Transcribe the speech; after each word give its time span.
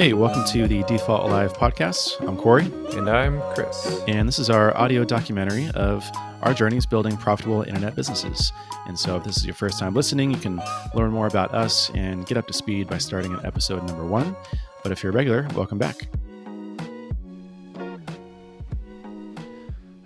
Hey, 0.00 0.14
welcome 0.14 0.46
to 0.46 0.66
the 0.66 0.82
Default 0.84 1.24
Alive 1.24 1.52
podcast. 1.52 2.26
I'm 2.26 2.34
Corey. 2.34 2.72
And 2.96 3.06
I'm 3.06 3.38
Chris. 3.52 4.00
And 4.08 4.26
this 4.26 4.38
is 4.38 4.48
our 4.48 4.74
audio 4.74 5.04
documentary 5.04 5.68
of 5.74 6.10
our 6.40 6.54
journeys 6.54 6.86
building 6.86 7.18
profitable 7.18 7.64
internet 7.64 7.96
businesses. 7.96 8.50
And 8.86 8.98
so, 8.98 9.16
if 9.18 9.24
this 9.24 9.36
is 9.36 9.44
your 9.44 9.54
first 9.54 9.78
time 9.78 9.92
listening, 9.92 10.30
you 10.30 10.38
can 10.38 10.58
learn 10.94 11.10
more 11.10 11.26
about 11.26 11.52
us 11.52 11.90
and 11.90 12.24
get 12.24 12.38
up 12.38 12.46
to 12.46 12.54
speed 12.54 12.88
by 12.88 12.96
starting 12.96 13.34
at 13.34 13.44
episode 13.44 13.86
number 13.86 14.06
one. 14.06 14.34
But 14.82 14.90
if 14.90 15.02
you're 15.02 15.12
a 15.12 15.14
regular, 15.14 15.46
welcome 15.54 15.76
back. 15.76 16.08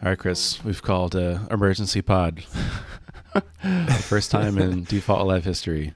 All 0.02 0.08
right, 0.08 0.18
Chris, 0.18 0.64
we've 0.64 0.82
called 0.82 1.14
uh, 1.14 1.38
emergency 1.52 2.02
pod. 2.02 2.42
first 4.00 4.32
time 4.32 4.58
in 4.58 4.82
Default 4.88 5.20
Alive 5.20 5.44
history. 5.44 5.94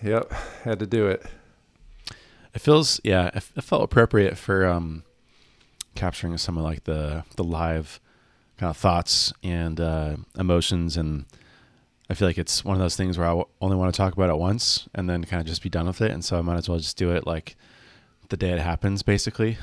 Yep, 0.00 0.32
had 0.62 0.78
to 0.78 0.86
do 0.86 1.08
it. 1.08 1.26
It 2.54 2.60
feels, 2.60 3.00
yeah, 3.04 3.30
it 3.34 3.42
felt 3.42 3.82
appropriate 3.82 4.36
for 4.36 4.66
um, 4.66 5.04
capturing 5.94 6.36
some 6.38 6.58
of 6.58 6.64
like 6.64 6.84
the 6.84 7.24
the 7.36 7.44
live 7.44 8.00
kind 8.58 8.70
of 8.70 8.76
thoughts 8.76 9.32
and 9.42 9.80
uh, 9.80 10.16
emotions, 10.38 10.96
and 10.96 11.26
I 12.08 12.14
feel 12.14 12.28
like 12.28 12.38
it's 12.38 12.64
one 12.64 12.74
of 12.74 12.80
those 12.80 12.96
things 12.96 13.16
where 13.16 13.28
I 13.28 13.42
only 13.60 13.76
want 13.76 13.92
to 13.94 13.96
talk 13.96 14.12
about 14.12 14.30
it 14.30 14.36
once 14.36 14.88
and 14.94 15.08
then 15.08 15.24
kind 15.24 15.40
of 15.40 15.46
just 15.46 15.62
be 15.62 15.68
done 15.68 15.86
with 15.86 16.00
it, 16.00 16.10
and 16.10 16.24
so 16.24 16.38
I 16.38 16.42
might 16.42 16.56
as 16.56 16.68
well 16.68 16.78
just 16.78 16.96
do 16.96 17.10
it 17.12 17.26
like 17.26 17.56
the 18.30 18.36
day 18.36 18.50
it 18.50 18.60
happens, 18.60 19.02
basically, 19.02 19.58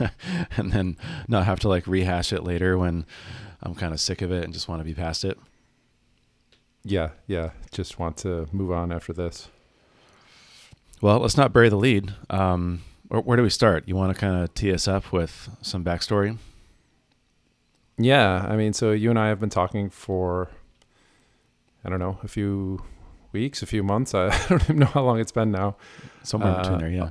and 0.56 0.72
then 0.72 0.96
not 1.28 1.44
have 1.44 1.60
to 1.60 1.68
like 1.68 1.86
rehash 1.86 2.32
it 2.32 2.42
later 2.42 2.78
when 2.78 3.06
I'm 3.62 3.74
kind 3.74 3.92
of 3.92 4.00
sick 4.00 4.22
of 4.22 4.32
it 4.32 4.44
and 4.44 4.52
just 4.52 4.68
want 4.68 4.80
to 4.80 4.84
be 4.84 4.94
past 4.94 5.24
it. 5.24 5.38
Yeah, 6.84 7.10
yeah, 7.26 7.50
just 7.70 7.98
want 7.98 8.16
to 8.18 8.46
move 8.52 8.70
on 8.70 8.92
after 8.92 9.12
this. 9.12 9.48
Well, 11.04 11.18
let's 11.18 11.36
not 11.36 11.52
bury 11.52 11.68
the 11.68 11.76
lead. 11.76 12.14
Um, 12.30 12.80
where, 13.08 13.20
where, 13.20 13.36
do 13.36 13.42
we 13.42 13.50
start? 13.50 13.86
You 13.86 13.94
want 13.94 14.14
to 14.14 14.18
kind 14.18 14.42
of 14.42 14.54
tee 14.54 14.72
us 14.72 14.88
up 14.88 15.12
with 15.12 15.50
some 15.60 15.84
backstory? 15.84 16.38
Yeah, 17.98 18.46
I 18.48 18.56
mean, 18.56 18.72
so 18.72 18.92
you 18.92 19.10
and 19.10 19.18
I 19.18 19.28
have 19.28 19.38
been 19.38 19.50
talking 19.50 19.90
for, 19.90 20.48
I 21.84 21.90
don't 21.90 21.98
know, 21.98 22.18
a 22.22 22.26
few 22.28 22.84
weeks, 23.32 23.62
a 23.62 23.66
few 23.66 23.82
months. 23.82 24.14
I 24.14 24.30
don't 24.48 24.62
even 24.62 24.78
know 24.78 24.86
how 24.86 25.02
long 25.02 25.20
it's 25.20 25.30
been 25.30 25.50
now. 25.50 25.76
Somewhere 26.22 26.52
uh, 26.52 26.62
between 26.62 26.78
there, 26.78 26.88
yeah. 26.88 27.10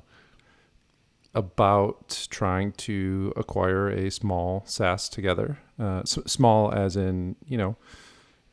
About 1.36 2.26
trying 2.32 2.72
to 2.72 3.32
acquire 3.36 3.90
a 3.90 4.10
small 4.10 4.64
SaaS 4.66 5.08
together. 5.08 5.60
Uh, 5.80 6.00
s- 6.00 6.18
small 6.26 6.74
as 6.74 6.96
in, 6.96 7.36
you 7.46 7.60
know, 7.60 7.76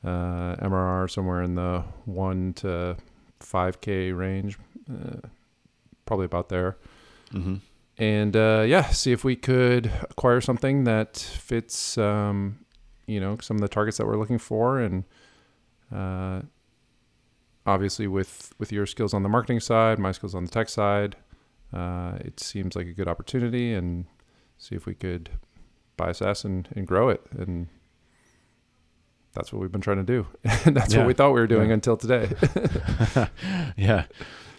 uh, 0.04 0.56
MRR 0.56 1.10
somewhere 1.10 1.40
in 1.42 1.54
the 1.54 1.82
one 2.04 2.52
to 2.56 2.98
5K 3.40 4.16
range, 4.16 4.58
uh, 4.90 5.28
probably 6.06 6.26
about 6.26 6.48
there. 6.48 6.76
Mm-hmm. 7.32 7.56
And 7.98 8.36
uh, 8.36 8.64
yeah, 8.66 8.88
see 8.88 9.12
if 9.12 9.24
we 9.24 9.36
could 9.36 9.90
acquire 10.10 10.40
something 10.40 10.84
that 10.84 11.16
fits, 11.18 11.98
um, 11.98 12.64
you 13.06 13.20
know, 13.20 13.36
some 13.40 13.56
of 13.56 13.60
the 13.60 13.68
targets 13.68 13.98
that 13.98 14.06
we're 14.06 14.16
looking 14.16 14.38
for, 14.38 14.78
and 14.78 15.04
uh, 15.94 16.40
obviously 17.66 18.06
with 18.06 18.54
with 18.58 18.72
your 18.72 18.86
skills 18.86 19.12
on 19.12 19.22
the 19.22 19.28
marketing 19.28 19.60
side, 19.60 19.98
my 19.98 20.12
skills 20.12 20.34
on 20.34 20.46
the 20.46 20.50
tech 20.50 20.68
side, 20.70 21.16
uh, 21.74 22.14
it 22.20 22.40
seems 22.40 22.74
like 22.74 22.86
a 22.86 22.92
good 22.92 23.06
opportunity, 23.08 23.74
and 23.74 24.06
see 24.56 24.74
if 24.74 24.86
we 24.86 24.94
could 24.94 25.30
buy 25.96 26.12
SaaS 26.12 26.44
and, 26.44 26.68
and 26.74 26.86
grow 26.86 27.10
it 27.10 27.20
and 27.36 27.68
that's 29.34 29.52
what 29.52 29.60
we've 29.60 29.70
been 29.70 29.80
trying 29.80 29.98
to 29.98 30.02
do. 30.02 30.26
that's 30.72 30.92
yeah. 30.92 30.98
what 30.98 31.06
we 31.06 31.12
thought 31.12 31.32
we 31.32 31.40
were 31.40 31.46
doing 31.46 31.68
yeah. 31.68 31.74
until 31.74 31.96
today. 31.96 32.30
yeah 33.76 34.06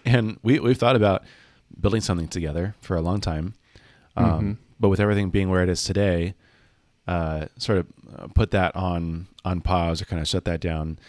and 0.05 0.39
we 0.43 0.59
we've 0.59 0.77
thought 0.77 0.95
about 0.95 1.23
building 1.79 2.01
something 2.01 2.27
together 2.27 2.75
for 2.81 2.95
a 2.95 3.01
long 3.01 3.21
time, 3.21 3.53
um, 4.15 4.25
mm-hmm. 4.25 4.51
but 4.79 4.89
with 4.89 4.99
everything 4.99 5.29
being 5.29 5.49
where 5.49 5.63
it 5.63 5.69
is 5.69 5.83
today, 5.83 6.33
uh, 7.07 7.47
sort 7.57 7.79
of 7.79 7.87
uh, 8.17 8.27
put 8.27 8.51
that 8.51 8.75
on 8.75 9.27
on 9.45 9.61
pause 9.61 10.01
or 10.01 10.05
kind 10.05 10.21
of 10.21 10.27
shut 10.27 10.45
that 10.45 10.59
down. 10.59 10.99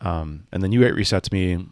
Um, 0.00 0.46
and 0.52 0.62
then 0.62 0.72
you 0.72 0.86
reached 0.94 1.12
out 1.12 1.22
to 1.24 1.34
me 1.34 1.66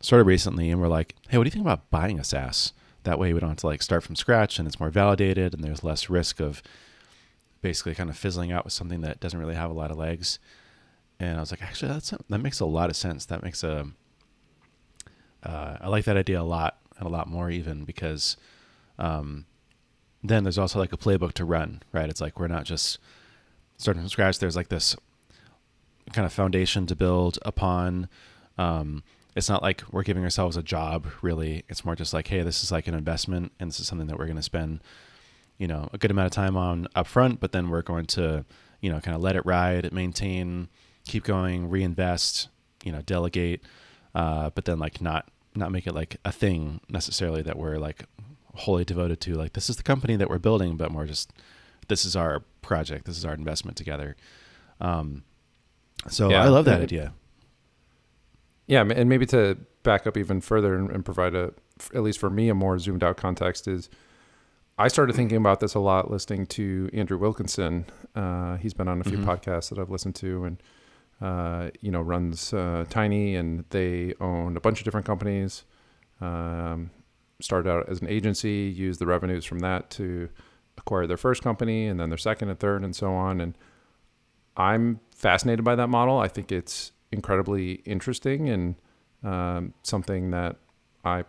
sort 0.00 0.20
of 0.20 0.26
recently, 0.26 0.70
and 0.70 0.80
we're 0.80 0.88
like, 0.88 1.14
"Hey, 1.28 1.38
what 1.38 1.44
do 1.44 1.48
you 1.48 1.52
think 1.52 1.64
about 1.64 1.90
buying 1.90 2.18
a 2.18 2.24
SaaS? 2.24 2.72
That 3.04 3.18
way, 3.18 3.32
we 3.32 3.40
don't 3.40 3.50
have 3.50 3.58
to 3.58 3.66
like 3.66 3.82
start 3.82 4.02
from 4.02 4.16
scratch, 4.16 4.58
and 4.58 4.66
it's 4.66 4.80
more 4.80 4.90
validated, 4.90 5.54
and 5.54 5.62
there's 5.62 5.84
less 5.84 6.10
risk 6.10 6.40
of 6.40 6.62
basically 7.62 7.94
kind 7.94 8.10
of 8.10 8.16
fizzling 8.16 8.52
out 8.52 8.64
with 8.64 8.72
something 8.72 9.00
that 9.00 9.20
doesn't 9.20 9.38
really 9.38 9.54
have 9.54 9.70
a 9.70 9.74
lot 9.74 9.90
of 9.90 9.96
legs." 9.96 10.38
And 11.18 11.38
I 11.38 11.40
was 11.40 11.50
like, 11.50 11.62
"Actually, 11.62 11.92
that's 11.92 12.10
that 12.10 12.38
makes 12.38 12.60
a 12.60 12.66
lot 12.66 12.90
of 12.90 12.96
sense. 12.96 13.26
That 13.26 13.42
makes 13.42 13.62
a 13.62 13.88
uh, 15.46 15.78
I 15.80 15.88
like 15.88 16.04
that 16.06 16.16
idea 16.16 16.40
a 16.40 16.42
lot 16.42 16.78
and 16.98 17.06
a 17.06 17.10
lot 17.10 17.28
more 17.28 17.50
even 17.50 17.84
because 17.84 18.36
um, 18.98 19.46
then 20.22 20.42
there's 20.42 20.58
also 20.58 20.78
like 20.78 20.92
a 20.92 20.96
playbook 20.96 21.32
to 21.34 21.44
run, 21.44 21.82
right? 21.92 22.08
It's 22.08 22.20
like 22.20 22.38
we're 22.38 22.48
not 22.48 22.64
just 22.64 22.98
starting 23.76 24.02
from 24.02 24.08
scratch. 24.08 24.38
There's 24.38 24.56
like 24.56 24.68
this 24.68 24.96
kind 26.12 26.26
of 26.26 26.32
foundation 26.32 26.86
to 26.86 26.96
build 26.96 27.38
upon. 27.42 28.08
Um, 28.58 29.04
it's 29.36 29.48
not 29.48 29.62
like 29.62 29.82
we're 29.92 30.02
giving 30.02 30.24
ourselves 30.24 30.56
a 30.56 30.62
job, 30.62 31.06
really. 31.22 31.64
It's 31.68 31.84
more 31.84 31.94
just 31.94 32.14
like, 32.14 32.26
hey, 32.26 32.42
this 32.42 32.64
is 32.64 32.72
like 32.72 32.88
an 32.88 32.94
investment, 32.94 33.52
and 33.60 33.70
this 33.70 33.78
is 33.78 33.86
something 33.86 34.06
that 34.08 34.18
we're 34.18 34.26
going 34.26 34.36
to 34.36 34.42
spend, 34.42 34.80
you 35.58 35.68
know, 35.68 35.88
a 35.92 35.98
good 35.98 36.10
amount 36.10 36.26
of 36.26 36.32
time 36.32 36.56
on 36.56 36.88
upfront. 36.96 37.38
But 37.38 37.52
then 37.52 37.68
we're 37.68 37.82
going 37.82 38.06
to, 38.06 38.44
you 38.80 38.90
know, 38.90 39.00
kind 39.00 39.14
of 39.14 39.22
let 39.22 39.36
it 39.36 39.44
ride, 39.44 39.92
maintain, 39.92 40.68
keep 41.04 41.22
going, 41.22 41.68
reinvest, 41.68 42.48
you 42.82 42.92
know, 42.92 43.02
delegate, 43.02 43.60
uh, 44.14 44.50
but 44.50 44.64
then 44.64 44.78
like 44.78 45.02
not 45.02 45.28
not 45.56 45.72
make 45.72 45.86
it 45.86 45.94
like 45.94 46.16
a 46.24 46.32
thing 46.32 46.80
necessarily 46.88 47.42
that 47.42 47.58
we're 47.58 47.76
like 47.76 48.04
wholly 48.54 48.84
devoted 48.84 49.20
to. 49.22 49.34
Like 49.34 49.52
this 49.52 49.70
is 49.70 49.76
the 49.76 49.82
company 49.82 50.16
that 50.16 50.28
we're 50.28 50.38
building, 50.38 50.76
but 50.76 50.90
more 50.90 51.06
just 51.06 51.32
this 51.88 52.04
is 52.04 52.16
our 52.16 52.40
project. 52.62 53.06
This 53.06 53.16
is 53.16 53.24
our 53.24 53.34
investment 53.34 53.76
together. 53.76 54.16
Um, 54.80 55.24
so 56.08 56.30
yeah, 56.30 56.42
I 56.42 56.48
love 56.48 56.64
that 56.66 56.82
idea. 56.82 57.12
Yeah, 58.66 58.82
and 58.82 59.08
maybe 59.08 59.26
to 59.26 59.58
back 59.82 60.06
up 60.06 60.16
even 60.16 60.40
further 60.40 60.74
and, 60.74 60.90
and 60.90 61.04
provide 61.04 61.34
a, 61.34 61.52
at 61.94 62.02
least 62.02 62.18
for 62.18 62.28
me, 62.28 62.48
a 62.48 62.54
more 62.54 62.78
zoomed 62.78 63.04
out 63.04 63.16
context 63.16 63.68
is. 63.68 63.88
I 64.78 64.88
started 64.88 65.16
thinking 65.16 65.38
about 65.38 65.60
this 65.60 65.72
a 65.72 65.78
lot 65.78 66.10
listening 66.10 66.44
to 66.48 66.90
Andrew 66.92 67.16
Wilkinson. 67.16 67.86
Uh, 68.14 68.56
he's 68.58 68.74
been 68.74 68.88
on 68.88 69.00
a 69.00 69.04
few 69.04 69.16
mm-hmm. 69.16 69.30
podcasts 69.30 69.70
that 69.70 69.78
I've 69.78 69.88
listened 69.88 70.16
to, 70.16 70.44
and 70.44 70.62
uh, 71.20 71.70
you 71.80 71.90
know, 71.90 72.00
runs 72.00 72.52
uh, 72.52 72.84
Tiny, 72.90 73.36
and 73.36 73.64
they 73.70 74.14
own 74.20 74.56
a 74.56 74.60
bunch 74.60 74.80
of 74.80 74.84
different 74.84 75.06
companies. 75.06 75.64
Um, 76.20 76.90
started 77.40 77.70
out 77.70 77.88
as 77.88 78.00
an 78.00 78.08
agency, 78.08 78.72
used 78.74 79.00
the 79.00 79.06
revenues 79.06 79.44
from 79.44 79.58
that 79.60 79.90
to 79.90 80.28
acquire 80.78 81.06
their 81.06 81.16
first 81.16 81.42
company, 81.42 81.86
and 81.86 81.98
then 81.98 82.10
their 82.10 82.18
second 82.18 82.50
and 82.50 82.58
third, 82.58 82.84
and 82.84 82.94
so 82.94 83.12
on. 83.12 83.40
And 83.40 83.56
I'm 84.56 85.00
fascinated 85.10 85.64
by 85.64 85.74
that 85.74 85.88
model. 85.88 86.18
I 86.18 86.28
think 86.28 86.52
it's 86.52 86.92
incredibly 87.12 87.74
interesting 87.84 88.48
and 88.48 88.74
um, 89.22 89.74
something 89.82 90.30
that 90.30 90.56
I 91.04 91.24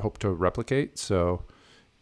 hope 0.00 0.18
to 0.18 0.30
replicate. 0.30 0.98
So, 0.98 1.44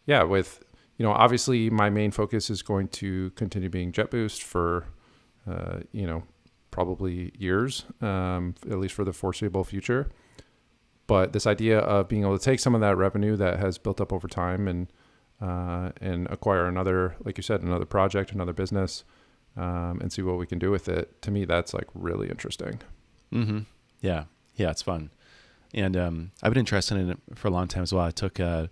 yeah, 0.05 0.23
with 0.23 0.63
you 0.97 1.05
know, 1.05 1.11
obviously 1.11 1.69
my 1.69 1.89
main 1.89 2.11
focus 2.11 2.49
is 2.49 2.61
going 2.61 2.87
to 2.89 3.29
continue 3.31 3.69
being 3.69 3.91
JetBoost 3.91 4.41
for 4.41 4.85
uh, 5.47 5.79
you 5.91 6.07
know 6.07 6.23
probably 6.77 7.31
years, 7.39 7.85
um, 8.01 8.53
at 8.69 8.77
least 8.77 8.93
for 8.93 9.03
the 9.03 9.11
foreseeable 9.11 9.63
future. 9.63 10.11
But 11.07 11.33
this 11.33 11.47
idea 11.47 11.79
of 11.79 12.07
being 12.07 12.21
able 12.21 12.37
to 12.37 12.43
take 12.43 12.59
some 12.59 12.75
of 12.75 12.81
that 12.81 12.95
revenue 12.95 13.35
that 13.35 13.59
has 13.59 13.79
built 13.79 13.99
up 13.99 14.13
over 14.13 14.27
time 14.27 14.67
and 14.67 14.87
uh, 15.41 15.89
and 15.99 16.27
acquire 16.29 16.67
another, 16.67 17.15
like 17.25 17.35
you 17.37 17.41
said, 17.41 17.63
another 17.63 17.85
project, 17.85 18.31
another 18.31 18.53
business, 18.53 19.03
um, 19.55 19.99
and 20.01 20.13
see 20.13 20.21
what 20.21 20.37
we 20.37 20.45
can 20.45 20.59
do 20.59 20.69
with 20.69 20.87
it. 20.87 21.19
To 21.23 21.31
me, 21.31 21.45
that's 21.45 21.73
like 21.73 21.87
really 21.95 22.29
interesting. 22.29 22.79
Mm-hmm. 23.33 23.61
Yeah, 24.01 24.25
yeah, 24.55 24.69
it's 24.69 24.83
fun, 24.83 25.09
and 25.73 25.97
um, 25.97 26.31
I've 26.43 26.53
been 26.53 26.59
interested 26.59 26.95
in 26.99 27.09
it 27.09 27.19
for 27.33 27.47
a 27.47 27.51
long 27.51 27.67
time 27.67 27.81
as 27.81 27.91
well. 27.91 28.05
I 28.05 28.11
took 28.11 28.39
uh, 28.39 28.67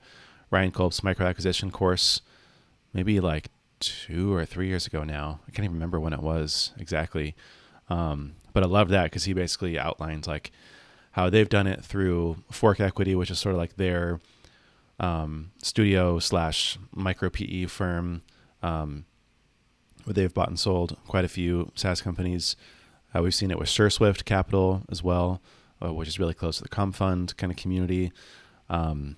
Ryan 0.52 0.72
Kulp's 0.72 1.02
micro 1.04 1.26
acquisition 1.26 1.72
course, 1.72 2.22
maybe 2.94 3.20
like 3.20 3.48
two 3.80 4.32
or 4.32 4.46
three 4.46 4.68
years 4.68 4.86
ago 4.86 5.04
now. 5.04 5.40
I 5.48 5.52
can't 5.52 5.66
even 5.66 5.74
remember 5.74 6.00
when 6.00 6.14
it 6.14 6.22
was 6.22 6.72
exactly. 6.78 7.34
Um, 7.90 8.36
but 8.54 8.64
I 8.64 8.68
love 8.68 8.90
that 8.90 9.04
because 9.06 9.26
he 9.26 9.34
basically 9.34 9.78
outlines 9.78 10.28
like 10.28 10.52
how 11.12 11.30
they've 11.30 11.50
done 11.50 11.68
it 11.68 11.84
through 11.84 12.38
Fork 12.52 12.80
Equity, 12.80 13.16
which 13.16 13.32
is 13.32 13.40
sort 13.40 13.56
of 13.56 13.60
like 13.60 13.78
their 13.78 14.20
um, 15.00 15.52
studio 15.62 16.20
slash 16.20 16.78
micro 16.94 17.30
PE 17.30 17.66
firm, 17.66 18.22
um, 18.62 19.06
where 20.04 20.14
they've 20.14 20.34
bought 20.34 20.50
and 20.50 20.60
sold 20.60 20.98
quite 21.08 21.26
a 21.26 21.30
few 21.30 21.72
SaaS 21.76 22.02
companies. 22.02 22.56
Uh, 23.14 23.22
we've 23.22 23.36
seen 23.36 23.52
it 23.52 23.60
with 23.60 23.70
SureSwift 23.70 24.26
Capital 24.26 24.84
as 24.90 25.04
well, 25.04 25.42
uh, 25.84 25.94
which 25.94 26.08
is 26.08 26.20
really 26.20 26.34
close 26.34 26.58
to 26.58 26.64
the 26.64 26.70
Comfund 26.70 27.38
kind 27.38 27.52
of 27.52 27.58
community. 27.58 28.12
Um, 28.70 29.18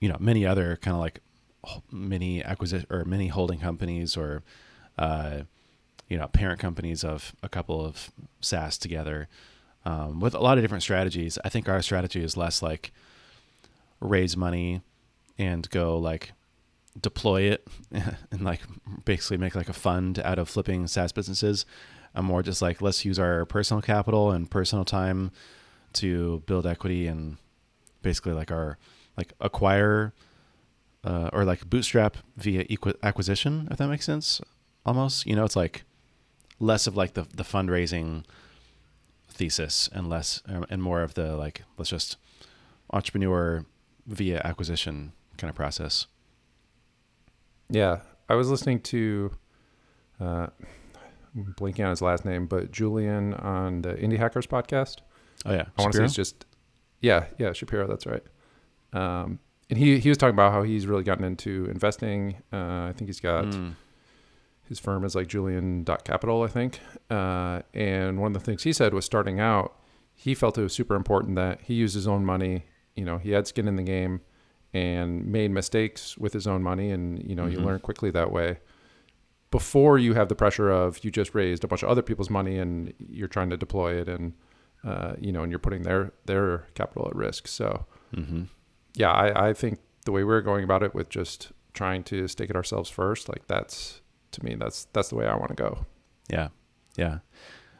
you 0.00 0.08
know, 0.08 0.16
many 0.20 0.44
other 0.44 0.76
kind 0.76 0.94
of 0.94 1.00
like 1.00 1.20
mini 1.90 2.42
acquisition 2.42 2.86
or 2.90 3.04
mini 3.04 3.28
holding 3.28 3.60
companies 3.60 4.16
or 4.16 4.42
uh, 4.98 5.42
you 6.12 6.18
know 6.18 6.28
parent 6.28 6.60
companies 6.60 7.02
of 7.02 7.34
a 7.42 7.48
couple 7.48 7.82
of 7.82 8.10
SaaS 8.42 8.76
together 8.76 9.28
um, 9.86 10.20
with 10.20 10.34
a 10.34 10.40
lot 10.40 10.58
of 10.58 10.62
different 10.62 10.82
strategies. 10.82 11.38
I 11.42 11.48
think 11.48 11.70
our 11.70 11.80
strategy 11.80 12.22
is 12.22 12.36
less 12.36 12.60
like 12.60 12.92
raise 13.98 14.36
money 14.36 14.82
and 15.38 15.68
go 15.70 15.96
like 15.96 16.32
deploy 17.00 17.44
it 17.44 17.66
and 18.30 18.42
like 18.42 18.60
basically 19.06 19.38
make 19.38 19.54
like 19.54 19.70
a 19.70 19.72
fund 19.72 20.18
out 20.18 20.38
of 20.38 20.50
flipping 20.50 20.86
SaaS 20.86 21.12
businesses. 21.12 21.64
I'm 22.14 22.26
more 22.26 22.42
just 22.42 22.60
like 22.60 22.82
let's 22.82 23.06
use 23.06 23.18
our 23.18 23.46
personal 23.46 23.80
capital 23.80 24.32
and 24.32 24.50
personal 24.50 24.84
time 24.84 25.30
to 25.94 26.42
build 26.44 26.66
equity 26.66 27.06
and 27.06 27.38
basically 28.02 28.32
like 28.32 28.50
our 28.50 28.76
like 29.16 29.32
acquire 29.40 30.12
uh, 31.04 31.30
or 31.32 31.46
like 31.46 31.70
bootstrap 31.70 32.18
via 32.36 32.66
acquisition 33.02 33.66
if 33.70 33.78
that 33.78 33.88
makes 33.88 34.04
sense 34.04 34.42
almost 34.84 35.26
you 35.26 35.34
know 35.34 35.44
it's 35.44 35.56
like 35.56 35.84
less 36.62 36.86
of 36.86 36.96
like 36.96 37.14
the 37.14 37.26
the 37.34 37.42
fundraising 37.42 38.24
thesis 39.28 39.88
and 39.92 40.08
less 40.08 40.42
um, 40.46 40.64
and 40.70 40.82
more 40.82 41.02
of 41.02 41.14
the 41.14 41.36
like 41.36 41.62
let's 41.76 41.90
just 41.90 42.16
entrepreneur 42.92 43.66
via 44.06 44.40
acquisition 44.44 45.12
kind 45.36 45.50
of 45.50 45.56
process. 45.56 46.06
Yeah 47.68 48.00
i 48.28 48.34
was 48.34 48.48
listening 48.48 48.80
to 48.80 49.30
uh 50.20 50.46
I'm 51.34 51.54
blinking 51.56 51.84
on 51.84 51.90
his 51.90 52.00
last 52.02 52.24
name 52.24 52.46
but 52.46 52.70
julian 52.70 53.34
on 53.34 53.82
the 53.82 53.94
indie 53.94 54.18
hackers 54.18 54.46
podcast. 54.46 54.98
Oh 55.44 55.52
yeah. 55.52 55.64
I 55.76 55.82
want 55.82 55.92
to 55.92 55.98
say 55.98 56.04
it's 56.04 56.14
just 56.14 56.46
yeah 57.00 57.24
yeah 57.38 57.52
shapiro 57.52 57.88
that's 57.88 58.06
right. 58.06 58.22
Um 58.92 59.40
and 59.68 59.78
he 59.78 59.98
he 59.98 60.08
was 60.10 60.18
talking 60.18 60.34
about 60.34 60.52
how 60.52 60.62
he's 60.62 60.86
really 60.86 61.02
gotten 61.02 61.24
into 61.24 61.66
investing. 61.70 62.36
Uh 62.52 62.86
i 62.90 62.92
think 62.96 63.08
he's 63.08 63.20
got 63.20 63.46
mm 63.46 63.74
his 64.72 64.78
firm 64.78 65.04
is 65.04 65.14
like 65.14 65.26
Julian 65.26 65.84
Capital, 65.84 66.42
I 66.42 66.46
think. 66.46 66.80
Uh, 67.10 67.60
and 67.74 68.18
one 68.18 68.34
of 68.34 68.40
the 68.40 68.44
things 68.44 68.62
he 68.62 68.72
said 68.72 68.94
was 68.94 69.04
starting 69.04 69.38
out, 69.38 69.76
he 70.14 70.34
felt 70.34 70.56
it 70.56 70.62
was 70.62 70.72
super 70.72 70.94
important 70.94 71.36
that 71.36 71.60
he 71.60 71.74
used 71.74 71.94
his 71.94 72.08
own 72.08 72.24
money. 72.24 72.64
You 72.96 73.04
know, 73.04 73.18
he 73.18 73.32
had 73.32 73.46
skin 73.46 73.68
in 73.68 73.76
the 73.76 73.82
game 73.82 74.22
and 74.72 75.26
made 75.26 75.50
mistakes 75.50 76.16
with 76.16 76.32
his 76.32 76.46
own 76.46 76.62
money, 76.62 76.90
and 76.90 77.22
you 77.22 77.34
know, 77.34 77.42
mm-hmm. 77.44 77.52
you 77.52 77.60
learn 77.60 77.80
quickly 77.80 78.10
that 78.12 78.32
way. 78.32 78.60
Before 79.50 79.98
you 79.98 80.14
have 80.14 80.30
the 80.30 80.34
pressure 80.34 80.70
of 80.70 81.04
you 81.04 81.10
just 81.10 81.34
raised 81.34 81.64
a 81.64 81.68
bunch 81.68 81.82
of 81.82 81.90
other 81.90 82.00
people's 82.00 82.30
money 82.30 82.58
and 82.58 82.94
you're 82.98 83.28
trying 83.28 83.50
to 83.50 83.58
deploy 83.58 84.00
it, 84.00 84.08
and 84.08 84.32
uh, 84.84 85.16
you 85.20 85.32
know, 85.32 85.42
and 85.42 85.52
you're 85.52 85.58
putting 85.58 85.82
their 85.82 86.12
their 86.24 86.66
capital 86.72 87.08
at 87.08 87.14
risk. 87.14 87.46
So, 87.46 87.84
mm-hmm. 88.16 88.44
yeah, 88.94 89.12
I, 89.12 89.48
I 89.48 89.52
think 89.52 89.80
the 90.06 90.12
way 90.12 90.24
we're 90.24 90.40
going 90.40 90.64
about 90.64 90.82
it 90.82 90.94
with 90.94 91.10
just 91.10 91.52
trying 91.74 92.04
to 92.04 92.26
stake 92.26 92.48
it 92.48 92.56
ourselves 92.56 92.88
first, 92.88 93.28
like 93.28 93.46
that's 93.48 94.01
to 94.32 94.44
me 94.44 94.54
that's 94.54 94.86
that's 94.92 95.08
the 95.08 95.16
way 95.16 95.26
I 95.26 95.36
want 95.36 95.48
to 95.48 95.54
go. 95.54 95.86
Yeah, 96.28 96.48
yeah. 96.96 97.18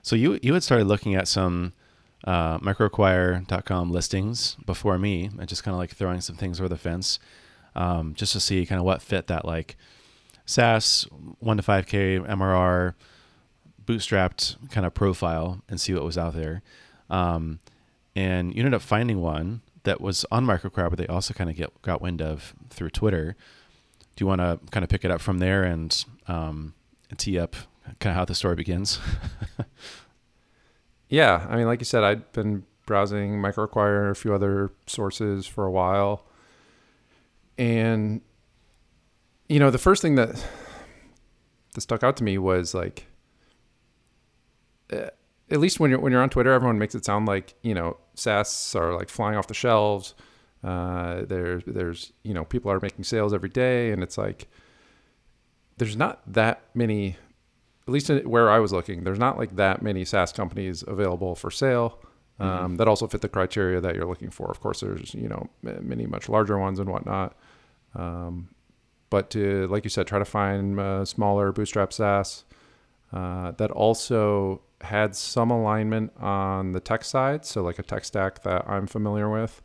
So 0.02 0.16
you 0.16 0.38
you 0.42 0.54
had 0.54 0.62
started 0.62 0.86
looking 0.86 1.14
at 1.14 1.28
some 1.28 1.72
uh, 2.24 2.58
microacquire.com 2.58 3.90
listings 3.90 4.56
before 4.64 4.98
me, 4.98 5.30
and 5.38 5.48
just 5.48 5.64
kind 5.64 5.74
of 5.74 5.78
like 5.78 5.94
throwing 5.94 6.20
some 6.20 6.36
things 6.36 6.60
over 6.60 6.68
the 6.68 6.76
fence, 6.76 7.18
um, 7.74 8.14
just 8.14 8.32
to 8.32 8.40
see 8.40 8.64
kind 8.66 8.78
of 8.78 8.84
what 8.84 9.02
fit 9.02 9.26
that 9.26 9.44
like 9.44 9.76
SaaS 10.46 11.06
one 11.38 11.56
to 11.56 11.62
five 11.62 11.86
k 11.86 12.18
MRR 12.18 12.94
bootstrapped 13.84 14.70
kind 14.70 14.86
of 14.86 14.94
profile, 14.94 15.62
and 15.68 15.80
see 15.80 15.94
what 15.94 16.04
was 16.04 16.18
out 16.18 16.34
there. 16.34 16.62
Um, 17.10 17.60
and 18.14 18.54
you 18.54 18.60
ended 18.60 18.74
up 18.74 18.82
finding 18.82 19.20
one 19.20 19.62
that 19.84 20.00
was 20.00 20.24
on 20.30 20.46
microacquire, 20.46 20.90
but 20.90 20.98
they 20.98 21.06
also 21.06 21.34
kind 21.34 21.50
of 21.50 21.56
get 21.56 21.82
got 21.82 22.00
wind 22.00 22.22
of 22.22 22.54
through 22.70 22.90
Twitter. 22.90 23.36
Do 24.14 24.22
you 24.22 24.26
want 24.26 24.40
to 24.40 24.60
kind 24.70 24.84
of 24.84 24.90
pick 24.90 25.04
it 25.04 25.10
up 25.10 25.20
from 25.20 25.38
there 25.38 25.64
and 25.64 26.04
um, 26.28 26.74
tee 27.16 27.38
up 27.38 27.56
kind 28.00 28.12
of 28.12 28.16
how 28.16 28.24
the 28.24 28.34
story 28.34 28.54
begins. 28.54 28.98
yeah, 31.08 31.46
I 31.48 31.56
mean, 31.56 31.66
like 31.66 31.80
you 31.80 31.84
said, 31.84 32.04
I'd 32.04 32.32
been 32.32 32.64
browsing 32.86 33.34
MicroAcquire, 33.40 34.10
a 34.10 34.14
few 34.14 34.34
other 34.34 34.70
sources 34.86 35.46
for 35.46 35.64
a 35.64 35.70
while, 35.70 36.24
and 37.58 38.20
you 39.48 39.58
know, 39.58 39.70
the 39.70 39.78
first 39.78 40.02
thing 40.02 40.14
that 40.16 40.44
that 41.74 41.80
stuck 41.80 42.02
out 42.02 42.16
to 42.18 42.24
me 42.24 42.38
was 42.38 42.74
like, 42.74 43.06
uh, 44.92 45.08
at 45.50 45.60
least 45.60 45.80
when 45.80 45.90
you're 45.90 46.00
when 46.00 46.12
you're 46.12 46.22
on 46.22 46.30
Twitter, 46.30 46.52
everyone 46.52 46.78
makes 46.78 46.94
it 46.94 47.04
sound 47.04 47.26
like 47.26 47.54
you 47.62 47.74
know 47.74 47.96
SaaS 48.14 48.74
are 48.74 48.94
like 48.94 49.08
flying 49.08 49.36
off 49.36 49.46
the 49.48 49.54
shelves. 49.54 50.14
Uh, 50.64 51.22
there's 51.26 51.62
there's 51.66 52.12
you 52.22 52.32
know 52.32 52.44
people 52.44 52.70
are 52.70 52.80
making 52.80 53.04
sales 53.04 53.34
every 53.34 53.48
day, 53.48 53.90
and 53.90 54.02
it's 54.02 54.16
like 54.16 54.48
there's 55.82 55.96
not 55.96 56.20
that 56.32 56.62
many, 56.74 57.16
at 57.88 57.92
least 57.92 58.08
where 58.24 58.48
I 58.48 58.60
was 58.60 58.72
looking, 58.72 59.02
there's 59.02 59.18
not 59.18 59.36
like 59.36 59.56
that 59.56 59.82
many 59.82 60.04
SaaS 60.04 60.30
companies 60.30 60.84
available 60.86 61.34
for 61.34 61.50
sale 61.50 61.98
um, 62.38 62.48
mm-hmm. 62.48 62.76
that 62.76 62.86
also 62.86 63.08
fit 63.08 63.20
the 63.20 63.28
criteria 63.28 63.80
that 63.80 63.96
you're 63.96 64.06
looking 64.06 64.30
for. 64.30 64.48
Of 64.48 64.60
course, 64.60 64.80
there's 64.80 65.12
you 65.12 65.28
know 65.28 65.48
many 65.62 66.06
much 66.06 66.28
larger 66.28 66.56
ones 66.56 66.78
and 66.78 66.88
whatnot. 66.88 67.36
Um, 67.96 68.50
but 69.10 69.28
to 69.30 69.66
like 69.66 69.82
you 69.82 69.90
said, 69.90 70.06
try 70.06 70.20
to 70.20 70.24
find 70.24 70.78
uh, 70.78 71.04
smaller 71.04 71.50
bootstrap 71.50 71.92
SaaS 71.92 72.44
uh, 73.12 73.50
that 73.52 73.72
also 73.72 74.62
had 74.82 75.16
some 75.16 75.50
alignment 75.50 76.12
on 76.20 76.72
the 76.72 76.80
tech 76.80 77.02
side, 77.02 77.44
so 77.44 77.60
like 77.60 77.80
a 77.80 77.82
tech 77.82 78.04
stack 78.04 78.44
that 78.44 78.68
I'm 78.68 78.86
familiar 78.86 79.28
with, 79.28 79.62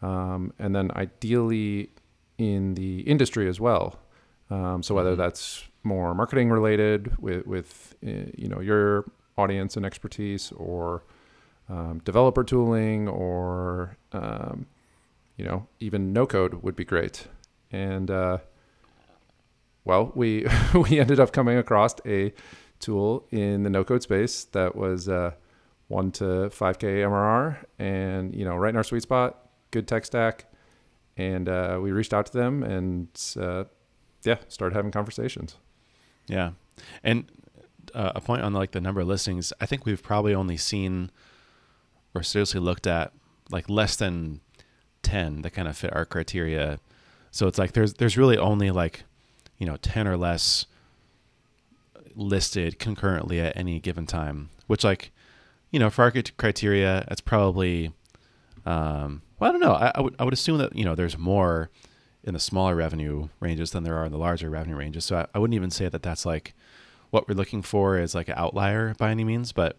um, 0.00 0.52
and 0.60 0.76
then 0.76 0.92
ideally 0.94 1.90
in 2.38 2.74
the 2.74 3.00
industry 3.00 3.48
as 3.48 3.58
well. 3.58 3.98
Um, 4.50 4.82
so 4.82 4.94
whether 4.94 5.12
mm-hmm. 5.12 5.20
that's 5.20 5.64
more 5.82 6.14
marketing 6.14 6.50
related 6.50 7.16
with, 7.18 7.46
with 7.46 7.94
uh, 8.06 8.30
you 8.36 8.48
know 8.48 8.60
your 8.60 9.10
audience 9.38 9.76
and 9.76 9.86
expertise, 9.86 10.52
or 10.52 11.04
um, 11.68 12.00
developer 12.04 12.44
tooling, 12.44 13.08
or 13.08 13.96
um, 14.12 14.66
you 15.36 15.44
know 15.44 15.66
even 15.78 16.12
no 16.12 16.26
code 16.26 16.62
would 16.62 16.76
be 16.76 16.84
great. 16.84 17.26
And 17.70 18.10
uh, 18.10 18.38
well, 19.84 20.12
we 20.14 20.46
we 20.74 20.98
ended 20.98 21.20
up 21.20 21.32
coming 21.32 21.56
across 21.56 21.94
a 22.04 22.32
tool 22.80 23.26
in 23.30 23.62
the 23.62 23.70
no 23.70 23.84
code 23.84 24.02
space 24.02 24.44
that 24.46 24.74
was 24.74 25.08
uh, 25.08 25.32
one 25.88 26.10
to 26.12 26.50
five 26.50 26.78
k 26.78 27.02
MRR, 27.02 27.64
and 27.78 28.34
you 28.34 28.44
know 28.44 28.56
right 28.56 28.70
in 28.70 28.76
our 28.76 28.84
sweet 28.84 29.02
spot, 29.02 29.48
good 29.70 29.86
tech 29.86 30.04
stack. 30.04 30.46
And 31.16 31.48
uh, 31.50 31.78
we 31.82 31.92
reached 31.92 32.14
out 32.14 32.26
to 32.26 32.32
them 32.32 32.62
and 32.62 33.08
uh, 33.38 33.64
yeah, 34.24 34.36
started 34.48 34.74
having 34.74 34.90
conversations. 34.90 35.56
Yeah, 36.26 36.52
and 37.02 37.30
uh, 37.94 38.12
a 38.14 38.20
point 38.20 38.42
on 38.42 38.52
like 38.52 38.72
the 38.72 38.80
number 38.80 39.00
of 39.00 39.08
listings. 39.08 39.52
I 39.60 39.66
think 39.66 39.86
we've 39.86 40.02
probably 40.02 40.34
only 40.34 40.56
seen 40.56 41.10
or 42.14 42.22
seriously 42.22 42.60
looked 42.60 42.86
at 42.86 43.12
like 43.50 43.68
less 43.68 43.96
than 43.96 44.40
ten 45.02 45.42
that 45.42 45.50
kind 45.50 45.68
of 45.68 45.76
fit 45.76 45.94
our 45.94 46.04
criteria. 46.04 46.78
So 47.30 47.46
it's 47.46 47.58
like 47.58 47.72
there's 47.72 47.94
there's 47.94 48.18
really 48.18 48.38
only 48.38 48.70
like 48.70 49.04
you 49.58 49.66
know 49.66 49.76
ten 49.76 50.06
or 50.06 50.16
less 50.16 50.66
listed 52.14 52.78
concurrently 52.78 53.40
at 53.40 53.56
any 53.56 53.80
given 53.80 54.06
time, 54.06 54.50
which 54.66 54.84
like 54.84 55.12
you 55.70 55.78
know 55.78 55.90
for 55.90 56.02
our 56.02 56.12
criteria, 56.36 57.04
that's 57.08 57.20
probably 57.20 57.92
um, 58.66 59.22
well 59.38 59.50
I 59.50 59.52
don't 59.52 59.60
know. 59.60 59.74
I, 59.74 59.92
I 59.94 60.00
would 60.00 60.14
I 60.18 60.24
would 60.24 60.34
assume 60.34 60.58
that 60.58 60.74
you 60.74 60.84
know 60.84 60.94
there's 60.94 61.18
more 61.18 61.70
in 62.24 62.34
the 62.34 62.40
smaller 62.40 62.74
revenue 62.74 63.28
ranges 63.40 63.70
than 63.70 63.84
there 63.84 63.96
are 63.96 64.04
in 64.04 64.12
the 64.12 64.18
larger 64.18 64.50
revenue 64.50 64.76
ranges. 64.76 65.04
So 65.04 65.16
I, 65.16 65.26
I 65.34 65.38
wouldn't 65.38 65.54
even 65.54 65.70
say 65.70 65.88
that 65.88 66.02
that's 66.02 66.26
like 66.26 66.54
what 67.10 67.28
we're 67.28 67.34
looking 67.34 67.62
for 67.62 67.98
is 67.98 68.14
like 68.14 68.28
an 68.28 68.34
outlier 68.36 68.94
by 68.98 69.10
any 69.10 69.24
means, 69.24 69.52
but 69.52 69.76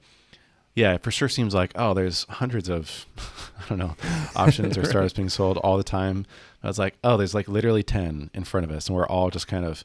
yeah, 0.74 0.94
it 0.94 1.04
for 1.04 1.12
sure 1.12 1.30
seems 1.30 1.54
like 1.54 1.72
oh, 1.76 1.94
there's 1.94 2.26
hundreds 2.30 2.70
of 2.70 3.06
I 3.66 3.70
don't 3.70 3.78
know 3.78 3.96
options 4.36 4.78
or 4.78 4.86
startups 4.90 5.14
being 5.14 5.30
sold 5.30 5.58
all 5.58 5.78
the 5.78 5.84
time. 5.84 6.26
I 6.64 6.68
was 6.68 6.80
like, 6.80 6.96
oh, 7.04 7.18
there's 7.18 7.34
like 7.34 7.48
literally 7.48 7.84
ten 7.84 8.30
in 8.34 8.44
front 8.44 8.66
of 8.66 8.72
us, 8.72 8.88
and 8.88 8.96
we're 8.96 9.08
all 9.08 9.30
just 9.30 9.48
kind 9.48 9.66
of 9.66 9.84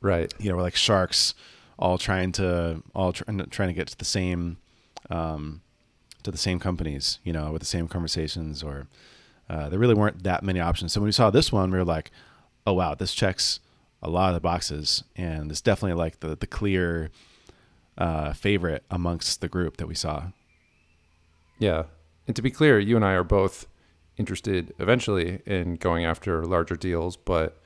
right. 0.00 0.32
You 0.38 0.50
know, 0.50 0.56
we're 0.56 0.62
like 0.62 0.76
sharks, 0.76 1.34
all 1.78 1.96
trying 1.98 2.32
to 2.32 2.82
all 2.94 3.12
trying 3.12 3.38
to, 3.38 3.46
trying 3.46 3.68
to 3.68 3.74
get 3.74 3.88
to 3.88 3.98
the 3.98 4.04
same 4.04 4.58
um, 5.10 5.62
to 6.22 6.30
the 6.30 6.38
same 6.38 6.58
companies, 6.58 7.18
you 7.24 7.32
know, 7.32 7.52
with 7.52 7.60
the 7.60 7.66
same 7.66 7.88
conversations 7.88 8.62
or 8.62 8.86
uh, 9.48 9.68
there 9.68 9.78
really 9.78 9.94
weren't 9.94 10.22
that 10.22 10.42
many 10.42 10.60
options. 10.60 10.92
So 10.92 11.00
when 11.00 11.06
we 11.06 11.12
saw 11.12 11.30
this 11.30 11.52
one, 11.52 11.70
we 11.70 11.78
were 11.78 11.84
like, 11.84 12.10
oh 12.66 12.72
wow, 12.72 12.94
this 12.94 13.14
checks 13.14 13.60
a 14.02 14.10
lot 14.10 14.28
of 14.28 14.34
the 14.34 14.40
boxes, 14.40 15.04
and 15.16 15.50
it's 15.50 15.60
definitely 15.60 15.98
like 15.98 16.20
the 16.20 16.36
the 16.36 16.46
clear 16.46 17.10
uh, 17.96 18.32
favorite 18.32 18.84
amongst 18.90 19.40
the 19.40 19.48
group 19.48 19.76
that 19.78 19.86
we 19.86 19.94
saw. 19.94 20.28
Yeah, 21.58 21.84
and 22.26 22.34
to 22.36 22.42
be 22.42 22.50
clear, 22.50 22.78
you 22.78 22.96
and 22.96 23.04
I 23.04 23.12
are 23.12 23.24
both 23.24 23.66
interested 24.16 24.72
eventually 24.78 25.40
in 25.46 25.76
going 25.76 26.04
after 26.04 26.44
larger 26.44 26.76
deals, 26.76 27.16
but 27.16 27.60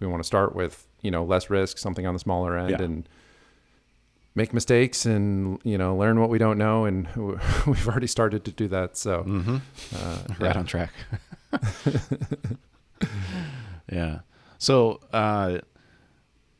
we 0.00 0.06
want 0.06 0.22
to 0.22 0.26
start 0.26 0.54
with 0.54 0.86
you 1.02 1.10
know 1.10 1.24
less 1.24 1.50
risk, 1.50 1.78
something 1.78 2.06
on 2.06 2.14
the 2.14 2.20
smaller 2.20 2.56
end, 2.56 2.70
yeah. 2.70 2.82
and 2.82 3.08
make 4.38 4.54
mistakes 4.54 5.04
and 5.04 5.60
you 5.64 5.76
know 5.76 5.94
learn 5.96 6.18
what 6.20 6.30
we 6.30 6.38
don't 6.38 6.56
know 6.56 6.84
and 6.86 7.06
we've 7.66 7.88
already 7.88 8.06
started 8.06 8.44
to 8.44 8.52
do 8.52 8.68
that 8.68 8.96
so 8.96 9.22
mm-hmm. 9.24 9.56
uh, 9.96 10.18
right 10.38 10.56
on 10.56 10.64
track 10.64 10.90
yeah 13.92 14.20
so 14.58 15.00
uh, 15.12 15.58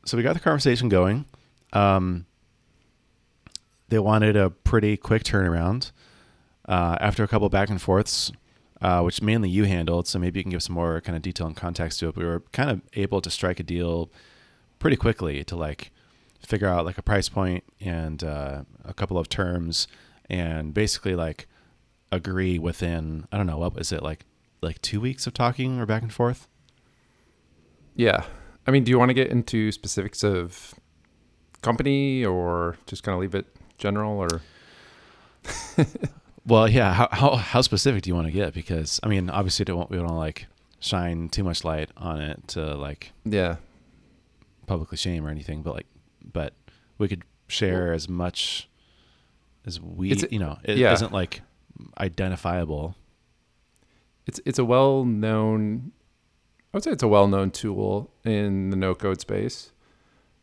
so 0.04 0.16
we 0.16 0.22
got 0.22 0.34
the 0.34 0.40
conversation 0.40 0.88
going 0.88 1.24
um, 1.72 2.26
they 3.88 3.98
wanted 3.98 4.36
a 4.36 4.50
pretty 4.50 4.96
quick 4.96 5.22
turnaround 5.24 5.92
uh, 6.68 6.96
after 7.00 7.24
a 7.24 7.28
couple 7.28 7.48
back 7.48 7.70
and 7.70 7.80
forths 7.80 8.30
uh, 8.80 9.00
which 9.02 9.20
mainly 9.20 9.48
you 9.48 9.64
handled. 9.64 10.06
So 10.06 10.18
maybe 10.18 10.38
you 10.38 10.44
can 10.44 10.50
give 10.50 10.62
some 10.62 10.74
more 10.74 11.00
kind 11.00 11.16
of 11.16 11.22
detail 11.22 11.46
and 11.46 11.56
context 11.56 12.00
to 12.00 12.08
it. 12.08 12.16
We 12.16 12.24
were 12.24 12.44
kind 12.52 12.70
of 12.70 12.80
able 12.94 13.20
to 13.20 13.30
strike 13.30 13.58
a 13.60 13.62
deal 13.62 14.10
pretty 14.78 14.96
quickly 14.96 15.42
to 15.44 15.56
like 15.56 15.90
figure 16.46 16.68
out 16.68 16.84
like 16.84 16.98
a 16.98 17.02
price 17.02 17.28
point 17.28 17.64
and 17.80 18.22
uh, 18.22 18.62
a 18.84 18.94
couple 18.94 19.18
of 19.18 19.28
terms 19.28 19.88
and 20.30 20.72
basically 20.72 21.14
like 21.14 21.46
agree 22.10 22.58
within 22.58 23.26
I 23.32 23.36
don't 23.36 23.46
know 23.46 23.58
what 23.58 23.78
is 23.78 23.92
it 23.92 24.02
like 24.02 24.24
like 24.60 24.80
two 24.82 25.00
weeks 25.00 25.26
of 25.26 25.34
talking 25.34 25.78
or 25.78 25.86
back 25.86 26.02
and 26.02 26.12
forth. 26.12 26.48
Yeah, 27.94 28.24
I 28.66 28.70
mean, 28.70 28.84
do 28.84 28.90
you 28.90 28.98
want 28.98 29.08
to 29.10 29.14
get 29.14 29.28
into 29.28 29.72
specifics 29.72 30.22
of 30.22 30.74
company 31.62 32.24
or 32.24 32.76
just 32.86 33.02
kind 33.02 33.14
of 33.14 33.20
leave 33.20 33.34
it 33.34 33.46
general 33.76 34.18
or? 34.18 34.42
well, 36.46 36.68
yeah. 36.68 36.92
How, 36.92 37.08
how 37.10 37.36
how 37.36 37.60
specific 37.62 38.02
do 38.02 38.10
you 38.10 38.14
want 38.14 38.26
to 38.26 38.32
get? 38.32 38.54
Because 38.54 39.00
I 39.02 39.08
mean, 39.08 39.30
obviously, 39.30 39.64
don't 39.64 39.78
want, 39.78 39.90
we 39.90 39.96
don't 39.96 40.06
want 40.06 40.16
to 40.16 40.18
like 40.18 40.46
shine 40.80 41.28
too 41.28 41.42
much 41.42 41.64
light 41.64 41.90
on 41.96 42.20
it 42.20 42.46
to 42.48 42.76
like 42.76 43.10
yeah 43.24 43.56
publicly 44.66 44.98
shame 44.98 45.26
or 45.26 45.30
anything, 45.30 45.62
but 45.62 45.74
like, 45.74 45.86
but 46.32 46.54
we 46.98 47.08
could 47.08 47.22
share 47.48 47.92
as 47.92 48.08
much 48.08 48.68
as 49.66 49.80
we, 49.80 50.10
It's- 50.12 50.30
you 50.32 50.38
know, 50.38 50.58
it 50.64 50.78
yeah. 50.78 50.94
not 51.00 51.12
like 51.12 51.42
identifiable. 51.98 52.94
it's 54.26 54.40
it's 54.44 54.58
a 54.58 54.64
well 54.64 55.04
known 55.04 55.92
I 56.72 56.76
would 56.76 56.84
say 56.84 56.90
it's 56.90 57.02
a 57.02 57.08
well 57.08 57.28
known 57.28 57.50
tool 57.50 58.10
in 58.24 58.70
the 58.70 58.76
no 58.76 58.94
code 58.94 59.20
space. 59.20 59.72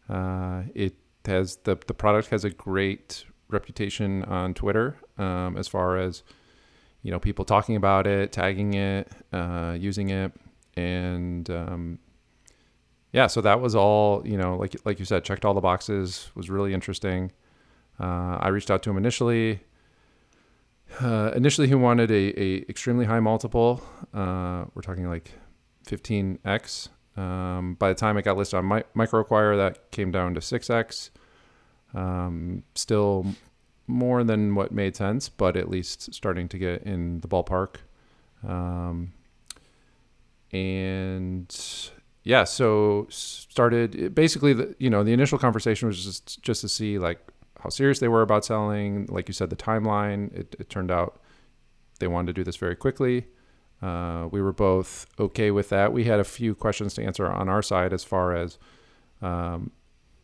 Uh, 0.10 0.64
it 0.74 0.96
has 1.26 1.58
the 1.64 1.78
the 1.88 1.94
product 1.94 2.30
has 2.30 2.44
a 2.44 2.50
great 2.50 3.26
reputation 3.50 4.24
on 4.24 4.54
Twitter 4.56 4.96
um, 5.20 5.56
as 5.58 5.68
far 5.68 5.98
as 5.98 6.24
you 7.04 7.12
know 7.12 7.20
people 7.20 7.46
talking 7.46 7.76
about 7.76 8.08
it, 8.08 8.32
tagging 8.32 8.74
it, 8.74 9.12
uh, 9.32 9.76
using 9.80 10.10
it, 10.10 10.32
and 10.76 11.50
um, 11.50 12.00
yeah, 13.16 13.28
so 13.28 13.40
that 13.40 13.62
was 13.62 13.76
all 13.76 14.22
you 14.28 14.38
know 14.38 14.58
like 14.58 14.76
like 14.84 15.00
you 15.00 15.06
said 15.06 15.24
checked 15.24 15.46
all 15.46 15.54
the 15.54 15.62
boxes 15.62 16.32
was 16.36 16.50
really 16.50 16.74
interesting. 16.74 17.32
Uh, 17.98 18.38
I 18.42 18.50
reached 18.50 18.70
out 18.70 18.84
to 18.84 18.90
him 18.90 18.98
initially. 18.98 19.62
Uh, 21.00 21.32
initially, 21.34 21.68
he 21.70 21.76
wanted 21.76 22.12
a, 22.12 22.38
a 22.38 22.66
extremely 22.68 23.06
high 23.06 23.22
multiple. 23.22 23.82
Uh, 24.14 24.66
we're 24.74 24.82
talking 24.82 25.08
like 25.08 25.32
15x. 25.88 26.90
Um, 27.16 27.76
by 27.76 27.88
the 27.88 27.96
time 27.96 28.18
it 28.18 28.24
got 28.24 28.36
listed 28.36 28.58
on 28.58 28.66
my, 28.66 28.84
MicroAcquire, 28.94 29.56
that 29.56 29.92
came 29.92 30.12
down 30.12 30.34
to 30.34 30.42
6x. 30.42 31.12
Um, 31.94 32.64
still 32.76 33.28
more 33.88 34.26
than 34.26 34.56
what 34.56 34.74
made 34.74 34.98
sense, 34.98 35.30
but 35.30 35.56
at 35.56 35.70
least 35.70 36.14
starting 36.14 36.50
to 36.50 36.58
get 36.58 36.84
in 36.84 37.22
the 37.22 37.30
ballpark. 37.30 37.78
Um, 38.46 39.14
and 40.52 41.50
yeah, 42.26 42.44
so 42.44 43.06
started 43.10 44.16
basically 44.16 44.52
the 44.52 44.76
you 44.80 44.90
know 44.90 45.04
the 45.04 45.14
initial 45.14 45.38
conversation 45.38 45.88
was 45.88 46.04
just 46.04 46.42
just 46.42 46.62
to 46.62 46.68
see 46.68 46.98
like 46.98 47.20
how 47.60 47.70
serious 47.70 48.00
they 48.00 48.08
were 48.08 48.24
about 48.24 48.44
selling. 48.44 49.06
Like 49.10 49.28
you 49.30 49.34
said, 49.34 49.52
the 49.52 49.56
timeline. 49.56 50.36
It, 50.36 50.56
it 50.60 50.70
turned 50.70 50.90
out 50.90 51.22
they 52.00 52.08
wanted 52.08 52.28
to 52.28 52.34
do 52.34 52.44
this 52.44 52.58
very 52.58 52.76
quickly. 52.76 53.28
Uh, 53.80 54.28
we 54.32 54.42
were 54.42 54.52
both 54.52 55.06
okay 55.20 55.52
with 55.52 55.70
that. 55.70 55.94
We 55.94 56.06
had 56.06 56.20
a 56.20 56.24
few 56.24 56.56
questions 56.56 56.96
to 56.96 57.04
answer 57.04 57.28
on 57.28 57.48
our 57.48 57.62
side 57.62 57.94
as 57.94 58.04
far 58.04 58.36
as 58.36 58.58
um, 59.22 59.70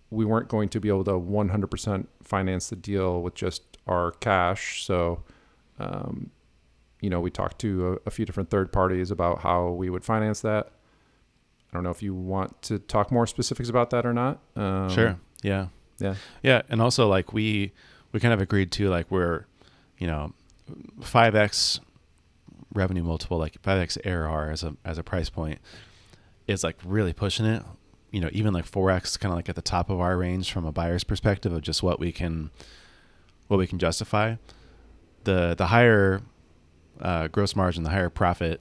we 0.10 0.26
weren't 0.26 0.48
going 0.48 0.70
to 0.70 0.80
be 0.80 0.90
able 0.90 1.04
to 1.04 1.12
100% 1.12 2.08
finance 2.24 2.70
the 2.70 2.76
deal 2.76 3.22
with 3.22 3.36
just 3.36 3.78
our 3.86 4.12
cash. 4.14 4.84
So, 4.84 5.24
um, 5.80 6.32
you 7.00 7.12
know, 7.12 7.20
we 7.20 7.30
talked 7.30 7.60
to 7.60 8.00
a, 8.06 8.08
a 8.08 8.10
few 8.10 8.26
different 8.26 8.50
third 8.50 8.72
parties 8.72 9.12
about 9.12 9.42
how 9.42 9.70
we 9.70 9.92
would 9.92 10.04
finance 10.04 10.42
that. 10.42 10.72
I 11.72 11.78
don't 11.78 11.84
know 11.84 11.90
if 11.90 12.04
you 12.04 12.14
want 12.14 12.62
to 12.64 12.80
talk 12.80 13.12
more 13.12 13.26
specifics 13.26 13.70
about 13.70 13.92
that 13.92 14.06
or 14.06 14.14
not. 14.14 14.40
Um, 14.56 14.90
sure. 14.90 15.18
Yeah. 15.42 15.68
Yeah. 16.00 16.16
Yeah. 16.44 16.62
And 16.70 16.82
also 16.82 17.08
like 17.08 17.32
we, 17.32 17.72
we 18.12 18.20
kind 18.20 18.34
of 18.34 18.42
agreed 18.42 18.72
to 18.74 18.90
like 18.90 19.10
we're, 19.10 19.46
you 19.98 20.08
know, 20.08 20.34
5x 21.00 21.80
revenue 22.74 23.04
multiple, 23.04 23.38
like 23.38 23.62
5x 23.62 23.98
ARR 24.06 24.52
as 24.52 24.64
a, 24.64 24.76
as 24.84 24.98
a 24.98 25.04
price 25.04 25.30
point 25.30 25.60
is 26.48 26.64
like 26.64 26.78
really 26.84 27.14
pushing 27.14 27.46
it. 27.46 27.64
You 28.12 28.20
know, 28.20 28.30
even 28.34 28.54
like 28.54 28.70
4x 28.70 29.18
kind 29.18 29.32
of 29.32 29.38
like 29.38 29.48
at 29.48 29.56
the 29.56 29.62
top 29.62 29.90
of 29.90 30.02
our 30.02 30.18
range 30.18 30.52
from 30.52 30.66
a 30.66 30.72
buyer's 30.74 31.06
perspective 31.06 31.54
of 31.54 31.62
just 31.62 31.82
what 31.82 31.98
we 32.00 32.12
can, 32.12 32.52
what 33.48 33.58
we 33.58 33.68
can 33.68 33.80
justify. 33.80 34.36
The, 35.24 35.56
the 35.58 35.68
higher 35.68 36.22
uh, 37.00 37.30
gross 37.30 37.56
margin, 37.56 37.84
the 37.84 37.92
higher 37.92 38.10
profit, 38.10 38.60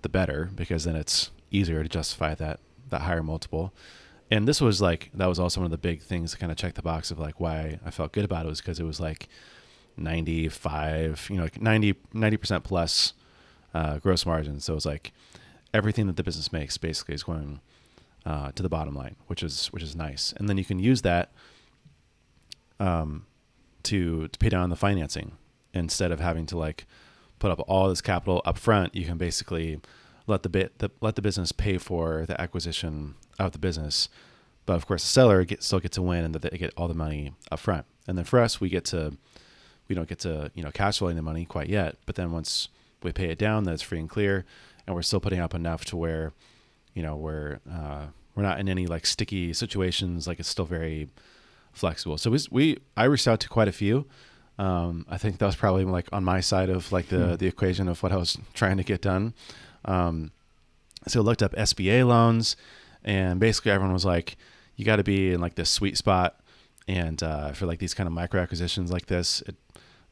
the 0.00 0.08
better, 0.08 0.50
because 0.54 0.84
then 0.84 0.96
it's 0.96 1.30
easier 1.54 1.82
to 1.82 1.88
justify 1.88 2.34
that, 2.34 2.60
that 2.90 3.02
higher 3.02 3.22
multiple. 3.22 3.72
And 4.30 4.48
this 4.48 4.60
was 4.60 4.80
like 4.80 5.10
that 5.14 5.26
was 5.26 5.38
also 5.38 5.60
one 5.60 5.66
of 5.66 5.70
the 5.70 5.78
big 5.78 6.02
things 6.02 6.32
to 6.32 6.38
kind 6.38 6.50
of 6.50 6.58
check 6.58 6.74
the 6.74 6.82
box 6.82 7.10
of 7.10 7.18
like 7.18 7.40
why 7.40 7.78
I 7.84 7.90
felt 7.90 8.12
good 8.12 8.24
about 8.24 8.46
it 8.46 8.48
was 8.48 8.60
because 8.60 8.80
it 8.80 8.84
was 8.84 8.98
like 8.98 9.28
95 9.96 11.28
you 11.30 11.36
know 11.36 11.44
like 11.44 11.60
90 11.62 11.92
percent 12.36 12.64
plus 12.64 13.12
uh, 13.74 13.98
gross 13.98 14.24
margin. 14.24 14.60
So 14.60 14.74
it's 14.74 14.86
like 14.86 15.12
everything 15.72 16.06
that 16.06 16.16
the 16.16 16.24
business 16.24 16.52
makes 16.52 16.78
basically 16.78 17.14
is 17.14 17.22
going 17.22 17.60
uh, 18.24 18.50
to 18.52 18.62
the 18.62 18.68
bottom 18.68 18.94
line 18.94 19.16
which 19.26 19.42
is 19.42 19.68
which 19.68 19.82
is 19.82 19.94
nice. 19.94 20.32
And 20.36 20.48
then 20.48 20.56
you 20.56 20.64
can 20.64 20.78
use 20.78 21.02
that 21.02 21.30
um, 22.80 23.26
to 23.84 24.28
to 24.28 24.38
pay 24.38 24.48
down 24.48 24.70
the 24.70 24.76
financing. 24.76 25.32
Instead 25.74 26.12
of 26.12 26.20
having 26.20 26.46
to 26.46 26.56
like 26.56 26.86
put 27.40 27.50
up 27.50 27.60
all 27.68 27.88
this 27.88 28.00
capital 28.00 28.40
up 28.44 28.56
front 28.56 28.94
you 28.94 29.04
can 29.04 29.18
basically 29.18 29.80
let 30.26 30.42
the 30.42 30.48
bit 30.48 30.78
the, 30.78 30.90
let 31.00 31.16
the 31.16 31.22
business 31.22 31.52
pay 31.52 31.78
for 31.78 32.24
the 32.26 32.40
acquisition 32.40 33.14
of 33.38 33.52
the 33.52 33.58
business. 33.58 34.08
But 34.66 34.74
of 34.74 34.86
course 34.86 35.02
the 35.02 35.08
seller 35.10 35.44
get, 35.44 35.62
still 35.62 35.80
gets 35.80 35.96
to 35.96 36.02
win 36.02 36.24
and 36.24 36.34
that 36.34 36.42
they 36.42 36.56
get 36.56 36.72
all 36.76 36.88
the 36.88 36.94
money 36.94 37.32
up 37.52 37.58
front 37.60 37.84
and 38.08 38.16
then 38.16 38.24
for 38.24 38.40
us 38.40 38.60
we 38.60 38.68
get 38.70 38.84
to 38.86 39.16
we 39.88 39.94
don't 39.94 40.08
get 40.08 40.20
to 40.20 40.50
you 40.54 40.62
know 40.62 40.70
cash 40.70 40.98
flowing 40.98 41.16
the 41.16 41.22
money 41.22 41.44
quite 41.44 41.68
yet. 41.68 41.96
But 42.06 42.14
then 42.14 42.32
once 42.32 42.68
we 43.02 43.12
pay 43.12 43.28
it 43.30 43.38
down 43.38 43.64
that's 43.64 43.82
free 43.82 43.98
and 44.00 44.08
clear 44.08 44.44
and 44.86 44.94
we're 44.96 45.02
still 45.02 45.20
putting 45.20 45.40
up 45.40 45.54
enough 45.54 45.84
to 45.86 45.96
where 45.96 46.32
you 46.94 47.02
know 47.02 47.16
we're 47.16 47.60
uh, 47.70 48.06
we're 48.34 48.42
not 48.42 48.58
in 48.58 48.68
any 48.68 48.86
like 48.86 49.04
sticky 49.06 49.52
situations. 49.52 50.26
Like 50.26 50.40
it's 50.40 50.48
still 50.48 50.64
very 50.64 51.08
flexible. 51.72 52.16
So 52.18 52.30
we, 52.30 52.38
we 52.50 52.78
i 52.96 53.04
reached 53.04 53.28
out 53.28 53.40
to 53.40 53.48
quite 53.48 53.68
a 53.68 53.72
few. 53.72 54.06
Um, 54.56 55.04
i 55.10 55.18
think 55.18 55.38
that 55.38 55.46
was 55.46 55.56
probably 55.56 55.84
like 55.84 56.06
on 56.12 56.22
my 56.22 56.38
side 56.40 56.70
of 56.70 56.92
like 56.92 57.08
the 57.08 57.30
Hmm. 57.30 57.34
the 57.34 57.48
equation 57.48 57.88
of 57.88 58.00
what 58.04 58.12
i 58.12 58.16
was 58.16 58.38
trying 58.54 58.76
to 58.76 58.84
get 58.84 59.02
done 59.02 59.34
um, 59.84 60.30
so 61.06 61.20
I 61.20 61.22
looked 61.22 61.42
up 61.42 61.52
sba 61.52 62.06
loans 62.06 62.56
and 63.04 63.38
basically 63.38 63.70
everyone 63.70 63.92
was 63.92 64.04
like 64.04 64.36
you 64.76 64.84
got 64.84 64.96
to 64.96 65.04
be 65.04 65.32
in 65.32 65.40
like 65.40 65.54
this 65.54 65.70
sweet 65.70 65.96
spot 65.96 66.40
and 66.88 67.22
uh, 67.22 67.52
for 67.52 67.66
like 67.66 67.78
these 67.78 67.94
kind 67.94 68.06
of 68.06 68.12
micro 68.12 68.40
acquisitions 68.40 68.90
like 68.90 69.06
this 69.06 69.42
it, 69.42 69.56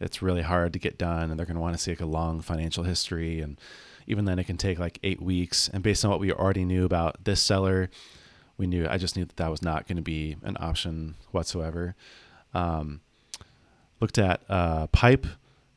it's 0.00 0.23
really 0.23 0.43
hard 0.43 0.73
to 0.73 0.79
get 0.79 0.99
done 0.99 1.31
and 1.31 1.38
they're 1.38 1.47
going 1.47 1.57
to 1.57 1.61
want 1.61 1.75
to 1.75 1.83
see 1.83 1.93
like 1.93 2.00
a 2.00 2.07
long 2.07 2.41
financial 2.41 2.85
history 2.85 3.41
and 3.41 3.59
even 4.07 4.25
then 4.25 4.38
it 4.38 4.45
can 4.45 4.57
take 4.57 4.79
like 4.79 4.99
eight 5.02 5.23
weeks 5.23 5.69
and 5.73 5.83
based 5.83 6.05
on 6.05 6.11
what 6.11 6.21
we 6.21 6.33
already 6.33 6.64
knew 6.64 6.85
about 6.85 7.25
this 7.25 7.41
seller 7.41 7.88
we 8.57 8.67
knew 8.67 8.87
i 8.88 8.99
just 8.99 9.17
knew 9.17 9.25
that 9.25 9.37
that 9.37 9.50
was 9.50 9.62
not 9.62 9.87
going 9.87 9.97
to 9.97 10.02
be 10.02 10.37
an 10.43 10.57
option 10.61 11.14
whatsoever. 11.31 11.95
Um, 12.55 13.00
looked 14.00 14.19
at 14.19 14.43
uh, 14.49 14.88
pipe. 14.88 15.26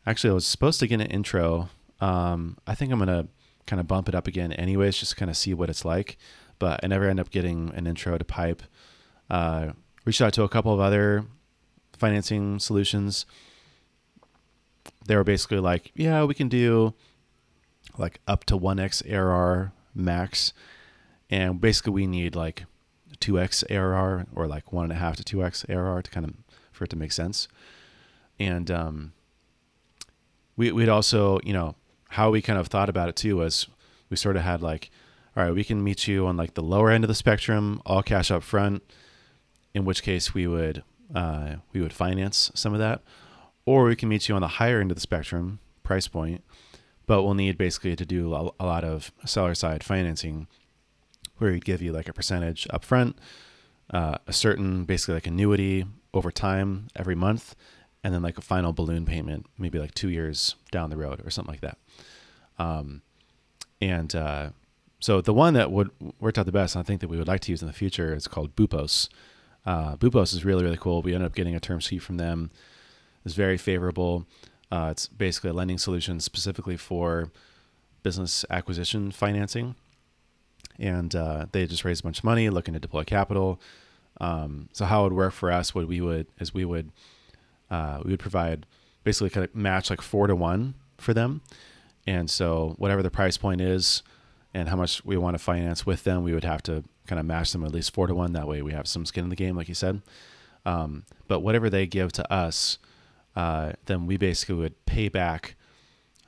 Actually 0.05 0.31
i 0.31 0.33
was 0.33 0.47
supposed 0.47 0.79
to 0.79 0.87
get 0.87 0.99
an 1.01 1.07
intro 1.07 1.69
um, 2.01 2.57
i 2.67 2.75
think 2.75 2.91
i'm 2.91 2.99
to 3.05 3.27
kind 3.65 3.79
of 3.79 3.87
bump 3.87 4.07
it 4.07 4.15
up 4.15 4.27
again 4.27 4.51
anyways 4.53 4.97
just 4.97 5.17
kind 5.17 5.29
of 5.29 5.37
see 5.37 5.53
what 5.53 5.69
it's 5.69 5.85
like. 5.85 6.17
But 6.57 6.79
i 6.83 6.87
never 6.87 7.09
end 7.09 7.19
up 7.19 7.29
getting 7.29 7.71
an 7.75 7.87
intro 7.87 8.17
to 8.17 8.23
pipe. 8.23 8.63
Uh, 9.29 9.71
reached 10.05 10.21
out 10.21 10.33
to 10.33 10.43
a 10.43 10.49
couple 10.49 10.73
of 10.73 10.79
other 10.79 11.25
financing 11.97 12.59
solutions. 12.59 13.25
They 15.07 15.15
were 15.15 15.23
basically 15.23 15.59
like 15.59 15.91
yeah 15.95 16.23
we 16.23 16.33
can 16.33 16.49
do 16.49 16.93
like 17.97 18.19
up 18.27 18.45
to 18.45 18.57
1x 18.57 19.09
ARR 19.11 19.71
max. 19.93 20.53
And 21.29 21.59
basically 21.59 21.93
we 21.93 22.07
need 22.07 22.35
like 22.35 22.65
2x 23.19 23.63
ARR 23.71 24.27
or 24.35 24.47
like 24.47 24.71
one 24.71 24.85
and 24.85 24.93
a 24.93 24.95
half 24.95 25.15
to 25.17 25.23
2x 25.23 25.69
ARR 25.69 26.01
to 26.01 26.11
kind 26.11 26.25
of 26.25 26.33
for 26.71 26.83
it 26.83 26.89
to 26.89 26.95
make 26.95 27.11
sense. 27.11 27.47
And 28.39 28.69
um 28.69 29.13
we, 30.57 30.71
we'd 30.71 30.89
also 30.89 31.39
you 31.43 31.53
know 31.53 31.75
how 32.15 32.31
we 32.31 32.41
kind 32.41 32.57
of 32.57 32.67
thought 32.67 32.89
about 32.89 33.09
it 33.09 33.15
too 33.15 33.37
was 33.37 33.67
we 34.09 34.17
sort 34.17 34.35
of 34.35 34.41
had 34.43 34.61
like 34.61 34.89
all 35.35 35.43
right 35.43 35.53
we 35.53 35.63
can 35.63 35.83
meet 35.83 36.07
you 36.07 36.25
on 36.27 36.37
like 36.37 36.53
the 36.53 36.63
lower 36.63 36.89
end 36.89 37.03
of 37.03 37.07
the 37.09 37.15
spectrum 37.15 37.81
all 37.85 38.01
cash 38.01 38.31
up 38.31 38.41
front 38.41 38.81
in 39.73 39.83
which 39.83 40.01
case 40.01 40.33
we 40.33 40.47
would 40.47 40.83
uh, 41.13 41.55
we 41.73 41.81
would 41.81 41.93
finance 41.93 42.51
some 42.55 42.73
of 42.73 42.79
that. 42.79 43.03
Or 43.65 43.83
we 43.83 43.95
can 43.95 44.09
meet 44.09 44.27
you 44.27 44.35
on 44.35 44.41
the 44.41 44.47
higher 44.47 44.79
end 44.79 44.91
of 44.91 44.95
the 44.95 45.01
spectrum 45.01 45.59
price 45.83 46.07
point 46.07 46.43
but 47.07 47.23
we'll 47.23 47.35
need 47.35 47.57
basically 47.57 47.95
to 47.95 48.05
do 48.05 48.33
a 48.33 48.63
lot 48.63 48.83
of 48.83 49.11
seller 49.25 49.53
side 49.53 49.83
financing 49.83 50.47
where 51.37 51.51
we'd 51.51 51.65
give 51.65 51.81
you 51.81 51.91
like 51.91 52.09
a 52.09 52.13
percentage 52.13 52.67
up 52.71 52.83
front 52.83 53.17
uh, 53.91 54.17
a 54.25 54.33
certain 54.33 54.85
basically 54.85 55.13
like 55.13 55.27
annuity 55.27 55.85
over 56.13 56.31
time 56.31 56.87
every 56.95 57.15
month 57.15 57.55
and 58.05 58.13
then 58.13 58.21
like 58.21 58.37
a 58.37 58.41
final 58.53 58.71
balloon 58.71 59.03
payment 59.05 59.47
maybe 59.57 59.79
like 59.79 59.95
two 59.95 60.09
years 60.09 60.55
down 60.69 60.91
the 60.91 60.97
road 61.05 61.19
or 61.25 61.31
something 61.31 61.53
like 61.53 61.61
that 61.61 61.77
Um, 62.57 63.01
and 63.81 64.15
uh, 64.15 64.49
so 64.99 65.21
the 65.21 65.33
one 65.33 65.53
that 65.55 65.71
would 65.71 65.89
worked 66.19 66.37
out 66.39 66.45
the 66.45 66.51
best, 66.61 66.75
and 66.75 66.83
I 66.83 66.85
think 66.87 67.01
that 67.01 67.09
we 67.09 67.17
would 67.17 67.27
like 67.27 67.41
to 67.41 67.51
use 67.51 67.61
in 67.63 67.67
the 67.67 67.73
future, 67.83 68.13
is 68.13 68.27
called 68.27 68.55
Boopos 68.55 69.09
Uh, 69.65 69.95
Boopos 69.97 70.33
is 70.35 70.45
really 70.45 70.63
really 70.63 70.77
cool. 70.77 71.01
We 71.01 71.13
ended 71.15 71.25
up 71.29 71.35
getting 71.35 71.55
a 71.55 71.59
term 71.59 71.79
sheet 71.79 72.03
from 72.03 72.17
them. 72.17 72.51
It's 73.25 73.35
very 73.35 73.57
favorable. 73.57 74.25
Uh, 74.71 74.89
it's 74.91 75.07
basically 75.07 75.49
a 75.49 75.53
lending 75.53 75.79
solution 75.79 76.19
specifically 76.19 76.77
for 76.77 77.31
business 78.03 78.45
acquisition 78.49 79.11
financing, 79.11 79.75
and 80.79 81.15
uh, 81.15 81.47
they 81.51 81.65
just 81.65 81.83
raised 81.85 82.01
a 82.01 82.07
bunch 82.07 82.19
of 82.19 82.23
money, 82.23 82.49
looking 82.49 82.75
to 82.75 82.79
deploy 82.79 83.03
capital. 83.03 83.59
Um, 84.21 84.69
so 84.73 84.85
how 84.85 85.01
it 85.01 85.03
would 85.05 85.17
work 85.17 85.33
for 85.33 85.51
us 85.51 85.73
would 85.75 85.87
we 85.87 85.99
would 86.01 86.27
is 86.39 86.53
we 86.53 86.65
would 86.65 86.91
uh, 87.69 88.01
we 88.03 88.11
would 88.11 88.19
provide 88.19 88.65
basically 89.03 89.29
kind 89.29 89.43
of 89.43 89.55
match 89.55 89.89
like 89.89 90.01
four 90.01 90.27
to 90.27 90.35
one 90.35 90.73
for 90.97 91.13
them, 91.13 91.41
and 92.07 92.29
so 92.29 92.75
whatever 92.77 93.03
the 93.03 93.11
price 93.11 93.37
point 93.37 93.61
is, 93.61 94.03
and 94.53 94.69
how 94.69 94.75
much 94.75 95.03
we 95.03 95.17
want 95.17 95.35
to 95.37 95.43
finance 95.43 95.85
with 95.85 96.03
them, 96.03 96.23
we 96.23 96.33
would 96.33 96.43
have 96.43 96.63
to 96.63 96.83
kind 97.07 97.19
of 97.19 97.25
match 97.25 97.51
them 97.51 97.63
at 97.65 97.71
least 97.71 97.93
four 97.93 98.07
to 98.07 98.15
one. 98.15 98.33
That 98.33 98.47
way 98.47 98.61
we 98.61 98.71
have 98.71 98.87
some 98.87 99.05
skin 99.05 99.25
in 99.25 99.29
the 99.29 99.35
game, 99.35 99.55
like 99.55 99.67
you 99.67 99.75
said. 99.75 100.01
Um, 100.65 101.05
but 101.27 101.41
whatever 101.41 101.69
they 101.69 101.85
give 101.85 102.11
to 102.13 102.33
us, 102.33 102.79
uh, 103.35 103.73
then 103.85 104.07
we 104.07 104.17
basically 104.17 104.55
would 104.55 104.85
pay 104.85 105.09
back 105.09 105.55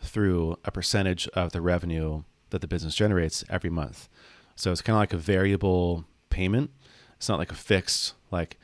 through 0.01 0.59
a 0.63 0.71
percentage 0.71 1.27
of 1.29 1.51
the 1.53 1.61
revenue 1.61 2.23
that 2.51 2.61
the 2.61 2.67
business 2.67 2.95
generates 2.95 3.43
every 3.49 3.69
month. 3.69 4.07
So 4.55 4.71
it's 4.71 4.81
kind 4.81 4.95
of 4.95 4.99
like 4.99 5.13
a 5.13 5.17
variable 5.17 6.05
payment. 6.29 6.69
It's 7.15 7.29
not 7.29 7.39
like 7.39 7.51
a 7.51 7.55
fixed, 7.55 8.13
like, 8.29 8.59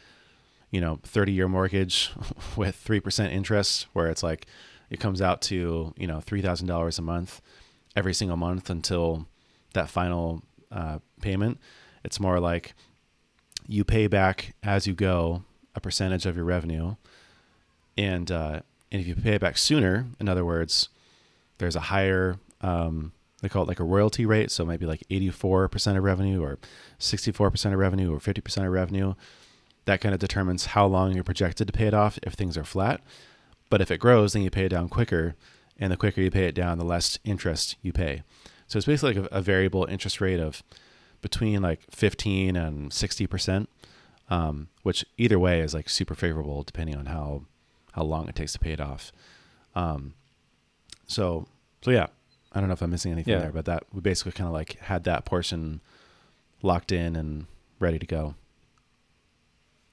you 0.74 0.82
know, 0.82 1.00
30 1.04 1.32
year 1.32 1.48
mortgage 1.48 2.12
with 2.58 2.84
3% 2.84 3.32
interest, 3.32 3.86
where 3.94 4.10
it's 4.10 4.24
like 4.24 4.48
it 4.90 5.00
comes 5.00 5.22
out 5.22 5.40
to, 5.44 5.94
you 5.96 6.08
know, 6.08 6.18
$3,000 6.18 7.00
a 7.00 7.02
month 7.04 7.42
every 7.96 8.14
single 8.14 8.38
month 8.38 8.72
until 8.72 9.28
that 9.76 9.88
final 9.88 10.42
uh, 10.72 10.98
payment. 11.22 11.60
It's 12.04 12.20
more 12.20 12.40
like 12.40 12.74
you 13.68 13.84
pay 13.84 14.08
back 14.08 14.56
as 14.64 14.88
you 14.88 14.94
go 14.94 15.44
a 15.76 15.80
percentage 15.80 16.26
of 16.26 16.36
your 16.36 16.46
revenue. 16.46 16.96
And, 17.96 18.32
uh, 18.32 18.62
and 18.92 19.00
if 19.00 19.08
you 19.08 19.14
pay 19.14 19.36
it 19.36 19.42
back 19.42 19.60
sooner, 19.60 20.08
in 20.20 20.28
other 20.28 20.44
words, 20.44 20.90
there's 21.60 21.76
a 21.76 21.82
higher 21.82 22.40
um, 22.62 23.12
they 23.42 23.50
call 23.50 23.64
it 23.64 23.68
like 23.68 23.82
a 23.82 23.84
royalty 23.84 24.26
rate 24.26 24.50
so 24.52 24.64
maybe 24.64 24.86
like 24.86 25.04
84% 25.12 25.98
of 25.98 26.04
revenue 26.04 26.42
or 26.42 26.60
64% 26.98 27.74
of 27.74 27.78
revenue 27.78 28.14
or 28.14 28.20
50% 28.20 28.66
of 28.66 28.72
revenue 28.72 29.14
that 29.86 30.02
kind 30.02 30.14
of 30.14 30.20
determines 30.20 30.68
how 30.68 30.86
long 30.86 31.14
you're 31.14 31.24
projected 31.24 31.68
to 31.68 31.74
pay 31.74 31.88
it 31.88 31.94
off 31.94 32.18
if 32.24 32.34
things 32.34 32.58
are 32.58 32.64
flat 32.64 33.02
but 33.70 33.82
if 33.82 33.90
it 33.92 33.98
grows 34.00 34.34
then 34.34 34.42
you 34.42 34.50
pay 34.50 34.66
it 34.66 34.70
down 34.70 34.88
quicker 34.90 35.36
and 35.80 35.92
the 35.92 35.98
quicker 35.98 36.22
you 36.22 36.32
pay 36.32 36.46
it 36.46 36.56
down 36.56 36.78
the 36.78 36.86
less 36.86 37.20
interest 37.24 37.76
you 37.82 37.92
pay 37.92 38.24
so 38.68 38.78
it's 38.78 38.86
basically 38.86 39.14
like 39.22 39.32
a, 39.32 39.36
a 39.38 39.42
variable 39.42 39.86
interest 39.86 40.22
rate 40.22 40.40
of 40.40 40.64
between 41.22 41.62
like 41.62 41.82
15 41.92 42.56
and 42.56 42.92
60% 42.92 43.68
um, 44.30 44.68
which 44.84 45.06
either 45.18 45.38
way 45.40 45.60
is 45.60 45.74
like 45.74 45.90
super 45.90 46.16
favorable 46.16 46.64
depending 46.64 46.96
on 46.96 47.08
how 47.08 47.44
how 47.94 48.04
long 48.04 48.28
it 48.30 48.36
takes 48.36 48.54
to 48.54 48.60
pay 48.60 48.72
it 48.72 48.82
off 48.82 49.12
um, 49.76 50.14
so 51.08 51.48
so 51.82 51.92
yeah, 51.92 52.08
I 52.54 52.60
don't 52.60 52.70
know 52.70 52.74
if 52.74 52.82
I'm 52.82 52.92
missing 52.92 53.12
anything 53.12 53.34
Yeah. 53.34 53.40
there, 53.40 53.52
but 53.52 53.66
that 53.66 53.84
we 53.92 54.00
basically 54.00 54.32
kind 54.32 54.48
of 54.48 54.54
like 54.54 54.80
had 54.80 55.04
that 55.04 55.26
portion 55.26 55.82
locked 56.62 56.92
in 56.94 57.16
and 57.18 57.46
ready 57.80 58.00
to 58.00 58.06
go. 58.06 58.36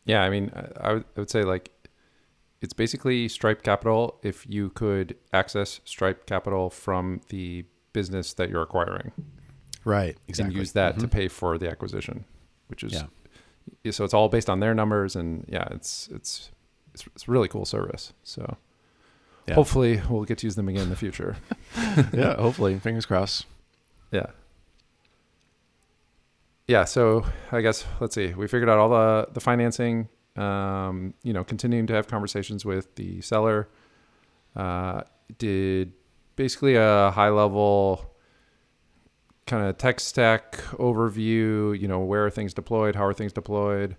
Yeah, 0.04 0.23
I 0.23 0.30
mean, 0.30 0.50
I- 0.54 0.88
I 0.88 0.92
would, 0.95 1.04
I 1.16 1.21
would 1.21 1.30
say 1.30 1.42
like 1.45 1.71
it's 2.60 2.73
basically 2.75 3.28
Stripe 3.28 3.63
Capital 3.63 4.19
if 4.23 4.47
you 4.49 4.71
could 4.71 5.17
access 5.32 5.80
Stripe 5.84 6.26
Capital 6.26 6.69
from 6.71 7.21
the 7.28 7.65
business 7.93 8.34
that 8.34 8.50
you're 8.50 8.63
acquiring 8.63 9.13
Right. 9.84 10.17
Exactly. 10.28 10.52
And 10.54 10.58
use 10.60 10.73
that 10.73 10.99
to 10.99 11.08
Mhm. 11.08 11.10
pay 11.10 11.28
for 11.28 11.56
the 11.56 11.69
acquisition, 11.71 12.25
which 12.69 12.84
is 12.84 12.93
Yeah. 12.93 13.91
so 13.93 14.04
it's 14.04 14.13
all 14.13 14.28
based 14.28 14.50
on 14.50 14.60
their 14.60 14.75
numbers 14.75 15.17
and 15.17 15.45
yeah, 15.49 15.67
it's 15.71 16.08
it's 16.08 16.50
it's, 16.93 17.06
it's 17.15 17.28
a 17.28 17.30
really 17.30 17.49
cool 17.49 17.65
service. 17.65 18.13
So 18.25 18.56
Yeah. 19.49 19.54
hopefully 19.54 20.02
we'll 20.10 20.25
get 20.25 20.39
to 20.39 20.47
use 20.47 20.54
them 20.56 20.69
again 20.69 20.82
in 20.82 20.91
the 20.91 20.97
future. 20.97 21.36
yeah. 22.13 22.36
Hopefully, 22.36 22.78
fingers 22.78 23.06
crossed. 23.06 23.47
Yeah. 24.13 24.26
Yeah. 26.71 26.85
So 26.85 27.25
I 27.50 27.63
guess 27.63 27.85
let's 27.99 28.15
see. 28.15 28.33
We 28.33 28.47
figured 28.47 28.69
out 28.69 28.78
all 28.78 28.91
the 28.91 29.26
the 29.33 29.41
financing. 29.41 30.09
Um, 30.37 31.15
you 31.25 31.33
know, 31.33 31.43
continuing 31.43 31.89
to 31.89 31.95
have 31.95 32.06
conversations 32.06 32.65
with 32.65 32.95
the 32.95 33.21
seller. 33.23 33.69
Uh, 34.54 35.02
did 35.39 35.93
basically 36.37 36.76
a 36.76 37.11
high 37.11 37.30
level 37.30 38.15
kind 39.49 39.67
of 39.67 39.78
tech 39.78 39.99
stack 39.99 40.59
overview. 40.75 41.76
You 41.76 41.89
know, 41.89 41.99
where 41.99 42.25
are 42.25 42.30
things 42.30 42.54
deployed? 42.54 42.95
How 42.95 43.04
are 43.04 43.15
things 43.15 43.33
deployed? 43.33 43.97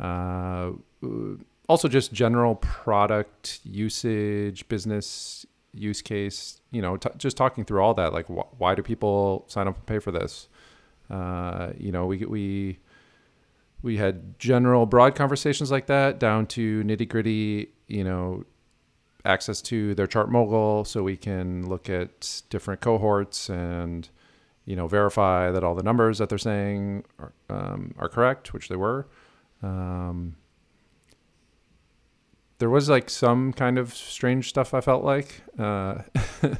Uh, 0.00 0.70
also, 1.68 1.86
just 1.86 2.14
general 2.14 2.54
product 2.54 3.60
usage, 3.62 4.66
business 4.68 5.44
use 5.74 6.00
case. 6.00 6.62
You 6.70 6.80
know, 6.80 6.96
t- 6.96 7.10
just 7.18 7.36
talking 7.36 7.66
through 7.66 7.82
all 7.82 7.92
that. 7.92 8.14
Like, 8.14 8.26
wh- 8.28 8.58
why 8.58 8.74
do 8.74 8.82
people 8.82 9.44
sign 9.48 9.68
up 9.68 9.76
and 9.76 9.84
pay 9.84 9.98
for 9.98 10.12
this? 10.12 10.48
Uh, 11.10 11.72
you 11.78 11.92
know, 11.92 12.06
we 12.06 12.24
we 12.24 12.78
we 13.82 13.96
had 13.96 14.38
general 14.38 14.86
broad 14.86 15.14
conversations 15.14 15.70
like 15.70 15.86
that 15.86 16.18
down 16.18 16.46
to 16.48 16.82
nitty 16.84 17.08
gritty. 17.08 17.70
You 17.86 18.04
know, 18.04 18.44
access 19.24 19.60
to 19.60 19.94
their 19.94 20.06
ChartMogul 20.06 20.86
so 20.86 21.02
we 21.02 21.16
can 21.16 21.68
look 21.68 21.90
at 21.90 22.42
different 22.50 22.80
cohorts 22.80 23.50
and 23.50 24.08
you 24.64 24.76
know 24.76 24.86
verify 24.86 25.50
that 25.50 25.62
all 25.62 25.74
the 25.74 25.82
numbers 25.82 26.18
that 26.18 26.28
they're 26.28 26.38
saying 26.38 27.04
are, 27.18 27.32
um, 27.50 27.94
are 27.98 28.08
correct, 28.08 28.52
which 28.52 28.68
they 28.68 28.76
were. 28.76 29.06
Um, 29.62 30.36
there 32.58 32.70
was 32.70 32.88
like 32.88 33.10
some 33.10 33.52
kind 33.52 33.78
of 33.78 33.94
strange 33.94 34.48
stuff 34.48 34.72
I 34.74 34.80
felt 34.80 35.04
like. 35.04 35.42
Uh, 35.58 36.02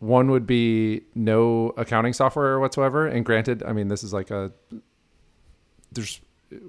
one 0.00 0.30
would 0.30 0.46
be 0.46 1.02
no 1.14 1.72
accounting 1.76 2.12
software 2.12 2.60
whatsoever. 2.60 3.06
And 3.06 3.24
granted, 3.24 3.62
I 3.64 3.72
mean, 3.72 3.88
this 3.88 4.04
is 4.04 4.12
like 4.12 4.30
a, 4.30 4.52
there's, 5.92 6.20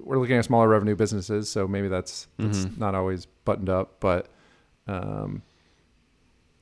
we're 0.02 0.18
looking 0.18 0.36
at 0.36 0.44
smaller 0.44 0.68
revenue 0.68 0.96
businesses. 0.96 1.48
So 1.48 1.66
maybe 1.68 1.88
that's, 1.88 2.26
that's 2.38 2.64
Mhm. 2.66 2.78
not 2.78 2.94
always 2.94 3.26
buttoned 3.44 3.68
up, 3.68 4.00
but, 4.00 4.28
um, 4.88 5.42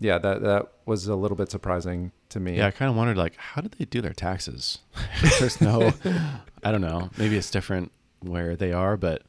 yeah, 0.00 0.18
that, 0.18 0.42
that 0.42 0.66
was 0.86 1.06
a 1.08 1.16
little 1.16 1.36
bit 1.36 1.50
surprising 1.50 2.12
to 2.28 2.38
me. 2.38 2.56
Yeah, 2.58 2.66
I 2.66 2.70
kind 2.70 2.90
of 2.90 2.96
wondered 2.96 3.16
like, 3.16 3.34
how 3.36 3.60
did 3.60 3.72
they 3.78 3.84
do 3.84 4.00
their 4.00 4.12
taxes? 4.12 4.78
There's 5.40 5.60
no, 5.60 5.92
I 6.62 6.70
don't 6.70 6.80
know. 6.82 7.10
Maybe 7.18 7.36
it's 7.36 7.50
different 7.50 7.90
where 8.20 8.54
they 8.56 8.72
are, 8.72 8.96
but 8.96 9.22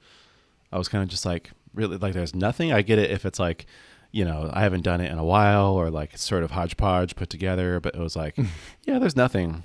I 0.72 0.78
was 0.78 0.88
kind 0.88 1.02
of 1.04 1.10
just 1.10 1.26
like, 1.26 1.52
really, 1.74 1.98
like, 1.98 2.14
there's 2.14 2.36
nothing. 2.36 2.72
I 2.74 2.82
get 2.82 3.00
it 3.00 3.10
if 3.12 3.26
it's 3.26 3.40
like, 3.40 3.66
you 4.12 4.26
know, 4.26 4.50
I 4.52 4.62
haven't 4.62 4.82
done 4.82 5.02
it 5.02 5.12
in 5.12 5.18
a 5.18 5.24
while, 5.24 5.74
or 5.74 5.90
like 5.90 6.14
it's 6.14 6.24
sort 6.24 6.44
of 6.44 6.52
hodgepodge 6.52 7.16
put 7.16 7.30
together. 7.30 7.80
But 7.80 7.96
it 7.96 8.00
was 8.00 8.16
like, 8.16 8.38
yeah, 8.84 9.00
there's 9.00 9.16
nothing. 9.16 9.64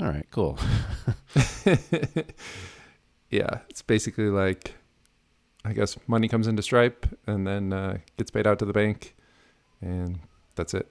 All 0.00 0.08
right, 0.08 0.26
cool. 0.30 0.58
yeah, 3.30 3.60
it's 3.68 3.82
basically 3.82 4.28
like, 4.28 4.74
I 5.64 5.72
guess 5.72 5.96
money 6.06 6.28
comes 6.28 6.46
into 6.46 6.62
Stripe 6.62 7.06
and 7.26 7.46
then 7.46 7.72
uh, 7.72 7.98
gets 8.18 8.30
paid 8.30 8.46
out 8.46 8.58
to 8.58 8.66
the 8.66 8.74
bank, 8.74 9.16
and 9.80 10.20
that's 10.54 10.74
it. 10.74 10.86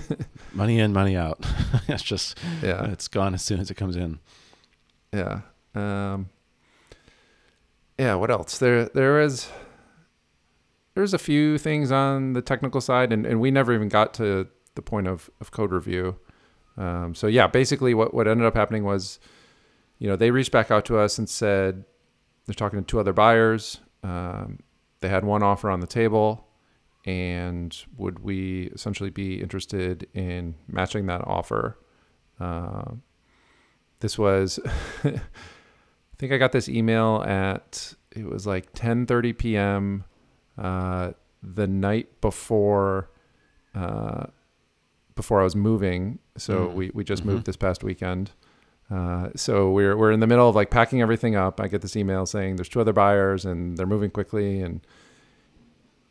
Money 0.52 0.78
in, 0.80 0.92
money 0.92 1.16
out. 1.16 1.44
it's 1.88 2.02
just, 2.02 2.38
yeah, 2.62 2.86
it's 2.86 3.08
gone 3.08 3.34
as 3.34 3.42
soon 3.42 3.60
as 3.60 3.70
it 3.70 3.74
comes 3.74 3.96
in. 3.96 4.18
yeah, 5.12 5.40
um, 5.74 6.28
yeah. 7.98 8.14
What 8.14 8.30
else? 8.30 8.58
There, 8.58 8.86
there 8.86 9.20
is, 9.20 9.48
there's 10.98 11.14
a 11.14 11.18
few 11.18 11.58
things 11.58 11.92
on 11.92 12.32
the 12.32 12.42
technical 12.42 12.80
side, 12.80 13.12
and, 13.12 13.24
and 13.24 13.40
we 13.40 13.52
never 13.52 13.72
even 13.72 13.88
got 13.88 14.12
to 14.12 14.48
the 14.74 14.82
point 14.82 15.06
of, 15.06 15.30
of 15.40 15.52
code 15.52 15.70
review. 15.70 16.18
Um, 16.76 17.14
so 17.14 17.28
yeah, 17.28 17.46
basically 17.46 17.94
what, 17.94 18.12
what 18.12 18.26
ended 18.26 18.44
up 18.44 18.56
happening 18.56 18.82
was, 18.82 19.20
you 20.00 20.08
know, 20.08 20.16
they 20.16 20.32
reached 20.32 20.50
back 20.50 20.72
out 20.72 20.84
to 20.86 20.98
us 20.98 21.16
and 21.16 21.30
said 21.30 21.84
they're 22.46 22.54
talking 22.54 22.80
to 22.80 22.84
two 22.84 22.98
other 22.98 23.12
buyers. 23.12 23.78
Um, 24.02 24.58
they 24.98 25.08
had 25.08 25.22
one 25.22 25.44
offer 25.44 25.70
on 25.70 25.78
the 25.78 25.86
table, 25.86 26.48
and 27.04 27.76
would 27.96 28.18
we 28.18 28.62
essentially 28.74 29.10
be 29.10 29.40
interested 29.40 30.08
in 30.14 30.56
matching 30.66 31.06
that 31.06 31.20
offer? 31.24 31.78
Uh, 32.40 32.94
this 34.00 34.18
was, 34.18 34.58
I 35.04 35.20
think 36.18 36.32
I 36.32 36.38
got 36.38 36.50
this 36.50 36.68
email 36.68 37.22
at 37.24 37.94
it 38.10 38.24
was 38.24 38.48
like 38.48 38.72
10:30 38.72 39.38
p.m. 39.38 40.04
Uh, 40.58 41.12
the 41.42 41.66
night 41.68 42.20
before 42.20 43.10
uh, 43.74 44.26
before 45.14 45.40
I 45.40 45.44
was 45.44 45.54
moving. 45.56 46.18
So 46.36 46.68
Mm. 46.68 46.74
we, 46.74 46.90
we 46.94 47.04
just 47.04 47.22
Mhm. 47.22 47.26
moved 47.26 47.46
this 47.46 47.56
past 47.56 47.82
weekend. 47.84 48.32
Uh, 48.90 49.28
so 49.36 49.70
we're 49.70 49.96
we're 49.96 50.10
in 50.12 50.20
the 50.20 50.26
middle 50.26 50.48
of 50.48 50.54
like 50.56 50.70
packing 50.70 51.00
everything 51.02 51.36
up. 51.36 51.60
I 51.60 51.68
get 51.68 51.82
this 51.82 51.94
email 51.96 52.24
saying 52.26 52.56
there's 52.56 52.68
two 52.68 52.80
other 52.80 52.92
buyers 52.92 53.44
and 53.44 53.76
they're 53.76 53.86
moving 53.86 54.10
quickly 54.10 54.60
and 54.60 54.80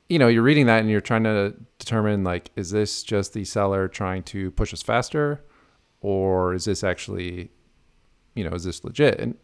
you 0.09 0.17
know, 0.19 0.27
you're 0.29 0.43
reading 0.43 0.67
that 0.67 0.79
and 0.79 0.89
you're 0.89 1.01
trying 1.01 1.23
to 1.25 1.53
determine 1.79 2.23
like, 2.23 2.49
is 2.55 2.71
this 2.71 3.03
just 3.03 3.33
the 3.33 3.43
seller 3.43 3.89
trying 3.89 4.23
to 4.23 4.51
push 4.51 4.73
us 4.73 4.81
faster, 4.81 5.43
or 5.99 6.53
is 6.53 6.63
this 6.63 6.81
actually, 6.83 7.51
you 8.33 8.43
know, 8.45 8.51
is 8.55 8.63
this 8.63 8.85
legit? 8.85 9.19
And 9.19 9.35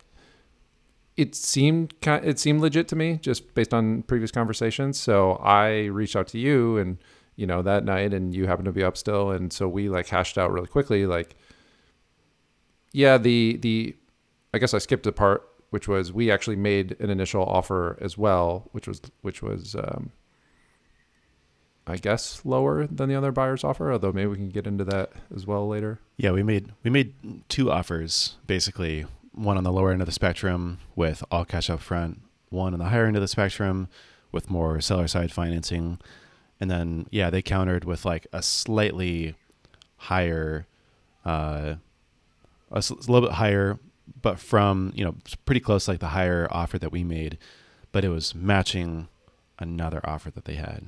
it 1.15 1.35
seemed 1.35 1.93
it 2.05 2.39
seemed 2.39 2.61
legit 2.61 2.87
to 2.87 2.95
me 2.95 3.19
just 3.21 3.53
based 3.53 3.73
on 3.73 4.03
previous 4.03 4.31
conversations. 4.31 4.99
So 4.99 5.33
I 5.33 5.85
reached 5.85 6.15
out 6.15 6.27
to 6.29 6.39
you 6.39 6.77
and 6.77 6.97
you 7.35 7.47
know 7.47 7.61
that 7.61 7.83
night, 7.83 8.13
and 8.13 8.33
you 8.33 8.47
happened 8.47 8.65
to 8.65 8.71
be 8.71 8.83
up 8.83 8.97
still, 8.97 9.31
and 9.31 9.51
so 9.51 9.67
we 9.67 9.89
like 9.89 10.07
hashed 10.07 10.37
out 10.37 10.51
really 10.51 10.67
quickly. 10.67 11.05
Like, 11.05 11.35
yeah, 12.91 13.17
the 13.17 13.57
the 13.57 13.95
I 14.53 14.59
guess 14.59 14.73
I 14.73 14.77
skipped 14.77 15.07
a 15.07 15.11
part, 15.11 15.47
which 15.71 15.87
was 15.87 16.13
we 16.13 16.31
actually 16.31 16.55
made 16.55 16.95
an 16.99 17.09
initial 17.09 17.43
offer 17.43 17.97
as 18.01 18.17
well, 18.17 18.69
which 18.71 18.87
was 18.87 19.01
which 19.21 19.41
was 19.41 19.75
um, 19.75 20.11
I 21.87 21.97
guess 21.97 22.41
lower 22.45 22.85
than 22.85 23.09
the 23.09 23.15
other 23.15 23.31
buyer's 23.31 23.63
offer. 23.63 23.91
Although 23.91 24.11
maybe 24.11 24.27
we 24.27 24.37
can 24.37 24.49
get 24.49 24.67
into 24.67 24.83
that 24.85 25.11
as 25.35 25.47
well 25.47 25.67
later. 25.67 25.99
Yeah, 26.17 26.31
we 26.31 26.43
made 26.43 26.71
we 26.83 26.91
made 26.91 27.13
two 27.49 27.71
offers 27.71 28.35
basically. 28.45 29.05
One 29.33 29.57
on 29.57 29.63
the 29.63 29.71
lower 29.71 29.91
end 29.91 30.01
of 30.01 30.05
the 30.05 30.11
spectrum 30.11 30.79
with 30.95 31.23
all 31.31 31.45
cash 31.45 31.69
up 31.69 31.79
front. 31.79 32.21
One 32.49 32.73
on 32.73 32.79
the 32.79 32.85
higher 32.85 33.05
end 33.05 33.15
of 33.15 33.21
the 33.21 33.27
spectrum 33.27 33.87
with 34.31 34.49
more 34.49 34.79
seller 34.81 35.07
side 35.07 35.31
financing. 35.31 35.99
And 36.59 36.69
then 36.69 37.07
yeah, 37.11 37.29
they 37.29 37.41
countered 37.41 37.83
with 37.83 38.05
like 38.05 38.27
a 38.31 38.41
slightly 38.41 39.35
higher, 39.97 40.67
uh, 41.25 41.75
little 42.71 43.21
bit 43.21 43.31
higher, 43.31 43.79
but 44.21 44.39
from 44.39 44.91
you 44.95 45.03
know 45.03 45.15
pretty 45.45 45.59
close 45.61 45.87
like 45.87 45.99
the 45.99 46.07
higher 46.07 46.47
offer 46.51 46.77
that 46.79 46.91
we 46.91 47.03
made, 47.03 47.37
but 47.91 48.03
it 48.03 48.09
was 48.09 48.35
matching 48.35 49.07
another 49.59 50.01
offer 50.03 50.29
that 50.31 50.45
they 50.45 50.55
had. 50.55 50.87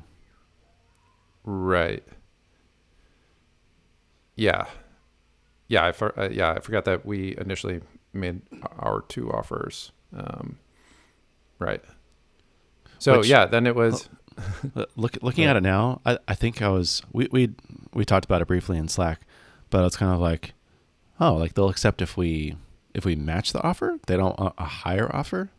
Right. 1.43 2.03
Yeah. 4.36 4.65
Yeah, 5.67 5.88
I 5.88 5.91
for, 5.93 6.17
uh, 6.19 6.29
yeah, 6.29 6.51
I 6.51 6.60
forgot 6.60 6.86
that 6.86 7.05
we 7.05 7.36
initially 7.38 7.81
made 8.15 8.41
our 8.80 9.01
two 9.08 9.32
offers. 9.32 9.91
Um, 10.15 10.58
right. 11.60 11.82
So 12.99 13.19
Which- 13.19 13.28
yeah, 13.28 13.45
then 13.45 13.67
it 13.67 13.75
was 13.75 14.10
Uh, 14.75 14.86
Look, 14.97 15.17
looking 15.21 15.45
Yeah. 15.45 15.51
at 15.51 15.56
it 15.58 15.63
now, 15.63 16.01
I, 16.06 16.17
I 16.28 16.36
think 16.36 16.62
I 16.62 16.67
was 16.69 17.01
we 17.13 17.28
we 17.32 17.51
we 17.93 18.04
talked 18.04 18.25
about 18.25 18.41
it 18.41 18.47
briefly 18.47 18.78
in 18.78 18.88
Slack, 18.89 19.21
but 19.69 19.86
it's 19.86 19.95
kind 19.95 20.13
of 20.13 20.19
like, 20.19 20.54
oh, 21.21 21.36
like 21.36 21.54
they'll 21.54 21.69
accept 21.69 22.01
if 22.01 22.17
we 22.17 22.58
if 22.93 23.06
we 23.06 23.15
match 23.15 23.54
the 23.54 23.62
offer. 23.62 23.97
They 24.08 24.17
don't 24.17 24.38
want 24.38 24.56
a 24.58 24.65
higher 24.65 25.10
offer. 25.15 25.51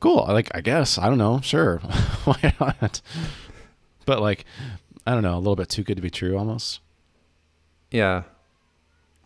Cool. 0.00 0.24
Like 0.28 0.50
I 0.54 0.60
guess 0.60 0.98
I 0.98 1.08
don't 1.08 1.16
know. 1.18 1.40
Sure, 1.42 1.78
why 2.24 2.52
not? 2.60 3.00
But 4.04 4.20
like, 4.20 4.44
I 5.06 5.12
don't 5.14 5.22
know. 5.22 5.36
A 5.36 5.38
little 5.38 5.56
bit 5.56 5.68
too 5.70 5.82
good 5.84 5.96
to 5.96 6.02
be 6.02 6.10
true, 6.10 6.36
almost. 6.36 6.80
yeah. 7.90 8.24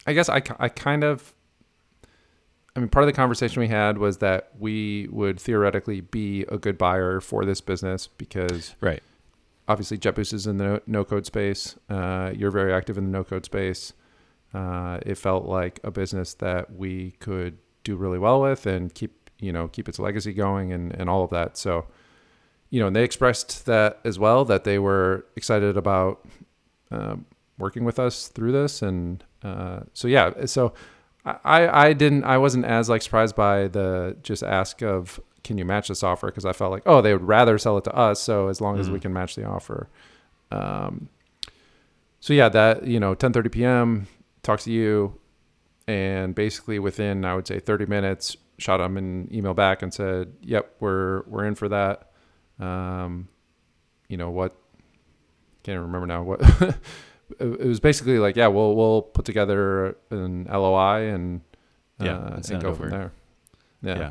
I 0.06 0.12
guess 0.12 0.28
I 0.28 0.40
I 0.60 0.68
kind 0.68 1.02
of 1.02 1.34
I 2.76 2.78
mean 2.78 2.88
part 2.90 3.04
of 3.04 3.06
the 3.06 3.12
conversation 3.14 3.60
we 3.60 3.68
had 3.68 3.96
was 3.98 4.18
that 4.18 4.50
we 4.58 5.08
would 5.10 5.40
theoretically 5.40 6.02
be 6.02 6.42
a 6.42 6.58
good 6.58 6.76
buyer 6.76 7.20
for 7.20 7.44
this 7.46 7.60
business 7.62 8.06
because 8.06 8.74
Right. 8.80 9.02
obviously 9.66 9.96
JetBoost 9.96 10.34
is 10.34 10.46
in 10.46 10.58
the 10.58 10.82
no 10.86 11.02
code 11.04 11.24
space. 11.26 11.76
Uh, 11.88 12.32
you're 12.36 12.50
very 12.50 12.72
active 12.72 12.98
in 12.98 13.04
the 13.04 13.10
no 13.10 13.24
code 13.24 13.46
space. 13.46 13.94
Uh, 14.52 14.98
it 15.06 15.16
felt 15.16 15.46
like 15.46 15.80
a 15.84 15.90
business 15.90 16.34
that 16.34 16.74
we 16.76 17.12
could 17.12 17.58
do 17.82 17.96
really 17.96 18.18
well 18.18 18.40
with 18.42 18.66
and 18.66 18.94
keep, 18.94 19.30
you 19.40 19.52
know, 19.52 19.68
keep 19.68 19.88
its 19.88 19.98
legacy 19.98 20.32
going 20.32 20.72
and, 20.72 20.94
and 20.94 21.08
all 21.08 21.24
of 21.24 21.30
that. 21.30 21.56
So, 21.56 21.86
you 22.70 22.78
know, 22.80 22.88
and 22.88 22.96
they 22.96 23.04
expressed 23.04 23.64
that 23.66 24.00
as 24.04 24.18
well, 24.18 24.44
that 24.44 24.64
they 24.64 24.78
were 24.78 25.24
excited 25.34 25.76
about 25.76 26.26
uh, 26.90 27.16
working 27.58 27.84
with 27.84 27.98
us 27.98 28.28
through 28.28 28.52
this. 28.52 28.82
And 28.82 29.24
uh, 29.42 29.80
so, 29.94 30.08
yeah, 30.08 30.44
so 30.46 30.72
I, 31.44 31.86
I 31.88 31.92
didn't, 31.92 32.24
I 32.24 32.38
wasn't 32.38 32.64
as 32.66 32.88
like 32.88 33.02
surprised 33.02 33.34
by 33.34 33.68
the 33.68 34.16
just 34.22 34.42
ask 34.42 34.80
of, 34.82 35.18
can 35.42 35.58
you 35.58 35.64
match 35.64 35.88
this 35.88 36.02
offer? 36.02 36.26
Because 36.28 36.44
I 36.44 36.52
felt 36.52 36.70
like, 36.70 36.82
oh, 36.86 37.00
they 37.02 37.12
would 37.12 37.22
rather 37.26 37.58
sell 37.58 37.76
it 37.78 37.84
to 37.84 37.94
us. 37.94 38.20
So 38.20 38.48
as 38.48 38.60
long 38.60 38.78
as 38.78 38.90
we 38.90 38.98
Mhm. 38.98 39.02
can 39.02 39.12
match 39.12 39.34
the 39.34 39.44
offer. 39.44 39.88
Um, 40.50 41.08
so 42.20 42.32
yeah, 42.32 42.48
that, 42.48 42.86
you 42.86 42.98
know, 43.00 43.08
1030 43.10 43.48
PM 43.50 44.06
talks 44.42 44.64
to 44.64 44.72
you 44.72 45.18
and 45.88 46.34
basically 46.34 46.78
within, 46.78 47.24
I 47.24 47.34
would 47.34 47.46
say 47.46 47.58
30 47.60 47.86
minutes, 47.86 48.36
shot 48.58 48.80
him 48.80 48.96
an 48.96 49.28
email 49.32 49.54
back 49.54 49.82
and 49.82 49.92
said, 49.92 50.32
yep, 50.42 50.74
we're, 50.80 51.22
we're 51.26 51.44
in 51.44 51.54
for 51.54 51.68
that. 51.68 52.10
Um, 52.58 53.28
you 54.08 54.16
know 54.16 54.30
what, 54.30 54.56
can't 55.62 55.80
remember 55.80 56.06
now 56.06 56.22
what, 56.22 56.40
it 57.40 57.66
was 57.66 57.80
basically 57.80 58.18
like, 58.18 58.36
yeah, 58.36 58.46
we'll, 58.46 58.74
we'll 58.74 59.02
put 59.02 59.24
together 59.24 59.96
an 60.10 60.44
LOI 60.50 61.08
and, 61.12 61.40
Yeah, 62.00 62.16
uh, 62.18 62.34
and 62.36 62.50
and 62.50 62.62
go 62.62 62.68
over. 62.70 62.82
from 62.88 62.90
there. 62.90 63.12
Yeah. 63.82 63.98
Yeah. 63.98 64.10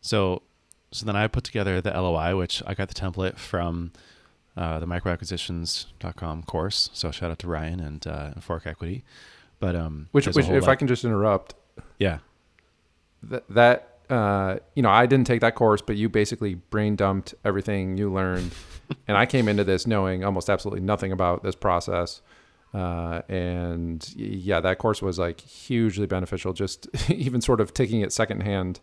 So, 0.00 0.42
so 0.92 1.04
then 1.06 1.16
I 1.16 1.26
put 1.26 1.44
together 1.44 1.80
the 1.80 1.90
LOI, 1.90 2.36
which 2.36 2.62
I 2.66 2.74
got 2.74 2.88
the 2.88 2.94
template 2.94 3.36
from 3.38 3.92
uh, 4.56 4.78
the 4.78 4.86
microacquisitions.com 4.86 6.44
course. 6.44 6.90
So 6.92 7.10
shout 7.10 7.30
out 7.30 7.38
to 7.40 7.48
Ryan 7.48 7.80
and 7.80 8.06
uh, 8.06 8.30
Fork 8.40 8.66
Equity. 8.66 9.04
But 9.58 9.74
um, 9.74 10.08
Which, 10.12 10.26
which 10.28 10.48
if 10.48 10.68
I 10.68 10.74
can 10.74 10.86
just 10.86 11.04
interrupt, 11.04 11.54
yeah, 11.98 12.18
that, 13.22 13.48
that 13.48 13.98
uh, 14.10 14.58
you 14.74 14.82
know, 14.82 14.90
I 14.90 15.06
didn't 15.06 15.26
take 15.26 15.40
that 15.40 15.54
course, 15.54 15.80
but 15.82 15.96
you 15.96 16.08
basically 16.08 16.54
brain 16.54 16.94
dumped 16.94 17.34
everything 17.44 17.96
you 17.96 18.12
learned, 18.12 18.52
and 19.08 19.16
I 19.16 19.26
came 19.26 19.48
into 19.48 19.64
this 19.64 19.86
knowing 19.86 20.24
almost 20.24 20.48
absolutely 20.50 20.80
nothing 20.84 21.12
about 21.12 21.42
this 21.42 21.54
process. 21.54 22.20
Uh, 22.74 23.22
and 23.28 24.12
yeah, 24.16 24.60
that 24.60 24.78
course 24.78 25.00
was 25.00 25.18
like 25.18 25.40
hugely 25.40 26.06
beneficial. 26.06 26.52
Just 26.52 26.88
even 27.10 27.40
sort 27.40 27.60
of 27.60 27.72
taking 27.72 28.00
it 28.00 28.12
secondhand. 28.12 28.80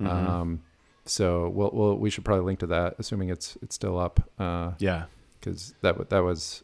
Mhm. 0.00 0.06
Um, 0.08 0.62
so 1.06 1.48
we'll, 1.48 1.70
we'll 1.72 1.96
we 1.96 2.10
should 2.10 2.24
probably 2.24 2.44
link 2.44 2.58
to 2.60 2.66
that, 2.68 2.94
assuming 2.98 3.30
it's 3.30 3.56
it's 3.62 3.74
still 3.74 3.98
up, 3.98 4.20
yeah, 4.38 5.04
because 5.40 5.74
that 5.80 5.98
wa- 5.98 6.04
that 6.10 6.20
was 6.20 6.62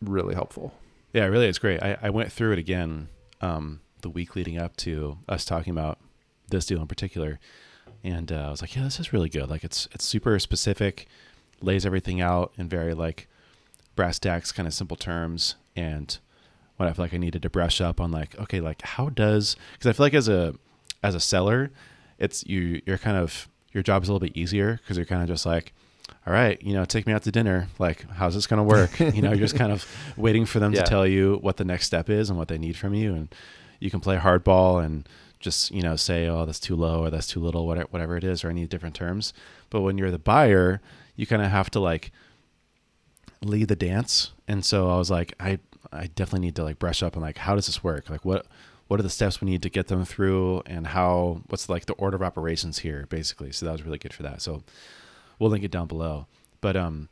really 0.00 0.34
helpful. 0.34 0.72
yeah. 1.12 1.24
Really, 1.26 1.46
it's 1.48 1.58
great. 1.58 1.82
I, 1.82 1.96
I 2.02 2.10
went 2.10 2.30
through 2.32 2.52
it 2.52 2.58
again 2.58 3.08
um, 3.40 3.80
the 4.02 4.08
week 4.08 4.34
leading 4.36 4.58
up 4.58 4.76
to 4.78 5.18
us 5.28 5.44
talking 5.44 5.72
about 5.72 5.98
this 6.48 6.66
deal 6.66 6.80
in 6.80 6.86
particular, 6.86 7.40
and 8.04 8.30
uh, 8.30 8.46
I 8.46 8.50
was 8.50 8.62
like, 8.62 8.76
yeah, 8.76 8.84
this 8.84 9.00
is 9.00 9.12
really 9.12 9.28
good. 9.28 9.50
Like 9.50 9.64
it's 9.64 9.88
it's 9.92 10.04
super 10.04 10.38
specific, 10.38 11.08
lays 11.64 11.84
everything 11.86 12.20
out 12.20 12.52
in 12.56 12.68
very 12.68 12.94
like 12.94 13.28
brass 13.96 14.18
tacks 14.18 14.52
kind 14.52 14.66
of 14.66 14.74
simple 14.74 14.96
terms 14.96 15.56
and 15.76 16.18
what 16.76 16.88
I 16.88 16.92
feel 16.92 17.04
like 17.04 17.14
I 17.14 17.18
needed 17.18 17.42
to 17.42 17.50
brush 17.50 17.80
up 17.80 18.00
on 18.00 18.10
like 18.10 18.38
okay 18.38 18.60
like 18.60 18.82
how 18.82 19.08
does 19.10 19.56
because 19.72 19.86
I 19.88 19.92
feel 19.92 20.06
like 20.06 20.14
as 20.14 20.28
a 20.28 20.54
as 21.02 21.14
a 21.14 21.20
seller 21.20 21.70
it's 22.18 22.44
you 22.46 22.80
you're 22.86 22.98
kind 22.98 23.16
of 23.16 23.48
your 23.72 23.82
job 23.82 24.02
is 24.02 24.08
a 24.08 24.12
little 24.12 24.26
bit 24.26 24.36
easier 24.36 24.78
because 24.82 24.96
you're 24.96 25.06
kind 25.06 25.22
of 25.22 25.28
just 25.28 25.44
like 25.46 25.72
all 26.26 26.32
right 26.32 26.60
you 26.62 26.72
know 26.74 26.84
take 26.84 27.06
me 27.06 27.12
out 27.12 27.22
to 27.22 27.30
dinner. 27.32 27.68
Like 27.78 28.08
how's 28.10 28.34
this 28.34 28.46
going 28.46 28.58
to 28.58 28.64
work? 28.64 28.98
You 29.14 29.22
know 29.22 29.30
you're 29.30 29.38
just 29.40 29.56
kind 29.56 29.72
of 29.72 29.86
waiting 30.16 30.46
for 30.46 30.58
them 30.60 30.72
Yeah. 30.72 30.82
to 30.82 30.88
tell 30.88 31.06
you 31.06 31.38
what 31.42 31.56
the 31.56 31.64
next 31.64 31.86
step 31.86 32.08
is 32.10 32.28
and 32.30 32.38
what 32.38 32.48
they 32.48 32.58
need 32.58 32.76
from 32.76 32.94
you. 32.94 33.14
And 33.14 33.34
you 33.80 33.90
can 33.90 34.00
play 34.00 34.16
hardball 34.16 34.84
and 34.84 35.08
just 35.40 35.70
you 35.72 35.82
know 35.82 35.96
say 35.96 36.26
oh 36.28 36.46
that's 36.46 36.60
too 36.60 36.76
low 36.76 37.04
or 37.04 37.10
that's 37.10 37.26
too 37.26 37.40
little 37.40 37.66
whatever 37.66 37.88
whatever 37.90 38.16
it 38.16 38.24
is 38.24 38.42
or 38.44 38.48
any 38.50 38.66
different 38.66 38.94
terms. 38.94 39.32
But 39.70 39.80
when 39.82 39.98
you're 39.98 40.10
the 40.10 40.18
buyer 40.18 40.80
you 41.22 41.26
kind 41.26 41.40
of 41.40 41.50
have 41.50 41.70
to 41.70 41.80
like 41.80 42.10
lead 43.40 43.68
the 43.68 43.76
dance. 43.76 44.32
And 44.48 44.64
so 44.64 44.90
i 44.90 44.96
was 44.96 45.10
like 45.10 45.32
i 45.40 45.58
i 45.92 46.08
definitely 46.08 46.46
need 46.46 46.56
to 46.56 46.64
like 46.64 46.78
brush 46.78 47.02
up 47.02 47.16
on 47.16 47.22
like 47.22 47.38
how 47.38 47.54
does 47.54 47.66
this 47.66 47.82
work? 47.82 48.10
Like 48.10 48.24
what 48.24 48.44
what 48.88 49.00
are 49.00 49.04
the 49.04 49.08
steps 49.08 49.40
we 49.40 49.48
need 49.48 49.62
to 49.62 49.70
get 49.70 49.86
them 49.86 50.04
through? 50.04 50.62
And 50.66 50.88
how 50.88 51.42
what's 51.48 51.68
like 51.68 51.86
the 51.86 51.94
order 51.94 52.16
of 52.16 52.22
operations 52.22 52.80
here 52.80 53.06
basically? 53.08 53.52
So 53.52 53.64
that 53.64 53.72
was 53.72 53.84
really 53.84 53.98
good 53.98 54.12
for 54.12 54.24
that. 54.24 54.42
So 54.42 54.62
we'll 55.38 55.48
link 55.48 55.64
it 55.64 55.70
down 55.70 55.86
below. 55.86 56.26
But 56.60 56.76
um 56.76 57.08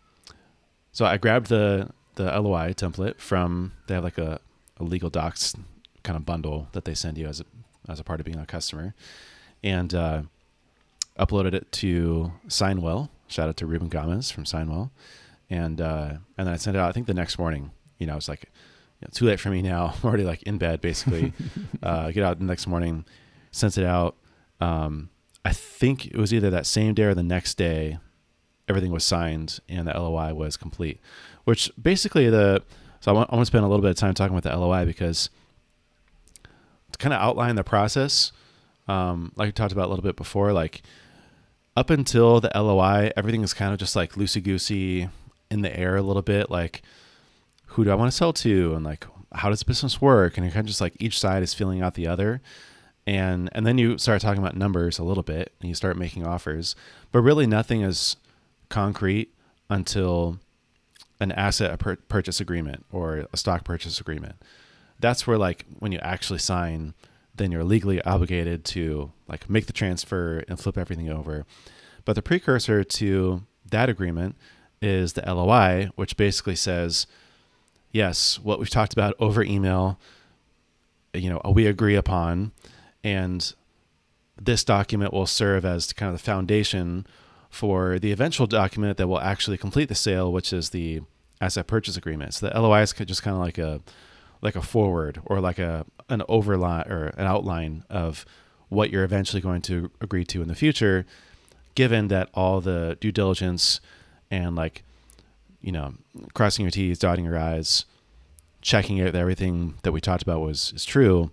so 0.93 1.05
i 1.05 1.17
grabbed 1.17 1.47
the 1.47 1.91
the 2.17 2.25
loi 2.41 2.73
template 2.73 3.19
from 3.19 3.73
they 3.87 3.95
have 3.95 4.05
like 4.05 4.19
a, 4.19 4.41
a 4.79 4.83
legal 4.83 5.09
docs 5.09 5.55
kind 6.03 6.17
of 6.17 6.27
bundle 6.27 6.67
that 6.73 6.85
they 6.85 6.95
send 6.95 7.17
you 7.17 7.29
as 7.29 7.41
a 7.41 7.45
as 7.89 8.01
a 8.01 8.05
part 8.05 8.19
of 8.19 8.27
being 8.27 8.41
a 8.41 8.47
customer. 8.47 8.93
And 9.63 9.95
uh 9.95 10.23
uploaded 11.17 11.55
it 11.55 11.71
to 11.71 12.33
signwell 12.49 13.11
shout 13.31 13.49
out 13.49 13.57
to 13.59 13.67
ruben 13.67 13.89
gomez 13.89 14.31
from 14.31 14.45
signwell 14.45 14.91
and 15.51 15.81
uh, 15.81 16.11
and 16.39 16.47
then 16.47 16.55
I 16.55 16.57
sent 16.57 16.77
it 16.77 16.81
out. 16.81 16.89
I 16.89 16.93
think 16.93 17.07
the 17.07 17.15
next 17.15 17.39
morning. 17.39 17.73
You 17.99 18.07
know, 18.07 18.17
it's 18.17 18.29
like 18.29 18.45
you 19.01 19.07
know, 19.07 19.11
too 19.13 19.27
late 19.27 19.41
for 19.41 19.51
me 19.51 19.61
now. 19.61 19.95
I'm 20.03 20.09
already 20.09 20.25
like 20.25 20.43
in 20.45 20.57
bed 20.57 20.81
basically. 20.81 21.33
uh, 21.83 22.11
get 22.13 22.23
out 22.23 22.39
the 22.39 22.45
next 22.45 22.67
morning, 22.67 23.05
sent 23.51 23.77
it 23.77 23.85
out. 23.85 24.17
Um, 24.61 25.11
I 25.45 25.53
think 25.53 26.07
it 26.07 26.17
was 26.17 26.33
either 26.33 26.51
that 26.51 26.67
same 26.67 26.95
day 26.95 27.05
or 27.05 27.15
the 27.15 27.23
next 27.23 27.59
day. 27.59 27.99
Everything 28.69 28.93
was 28.93 29.05
signed 29.05 29.59
and 29.69 29.89
the 29.89 29.93
LOI 29.93 30.33
was 30.33 30.57
complete. 30.57 31.01
Which 31.45 31.73
basically 31.81 32.31
the 32.31 32.63
so 33.01 33.11
I 33.11 33.15
want, 33.15 33.31
I 33.33 33.35
want 33.35 33.47
to 33.47 33.51
spend 33.51 33.65
a 33.65 33.69
little 33.69 33.83
bit 33.83 33.91
of 33.91 33.97
time 33.97 34.15
talking 34.15 34.37
about 34.37 34.49
the 34.49 34.57
LOI 34.57 34.85
because 34.85 35.29
to 36.93 36.99
kind 36.99 37.13
of 37.13 37.21
outline 37.21 37.57
the 37.57 37.65
process. 37.65 38.31
Um, 38.87 39.33
like 39.37 39.49
we 39.49 39.53
talked 39.53 39.73
about 39.73 39.87
a 39.87 39.89
little 39.91 40.03
bit 40.03 40.17
before, 40.17 40.53
like 40.53 40.83
up 41.77 41.91
until 41.91 42.41
the 42.41 42.51
LOI, 42.55 43.13
everything 43.17 43.43
is 43.43 43.55
kind 43.55 43.73
of 43.73 43.79
just 43.79 43.97
like 43.97 44.15
loosey 44.15 44.43
goosey 44.43 45.09
in 45.51 45.63
the 45.63 45.79
air 45.79 45.97
a 45.97 46.03
little 46.03 46.23
bit. 46.23 46.51
Like, 46.51 46.83
who 47.67 47.85
do 47.85 47.91
I 47.91 47.95
want 47.95 48.11
to 48.11 48.17
sell 48.17 48.33
to? 48.33 48.75
And 48.75 48.85
like, 48.85 49.07
how 49.33 49.49
does 49.49 49.63
business 49.63 50.01
work? 50.01 50.37
And 50.37 50.45
you're 50.45 50.53
kind 50.53 50.65
of 50.65 50.69
just 50.69 50.81
like 50.81 50.95
each 50.99 51.19
side 51.19 51.43
is 51.43 51.55
feeling 51.55 51.81
out 51.81 51.95
the 51.95 52.07
other. 52.07 52.41
And, 53.07 53.49
and 53.53 53.67
then 53.67 53.79
you 53.79 53.99
start 53.99 54.21
talking 54.21 54.43
about 54.43 54.57
numbers 54.57 54.99
a 54.99 55.05
little 55.05 55.23
bit 55.23 55.53
and 55.61 55.69
you 55.69 55.75
start 55.75 55.97
making 55.97 56.27
offers, 56.27 56.77
but 57.13 57.21
really 57.21 57.47
nothing 57.47 57.83
is 57.83 58.17
concrete 58.69 59.33
until 59.69 60.39
an 61.21 61.33
asset 61.33 61.79
purchase 62.09 62.41
agreement 62.41 62.85
or 62.93 63.27
a 63.33 63.37
stock 63.37 63.65
purchase 63.65 64.01
agreement. 64.01 64.37
That's 64.99 65.27
where 65.27 65.39
like 65.39 65.65
when 65.79 65.93
you 65.93 65.99
actually 66.01 66.39
sign, 66.39 66.95
then 67.35 67.53
you're 67.53 67.65
legally 67.65 68.03
obligated 68.03 68.65
to 68.67 69.13
like 69.29 69.49
make 69.49 69.67
the 69.67 69.73
transfer 69.73 70.45
and 70.49 70.59
flip 70.59 70.77
everything 70.77 71.09
over. 71.09 71.47
But 72.05 72.15
the 72.15 72.23
precursor 72.23 72.83
to 72.85 73.43
that 73.71 73.89
agreement 73.89 74.37
is 74.83 75.13
the 75.13 75.23
LOI, 75.23 75.91
which 75.97 76.17
basically 76.17 76.57
says, 76.57 77.07
yes, 77.93 78.39
what 78.39 78.59
we've 78.59 78.71
talked 78.71 78.93
about 78.93 79.15
over 79.19 79.43
email, 79.43 79.99
you 81.13 81.31
know, 81.31 81.41
we 81.53 81.67
agree 81.67 81.97
upon, 81.97 82.53
and 83.05 83.55
this 84.41 84.65
document 84.65 85.13
will 85.13 85.27
serve 85.27 85.65
as 85.65 85.93
kind 85.93 86.13
of 86.13 86.19
the 86.19 86.25
foundation 86.25 87.07
for 87.51 87.99
the 87.99 88.13
eventual 88.13 88.47
document 88.47 88.97
that 88.97 89.09
will 89.09 89.21
actually 89.21 89.59
complete 89.59 89.89
the 89.89 89.95
sale, 89.95 90.33
which 90.33 90.53
is 90.53 90.71
the 90.71 91.01
asset 91.41 91.67
purchase 91.67 91.97
agreement. 91.97 92.35
So 92.35 92.49
the 92.49 92.61
LOI 92.61 92.83
is 92.83 92.93
just 92.93 93.23
kind 93.23 93.35
of 93.35 93.43
like 93.43 93.59
a 93.59 93.81
like 94.43 94.57
a 94.57 94.63
forward 94.63 95.21
or 95.25 95.41
like 95.41 95.59
a 95.59 95.87
an 96.09 96.23
overline 96.29 96.89
or 96.91 97.07
an 97.17 97.27
outline 97.27 97.85
of 97.89 98.25
what 98.69 98.91
you're 98.91 99.05
eventually 99.05 99.41
going 99.41 99.63
to 99.63 99.91
agree 100.01 100.25
to 100.25 100.43
in 100.43 100.49
the 100.49 100.55
future, 100.55 101.05
given 101.75 102.09
that 102.09 102.29
all 102.35 102.61
the 102.61 102.97
due 103.01 103.13
diligence 103.13 103.81
and 104.31 104.57
like 104.57 104.85
you 105.61 105.73
know 105.73 105.95
crossing 106.35 106.65
your 106.65 106.71
T's, 106.71 106.99
dotting 106.99 107.25
your 107.25 107.39
I's, 107.39 107.85
checking 108.63 109.01
out 109.01 109.13
that 109.13 109.21
everything 109.21 109.75
that 109.83 109.93
we 109.93 110.01
talked 110.01 110.23
about 110.23 110.41
was 110.41 110.73
is 110.75 110.85
true. 110.85 111.31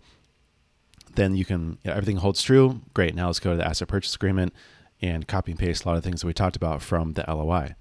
Then 1.15 1.35
you 1.35 1.45
can 1.45 1.77
you 1.83 1.89
know, 1.89 1.93
everything 1.93 2.17
holds 2.17 2.41
true. 2.41 2.81
Great. 2.93 3.15
Now 3.15 3.27
let's 3.27 3.39
go 3.39 3.51
to 3.51 3.57
the 3.57 3.67
asset 3.67 3.87
purchase 3.87 4.15
agreement 4.15 4.53
and 5.01 5.27
copy 5.27 5.51
and 5.51 5.59
paste 5.59 5.85
a 5.85 5.87
lot 5.87 5.97
of 5.97 6.03
things 6.03 6.21
that 6.21 6.27
we 6.27 6.33
talked 6.33 6.55
about 6.55 6.81
from 6.81 7.13
the 7.13 7.23
LOI. 7.27 7.75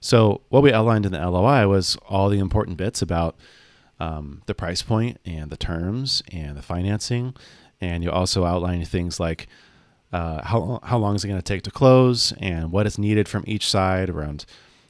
So 0.00 0.42
what 0.48 0.62
we 0.62 0.72
outlined 0.72 1.06
in 1.06 1.12
the 1.12 1.30
LOI 1.30 1.68
was 1.68 1.96
all 2.08 2.28
the 2.28 2.40
important 2.40 2.76
bits 2.76 3.02
about 3.02 3.36
um, 4.02 4.42
the 4.46 4.54
price 4.54 4.82
point 4.82 5.20
and 5.24 5.48
the 5.48 5.56
terms 5.56 6.24
and 6.32 6.56
the 6.56 6.62
financing, 6.62 7.34
and 7.80 8.02
you 8.02 8.10
also 8.10 8.44
outline 8.44 8.84
things 8.84 9.20
like 9.20 9.46
uh, 10.12 10.42
how 10.44 10.80
how 10.82 10.98
long 10.98 11.14
is 11.14 11.24
it 11.24 11.28
going 11.28 11.38
to 11.38 11.42
take 11.42 11.62
to 11.62 11.70
close 11.70 12.32
and 12.40 12.72
what 12.72 12.86
is 12.86 12.98
needed 12.98 13.28
from 13.28 13.44
each 13.46 13.70
side 13.70 14.10
around. 14.10 14.44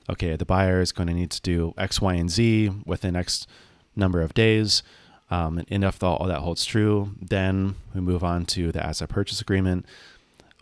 Okay, 0.09 0.35
the 0.35 0.46
buyer 0.46 0.81
is 0.81 0.92
going 0.92 1.09
to 1.09 1.14
need 1.14 1.31
to 1.31 1.42
do 1.42 1.75
X, 1.77 2.01
Y, 2.01 2.14
and 2.14 2.31
Z 2.31 2.70
within 2.87 3.14
X 3.14 3.46
number 3.94 4.22
of 4.22 4.33
days. 4.33 4.83
Um, 5.31 5.62
and 5.70 5.85
if 5.85 6.03
all, 6.03 6.16
all 6.16 6.27
that 6.27 6.40
holds 6.40 6.64
true, 6.64 7.12
then 7.20 7.75
we 7.94 8.01
move 8.01 8.25
on 8.25 8.46
to 8.46 8.72
the 8.72 8.85
asset 8.85 9.11
purchase 9.11 9.40
agreement, 9.40 9.87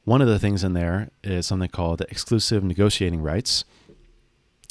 one 0.05 0.21
of 0.21 0.29
the 0.29 0.39
things 0.39 0.63
in 0.63 0.75
there 0.75 1.11
is 1.23 1.47
something 1.47 1.69
called 1.69 1.99
the 1.99 2.11
exclusive 2.11 2.63
negotiating 2.65 3.23
rights. 3.23 3.65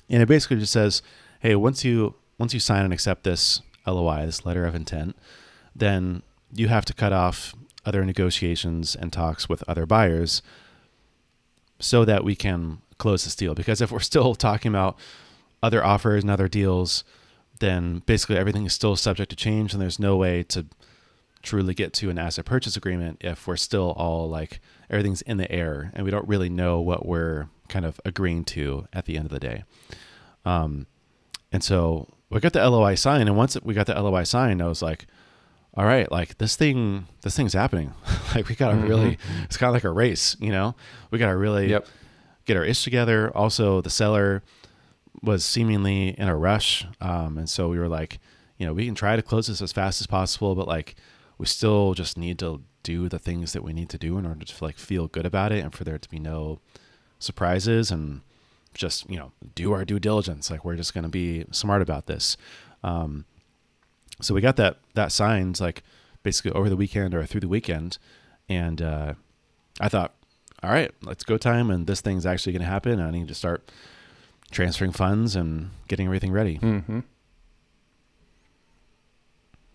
And 0.09 0.21
it 0.21 0.27
basically 0.27 0.57
just 0.57 0.73
says, 0.73 1.01
hey, 1.39 1.55
once 1.55 1.85
you 1.85 2.15
once 2.37 2.53
you 2.53 2.59
sign 2.59 2.83
and 2.83 2.93
accept 2.93 3.23
this 3.23 3.61
LOI, 3.85 4.25
this 4.25 4.45
letter 4.45 4.65
of 4.65 4.75
intent, 4.75 5.15
then 5.75 6.23
you 6.53 6.67
have 6.67 6.85
to 6.85 6.93
cut 6.93 7.13
off 7.13 7.55
other 7.85 8.03
negotiations 8.05 8.95
and 8.95 9.13
talks 9.13 9.47
with 9.47 9.63
other 9.67 9.85
buyers 9.85 10.41
so 11.79 12.03
that 12.05 12.23
we 12.23 12.35
can 12.35 12.81
close 12.97 13.23
this 13.23 13.35
deal. 13.35 13.55
Because 13.55 13.81
if 13.81 13.91
we're 13.91 13.99
still 13.99 14.35
talking 14.35 14.69
about 14.69 14.97
other 15.63 15.83
offers 15.83 16.23
and 16.23 16.31
other 16.31 16.47
deals, 16.47 17.03
then 17.59 18.03
basically 18.05 18.37
everything 18.37 18.65
is 18.65 18.73
still 18.73 18.95
subject 18.95 19.29
to 19.29 19.35
change 19.35 19.73
and 19.73 19.81
there's 19.81 19.99
no 19.99 20.15
way 20.15 20.43
to 20.43 20.65
truly 21.41 21.73
get 21.73 21.93
to 21.93 22.09
an 22.09 22.17
asset 22.17 22.45
purchase 22.45 22.75
agreement 22.75 23.17
if 23.21 23.47
we're 23.47 23.55
still 23.55 23.91
all 23.91 24.29
like 24.29 24.59
everything's 24.89 25.21
in 25.21 25.37
the 25.37 25.49
air 25.49 25.91
and 25.93 26.03
we 26.03 26.11
don't 26.11 26.27
really 26.27 26.49
know 26.49 26.81
what 26.81 27.05
we're 27.05 27.47
kind 27.69 27.85
of 27.85 27.99
agreeing 28.03 28.43
to 28.43 28.87
at 28.91 29.05
the 29.05 29.15
end 29.15 29.25
of 29.25 29.31
the 29.31 29.39
day. 29.39 29.63
Um, 30.45 30.85
and 31.51 31.63
so 31.63 32.07
we 32.29 32.39
got 32.39 32.53
the 32.53 32.67
LOI 32.67 32.95
signed, 32.95 33.27
and 33.27 33.37
once 33.37 33.57
we 33.63 33.73
got 33.73 33.87
the 33.87 34.01
LOI 34.01 34.23
signed, 34.23 34.61
I 34.61 34.67
was 34.67 34.81
like, 34.81 35.07
all 35.73 35.85
right, 35.85 36.11
like 36.11 36.37
this 36.37 36.55
thing, 36.55 37.07
this 37.21 37.35
thing's 37.35 37.53
happening. 37.53 37.93
like 38.35 38.47
we 38.47 38.55
gotta 38.55 38.75
mm-hmm. 38.75 38.87
really, 38.87 39.17
it's 39.43 39.57
kind 39.57 39.69
of 39.69 39.73
like 39.73 39.83
a 39.83 39.89
race, 39.89 40.35
you 40.39 40.51
know. 40.51 40.75
We 41.11 41.19
gotta 41.19 41.37
really 41.37 41.69
yep. 41.69 41.87
get 42.45 42.57
our 42.57 42.63
ish 42.63 42.83
together. 42.83 43.35
Also, 43.35 43.81
the 43.81 43.89
seller 43.89 44.43
was 45.21 45.43
seemingly 45.43 46.09
in 46.09 46.27
a 46.27 46.35
rush, 46.35 46.85
um, 47.01 47.37
and 47.37 47.49
so 47.49 47.69
we 47.69 47.79
were 47.79 47.87
like, 47.87 48.19
you 48.57 48.65
know, 48.65 48.73
we 48.73 48.85
can 48.85 48.95
try 48.95 49.15
to 49.15 49.21
close 49.21 49.47
this 49.47 49.61
as 49.61 49.71
fast 49.71 50.01
as 50.01 50.07
possible, 50.07 50.53
but 50.53 50.67
like 50.67 50.95
we 51.37 51.45
still 51.45 51.93
just 51.93 52.17
need 52.17 52.37
to 52.39 52.61
do 52.83 53.09
the 53.09 53.19
things 53.19 53.53
that 53.53 53.63
we 53.63 53.73
need 53.73 53.89
to 53.89 53.97
do 53.97 54.17
in 54.17 54.25
order 54.25 54.45
to 54.45 54.63
like 54.63 54.77
feel 54.77 55.07
good 55.07 55.25
about 55.25 55.51
it 55.51 55.63
and 55.63 55.73
for 55.73 55.83
there 55.83 55.97
to 55.97 56.09
be 56.09 56.19
no 56.19 56.59
surprises 57.17 57.91
and 57.91 58.21
just 58.73 59.09
you 59.09 59.17
know 59.17 59.31
do 59.55 59.73
our 59.73 59.85
due 59.85 59.99
diligence. 59.99 60.49
Like 60.49 60.63
we're 60.63 60.75
just 60.75 60.93
going 60.93 61.03
to 61.03 61.09
be 61.09 61.45
smart 61.51 61.81
about 61.81 62.05
this. 62.05 62.37
Um, 62.83 63.25
so 64.21 64.33
we 64.33 64.41
got 64.41 64.55
that 64.57 64.77
that 64.95 65.11
signed 65.11 65.59
like 65.59 65.83
basically 66.23 66.51
over 66.51 66.69
the 66.69 66.75
weekend 66.75 67.13
or 67.13 67.25
through 67.25 67.41
the 67.41 67.47
weekend. 67.47 67.97
And 68.47 68.81
uh, 68.81 69.13
i 69.79 69.87
thought 69.87 70.15
all 70.63 70.71
right 70.71 70.91
let's 71.03 71.23
go 71.23 71.37
time 71.37 71.69
and 71.69 71.85
this 71.85 72.01
thing's 72.01 72.25
actually 72.25 72.53
going 72.53 72.61
to 72.61 72.67
happen. 72.67 72.99
I 72.99 73.11
need 73.11 73.27
to 73.27 73.35
start 73.35 73.71
transferring 74.51 74.91
funds 74.91 75.35
and 75.35 75.69
getting 75.87 76.05
everything 76.07 76.31
ready. 76.31 76.57
Mm-hmm. 76.57 76.99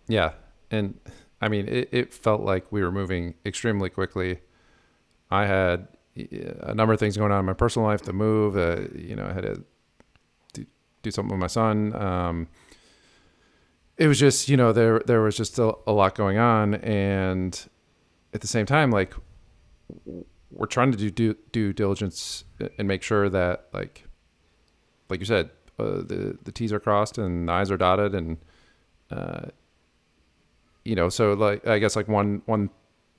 yeah. 0.07 0.33
And 0.71 0.99
I 1.41 1.47
mean, 1.47 1.67
it, 1.67 1.89
it 1.91 2.13
felt 2.13 2.41
like 2.41 2.71
we 2.71 2.81
were 2.81 2.91
moving 2.91 3.35
extremely 3.45 3.89
quickly. 3.89 4.39
I 5.31 5.45
had 5.45 5.87
a 6.15 6.73
number 6.73 6.93
of 6.93 6.99
things 6.99 7.17
going 7.17 7.31
on 7.31 7.39
in 7.39 7.45
my 7.45 7.53
personal 7.53 7.87
life, 7.87 8.03
the 8.03 8.13
move, 8.13 8.57
uh, 8.57 8.87
you 8.95 9.15
know, 9.15 9.25
I 9.25 9.33
had 9.33 9.43
to 9.43 9.63
do, 10.53 10.65
do 11.01 11.11
something 11.11 11.31
with 11.31 11.41
my 11.41 11.47
son. 11.47 11.95
Um, 11.95 12.47
it 13.97 14.07
was 14.07 14.19
just, 14.19 14.49
you 14.49 14.57
know, 14.57 14.71
there, 14.71 15.01
there 15.05 15.21
was 15.21 15.35
just 15.35 15.59
a, 15.59 15.73
a 15.87 15.91
lot 15.91 16.15
going 16.15 16.37
on. 16.37 16.75
And 16.75 17.59
at 18.33 18.41
the 18.41 18.47
same 18.47 18.65
time, 18.65 18.91
like 18.91 19.13
we're 20.51 20.67
trying 20.67 20.91
to 20.91 20.97
do 20.97 21.11
due, 21.11 21.35
due 21.51 21.73
diligence 21.73 22.45
and 22.77 22.87
make 22.87 23.03
sure 23.03 23.29
that 23.29 23.67
like, 23.73 24.05
like 25.09 25.19
you 25.19 25.25
said, 25.25 25.49
uh, 25.77 25.97
the, 25.97 26.37
the 26.43 26.51
T's 26.51 26.71
are 26.71 26.79
crossed 26.79 27.17
and 27.17 27.49
the 27.49 27.53
I's 27.53 27.71
are 27.71 27.77
dotted 27.77 28.15
and, 28.15 28.37
uh, 29.11 29.47
you 30.85 30.95
know, 30.95 31.09
so 31.09 31.33
like 31.33 31.67
I 31.67 31.79
guess 31.79 31.95
like 31.95 32.07
one 32.07 32.43
one 32.45 32.69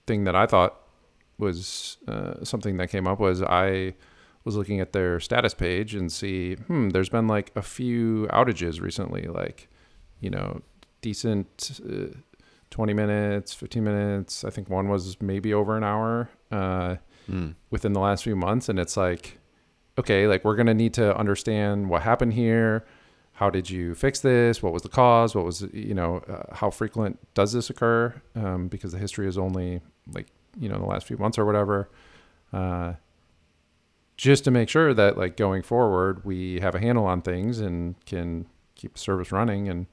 thing 0.06 0.24
that 0.24 0.36
I 0.36 0.46
thought 0.46 0.80
was 1.38 1.98
uh, 2.08 2.44
something 2.44 2.76
that 2.78 2.88
came 2.88 3.06
up 3.06 3.20
was 3.20 3.42
I 3.42 3.94
was 4.44 4.56
looking 4.56 4.80
at 4.80 4.92
their 4.92 5.18
status 5.20 5.54
page 5.54 5.94
and 5.94 6.10
see, 6.10 6.54
hmm, 6.54 6.90
there's 6.90 7.08
been 7.08 7.26
like 7.26 7.50
a 7.56 7.62
few 7.62 8.28
outages 8.30 8.80
recently, 8.80 9.26
like 9.26 9.68
you 10.20 10.30
know, 10.30 10.62
decent 11.00 11.80
uh, 11.88 12.16
20 12.70 12.94
minutes, 12.94 13.52
15 13.52 13.84
minutes. 13.84 14.44
I 14.44 14.50
think 14.50 14.70
one 14.70 14.88
was 14.88 15.20
maybe 15.20 15.52
over 15.52 15.76
an 15.76 15.84
hour 15.84 16.30
uh, 16.50 16.96
mm. 17.30 17.54
within 17.70 17.92
the 17.92 18.00
last 18.00 18.24
few 18.24 18.36
months, 18.36 18.68
and 18.68 18.78
it's 18.78 18.96
like, 18.96 19.38
okay, 19.98 20.26
like 20.26 20.44
we're 20.44 20.56
gonna 20.56 20.74
need 20.74 20.94
to 20.94 21.16
understand 21.16 21.90
what 21.90 22.02
happened 22.02 22.34
here 22.34 22.86
how 23.36 23.50
did 23.50 23.68
you 23.68 23.94
fix 23.94 24.20
this? 24.20 24.62
What 24.62 24.72
was 24.72 24.82
the 24.82 24.88
cause? 24.88 25.34
What 25.34 25.44
was 25.44 25.60
you 25.72 25.94
know 25.94 26.22
uh, 26.26 26.54
how 26.54 26.70
frequent 26.70 27.18
does 27.34 27.52
this 27.52 27.68
occur? 27.68 28.14
Um, 28.34 28.68
because 28.68 28.92
the 28.92 28.98
history 28.98 29.28
is 29.28 29.36
only 29.36 29.82
like 30.12 30.26
you 30.58 30.68
know 30.68 30.78
the 30.78 30.84
last 30.84 31.06
few 31.06 31.16
months 31.16 31.38
or 31.38 31.44
whatever. 31.44 31.90
Uh, 32.52 32.94
just 34.16 34.44
to 34.44 34.50
make 34.50 34.68
sure 34.68 34.94
that 34.94 35.18
like 35.18 35.36
going 35.36 35.62
forward 35.62 36.24
we 36.24 36.58
have 36.60 36.74
a 36.74 36.80
handle 36.80 37.04
on 37.04 37.20
things 37.20 37.60
and 37.60 37.94
can 38.06 38.46
keep 38.74 38.94
the 38.94 38.98
service 38.98 39.30
running 39.30 39.68
and 39.68 39.86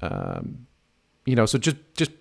um, 0.00 0.66
you 1.26 1.34
know 1.34 1.44
so 1.44 1.58
just 1.58 1.76
just 1.94 2.12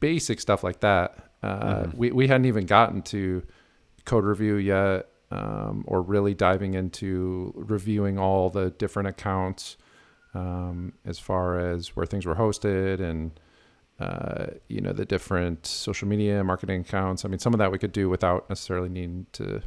basic 0.00 0.40
stuff 0.40 0.62
like 0.62 0.80
that. 0.80 1.30
Uh, 1.42 1.82
mm-hmm. 1.82 1.98
We 1.98 2.10
we 2.12 2.28
hadn't 2.28 2.46
even 2.46 2.66
gotten 2.66 3.02
to 3.02 3.42
code 4.04 4.24
review 4.24 4.56
yet 4.56 5.08
um, 5.30 5.84
or 5.86 6.02
really 6.02 6.34
diving 6.34 6.74
into 6.74 7.52
reviewing 7.56 8.18
all 8.18 8.50
the 8.50 8.70
different 8.70 9.08
accounts 9.08 9.76
um, 10.34 10.92
as 11.04 11.18
far 11.18 11.58
as 11.58 11.96
where 11.96 12.06
things 12.06 12.26
were 12.26 12.36
hosted 12.36 13.00
and 13.00 13.38
uh, 13.98 14.46
you 14.68 14.80
know 14.80 14.92
the 14.92 15.04
different 15.04 15.66
social 15.66 16.08
media 16.08 16.42
marketing 16.44 16.82
accounts. 16.82 17.24
I 17.24 17.28
mean, 17.28 17.38
some 17.38 17.54
of 17.54 17.58
that 17.58 17.72
we 17.72 17.78
could 17.78 17.92
do 17.92 18.08
without 18.08 18.48
necessarily 18.48 18.88
needing 18.88 19.26
to 19.32 19.62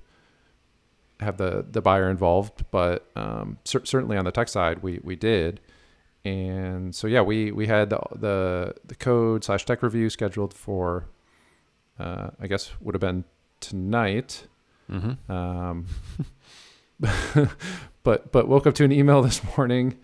have 1.19 1.37
the 1.37 1.65
the 1.69 1.81
buyer 1.81 2.09
involved, 2.09 2.65
but 2.71 3.09
um, 3.15 3.57
cer- 3.65 3.85
certainly 3.85 4.17
on 4.17 4.25
the 4.25 4.31
tech 4.31 4.49
side, 4.49 4.81
we 4.83 4.99
we 5.03 5.15
did. 5.15 5.59
And 6.25 6.93
so 6.93 7.07
yeah, 7.07 7.21
we 7.21 7.51
we 7.51 7.67
had 7.67 7.89
the 7.89 7.99
the, 8.15 8.75
the 8.85 8.95
code 8.95 9.43
slash 9.43 9.65
tech 9.65 9.81
review 9.81 10.09
scheduled 10.09 10.53
for, 10.53 11.05
uh, 11.97 12.31
I 12.39 12.47
guess 12.47 12.71
would 12.81 12.93
have 12.93 13.01
been 13.01 13.23
tonight 13.61 14.47
Mm-hmm. 14.91 15.31
Um, 15.31 15.85
but 18.03 18.31
but 18.31 18.47
woke 18.47 18.67
up 18.67 18.73
to 18.75 18.83
an 18.83 18.91
email 18.91 19.21
this 19.29 19.41
morning 19.55 19.97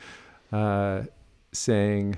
uh, 0.52 1.04
saying, 1.52 2.18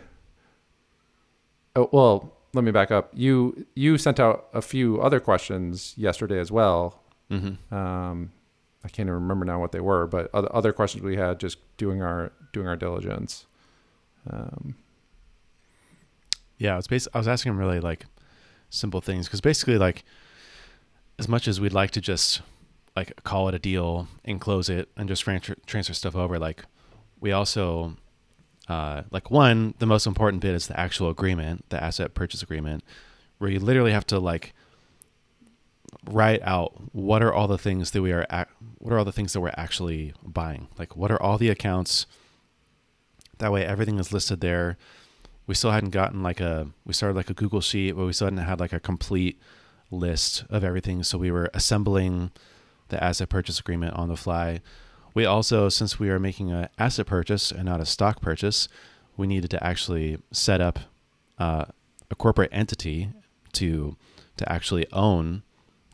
oh, 1.77 1.89
well, 1.93 2.33
let 2.53 2.63
me 2.63 2.71
back 2.71 2.91
up. 2.91 3.11
You 3.13 3.65
you 3.75 3.97
sent 3.97 4.19
out 4.19 4.47
a 4.53 4.61
few 4.61 4.99
other 5.01 5.19
questions 5.19 5.93
yesterday 5.95 6.39
as 6.39 6.51
well. 6.51 7.01
Mm-hmm. 7.31 7.73
Um, 7.73 8.31
I 8.83 8.89
can't 8.89 9.07
even 9.07 9.13
remember 9.13 9.45
now 9.45 9.59
what 9.59 9.71
they 9.71 9.79
were, 9.79 10.07
but 10.07 10.29
other, 10.33 10.53
other 10.53 10.73
questions 10.73 11.03
we 11.03 11.17
had 11.17 11.39
just 11.39 11.57
doing 11.77 12.01
our 12.01 12.31
doing 12.51 12.67
our 12.67 12.75
diligence. 12.75 13.45
Um, 14.29 14.75
yeah, 16.57 16.73
I 16.73 16.77
was 16.77 16.87
bas- 16.87 17.07
I 17.13 17.17
was 17.17 17.27
asking 17.27 17.51
him 17.51 17.57
really 17.57 17.79
like 17.79 18.05
simple 18.69 19.01
things 19.01 19.27
because 19.27 19.41
basically 19.41 19.77
like 19.77 20.03
as 21.19 21.27
much 21.27 21.47
as 21.47 21.61
we'd 21.61 21.73
like 21.73 21.91
to 21.91 22.01
just 22.01 22.41
like 22.95 23.23
call 23.23 23.47
it 23.47 23.55
a 23.55 23.59
deal 23.59 24.07
and 24.25 24.41
close 24.41 24.69
it 24.69 24.89
and 24.97 25.07
just 25.07 25.21
transfer 25.23 25.55
transfer 25.65 25.93
stuff 25.93 26.15
over, 26.15 26.39
like 26.39 26.63
we 27.19 27.31
also 27.31 27.97
uh, 28.67 29.03
like 29.11 29.31
one 29.31 29.73
the 29.79 29.85
most 29.85 30.05
important 30.05 30.41
bit 30.41 30.53
is 30.53 30.67
the 30.67 30.79
actual 30.79 31.09
agreement, 31.09 31.65
the 31.69 31.81
asset 31.81 32.13
purchase 32.13 32.43
agreement, 32.43 32.83
where 33.37 33.49
you 33.49 33.59
literally 33.59 33.91
have 33.91 34.05
to 34.07 34.19
like 34.19 34.53
write 36.09 36.41
out 36.43 36.73
what 36.93 37.23
are 37.23 37.33
all 37.33 37.47
the 37.47 37.57
things 37.57 37.91
that 37.91 38.01
we 38.01 38.11
are 38.11 38.25
at, 38.29 38.49
what 38.79 38.93
are 38.93 38.97
all 38.97 39.05
the 39.05 39.11
things 39.11 39.33
that 39.33 39.41
we're 39.41 39.53
actually 39.55 40.13
buying? 40.23 40.67
Like 40.77 40.95
what 40.95 41.11
are 41.11 41.21
all 41.21 41.37
the 41.37 41.49
accounts? 41.49 42.05
That 43.37 43.51
way 43.51 43.65
everything 43.65 43.99
is 43.99 44.11
listed 44.11 44.41
there. 44.41 44.77
We 45.45 45.55
still 45.55 45.71
hadn't 45.71 45.91
gotten 45.91 46.21
like 46.21 46.41
a 46.41 46.67
we 46.85 46.93
started 46.93 47.15
like 47.15 47.29
a 47.29 47.33
google 47.33 47.61
sheet 47.61 47.91
but 47.95 48.05
we 48.05 48.13
still 48.13 48.27
hadn't 48.27 48.39
had 48.39 48.59
like 48.59 48.73
a 48.73 48.79
complete 48.79 49.39
list 49.89 50.43
of 50.49 50.63
everything. 50.63 51.03
So 51.03 51.17
we 51.17 51.31
were 51.31 51.49
assembling 51.53 52.31
the 52.89 53.01
asset 53.01 53.29
purchase 53.29 53.59
agreement 53.59 53.95
on 53.95 54.09
the 54.09 54.17
fly 54.17 54.61
we 55.13 55.25
also 55.25 55.69
since 55.69 55.99
we 55.99 56.09
are 56.09 56.19
making 56.19 56.51
an 56.51 56.69
asset 56.77 57.05
purchase 57.05 57.51
and 57.51 57.65
not 57.65 57.81
a 57.81 57.85
stock 57.85 58.21
purchase 58.21 58.67
we 59.17 59.27
needed 59.27 59.49
to 59.49 59.63
actually 59.63 60.19
set 60.31 60.61
up 60.61 60.79
uh, 61.39 61.65
a 62.09 62.15
corporate 62.15 62.49
entity 62.53 63.09
to 63.53 63.97
to 64.37 64.51
actually 64.51 64.85
own 64.93 65.41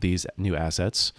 these 0.00 0.26
new 0.36 0.54
assets. 0.54 1.12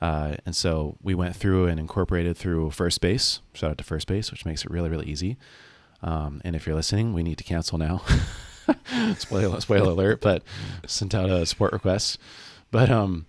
Uh, 0.00 0.36
and 0.44 0.54
so 0.54 0.96
we 1.02 1.14
went 1.14 1.34
through 1.34 1.66
and 1.66 1.80
incorporated 1.80 2.36
through 2.36 2.68
Firstbase. 2.68 3.40
Shout 3.54 3.70
out 3.70 3.78
to 3.78 3.84
Firstbase, 3.84 4.30
which 4.30 4.44
makes 4.44 4.62
it 4.62 4.70
really, 4.70 4.90
really 4.90 5.06
easy. 5.06 5.38
Um, 6.02 6.42
and 6.44 6.54
if 6.54 6.66
you're 6.66 6.76
listening, 6.76 7.14
we 7.14 7.22
need 7.22 7.38
to 7.38 7.44
cancel 7.44 7.78
now. 7.78 8.02
spoiler, 9.16 9.58
spoiler 9.62 9.92
alert, 9.92 10.20
but 10.20 10.42
sent 10.86 11.14
out 11.14 11.30
a 11.30 11.46
support 11.46 11.72
request. 11.72 12.18
But 12.70 12.90
um, 12.90 13.24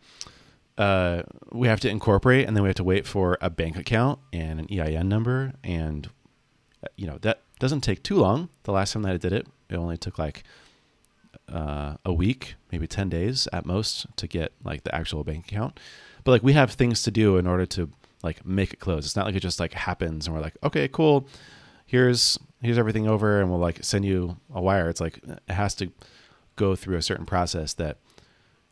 uh, 0.77 1.23
we 1.51 1.67
have 1.67 1.79
to 1.81 1.89
incorporate, 1.89 2.47
and 2.47 2.55
then 2.55 2.63
we 2.63 2.69
have 2.69 2.75
to 2.75 2.83
wait 2.83 3.07
for 3.07 3.37
a 3.41 3.49
bank 3.49 3.77
account 3.77 4.19
and 4.31 4.59
an 4.59 4.67
EIN 4.71 5.09
number, 5.09 5.53
and 5.63 6.09
uh, 6.83 6.87
you 6.95 7.07
know 7.07 7.17
that 7.21 7.41
doesn't 7.59 7.81
take 7.81 8.03
too 8.03 8.15
long. 8.15 8.49
The 8.63 8.71
last 8.71 8.93
time 8.93 9.01
that 9.03 9.13
I 9.13 9.17
did 9.17 9.33
it, 9.33 9.47
it 9.69 9.75
only 9.75 9.97
took 9.97 10.19
like 10.19 10.43
uh, 11.51 11.95
a 12.05 12.13
week, 12.13 12.55
maybe 12.71 12.87
10 12.87 13.09
days 13.09 13.47
at 13.53 13.65
most 13.65 14.05
to 14.17 14.27
get 14.27 14.53
like 14.63 14.83
the 14.83 14.93
actual 14.93 15.23
bank 15.23 15.47
account. 15.47 15.79
But 16.23 16.31
like 16.31 16.43
we 16.43 16.53
have 16.53 16.71
things 16.71 17.03
to 17.03 17.11
do 17.11 17.37
in 17.37 17.47
order 17.47 17.65
to 17.67 17.89
like 18.23 18.45
make 18.45 18.73
it 18.73 18.79
close. 18.79 19.05
It's 19.05 19.15
not 19.15 19.25
like 19.25 19.35
it 19.35 19.39
just 19.41 19.59
like 19.59 19.73
happens 19.73 20.27
and 20.27 20.35
we're 20.35 20.41
like, 20.41 20.57
okay, 20.63 20.87
cool. 20.87 21.27
Here's 21.85 22.37
here's 22.61 22.77
everything 22.77 23.07
over 23.07 23.39
and 23.39 23.49
we'll 23.49 23.59
like 23.59 23.83
send 23.83 24.03
you 24.03 24.37
a 24.53 24.61
wire. 24.61 24.89
It's 24.89 25.01
like 25.01 25.19
it 25.23 25.53
has 25.53 25.73
to 25.75 25.91
go 26.55 26.75
through 26.75 26.97
a 26.97 27.01
certain 27.01 27.25
process 27.25 27.73
that 27.75 27.97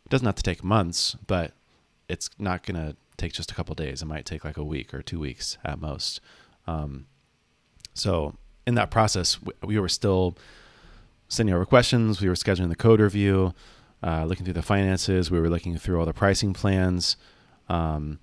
doesn't 0.09 0.25
have 0.25 0.35
to 0.35 0.43
take 0.43 0.63
months, 0.63 1.15
but 1.27 1.53
it's 2.07 2.29
not 2.37 2.63
gonna 2.63 2.95
take 3.17 3.33
just 3.33 3.51
a 3.51 3.55
couple 3.55 3.75
days. 3.75 4.01
It 4.01 4.05
might 4.05 4.25
take 4.25 4.43
like 4.43 4.57
a 4.57 4.63
week 4.63 4.93
or 4.93 5.01
two 5.01 5.19
weeks 5.19 5.57
at 5.63 5.79
most. 5.79 6.19
Um, 6.67 7.07
so 7.93 8.35
in 8.67 8.75
that 8.75 8.91
process, 8.91 9.41
we, 9.41 9.53
we 9.63 9.79
were 9.79 9.89
still 9.89 10.37
sending 11.27 11.55
over 11.55 11.65
questions. 11.65 12.21
We 12.21 12.29
were 12.29 12.35
scheduling 12.35 12.69
the 12.69 12.75
code 12.75 12.99
review, 12.99 13.53
uh, 14.03 14.25
looking 14.25 14.45
through 14.45 14.53
the 14.53 14.61
finances. 14.61 15.31
We 15.31 15.39
were 15.39 15.49
looking 15.49 15.77
through 15.77 15.99
all 15.99 16.05
the 16.05 16.13
pricing 16.13 16.53
plans. 16.53 17.17
Um, 17.69 18.19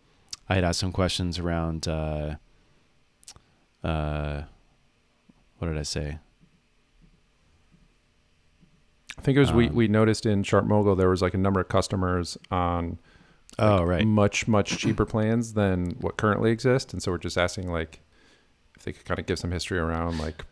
I 0.49 0.57
had 0.57 0.65
asked 0.65 0.81
some 0.81 0.93
questions 0.93 1.39
around 1.39 1.89
uh, 1.89 2.37
uh, 3.83 4.43
what 5.59 5.69
did 5.69 5.79
I 5.79 5.83
say? 5.83 6.19
I 9.19 9.23
think 9.23 9.37
it 9.37 9.41
was 9.41 9.51
um, 9.51 9.57
we, 9.57 9.69
we 9.69 9.89
noticed 9.89 10.27
in 10.27 10.43
ChartMogul 10.43 10.97
there 10.97 11.11
was 11.11 11.23
like 11.23 11.35
a 11.35 11.39
number 11.39 11.61
of 11.61 11.69
customers 11.69 12.37
on 12.51 12.99
like 13.59 13.71
oh 13.71 13.83
right 13.83 14.07
much 14.07 14.49
much 14.49 14.79
cheaper 14.79 15.05
plans 15.05 15.55
than 15.55 15.97
what 16.01 16.17
currently 16.17 16.51
exist, 16.51 16.93
and 16.93 17.03
so 17.03 17.13
we're 17.13 17.19
just 17.19 17.39
asking 17.39 17.71
like 17.71 18.01
if 18.77 18.85
they 18.85 18.93
could 18.93 19.05
kind 19.05 19.21
of 19.21 19.27
give 19.27 19.39
some 19.39 19.51
history 19.51 19.79
around 19.79 20.19
like 20.19 20.45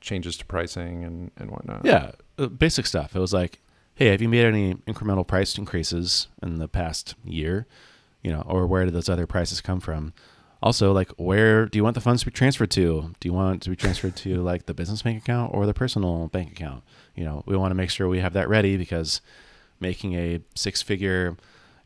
changes 0.00 0.36
to 0.36 0.46
pricing 0.46 1.04
and, 1.04 1.30
and 1.36 1.50
whatnot. 1.50 1.84
Yeah, 1.84 2.12
uh, 2.38 2.46
basic 2.46 2.86
stuff. 2.86 3.14
It 3.14 3.20
was 3.20 3.32
like, 3.32 3.60
hey, 3.94 4.06
have 4.06 4.22
you 4.22 4.28
made 4.28 4.44
any 4.44 4.74
incremental 4.74 5.26
price 5.26 5.58
increases 5.58 6.28
in 6.42 6.58
the 6.58 6.68
past 6.68 7.14
year? 7.24 7.66
You 8.22 8.32
know, 8.32 8.42
or 8.46 8.66
where 8.66 8.84
did 8.84 8.94
those 8.94 9.08
other 9.08 9.26
prices 9.26 9.60
come 9.60 9.80
from? 9.80 10.12
Also, 10.60 10.92
like, 10.92 11.10
where 11.18 11.66
do 11.66 11.78
you 11.78 11.84
want 11.84 11.94
the 11.94 12.00
funds 12.00 12.22
to 12.22 12.26
be 12.26 12.32
transferred 12.32 12.70
to? 12.72 13.14
Do 13.20 13.28
you 13.28 13.32
want 13.32 13.56
it 13.56 13.62
to 13.62 13.70
be 13.70 13.76
transferred 13.76 14.16
to 14.16 14.36
like 14.42 14.66
the 14.66 14.74
business 14.74 15.02
bank 15.02 15.22
account 15.22 15.54
or 15.54 15.66
the 15.66 15.74
personal 15.74 16.28
bank 16.28 16.52
account? 16.52 16.82
You 17.14 17.24
know, 17.24 17.42
we 17.46 17.56
want 17.56 17.70
to 17.70 17.76
make 17.76 17.90
sure 17.90 18.08
we 18.08 18.20
have 18.20 18.32
that 18.32 18.48
ready 18.48 18.76
because 18.76 19.20
making 19.80 20.14
a 20.14 20.40
six 20.56 20.82
figure 20.82 21.36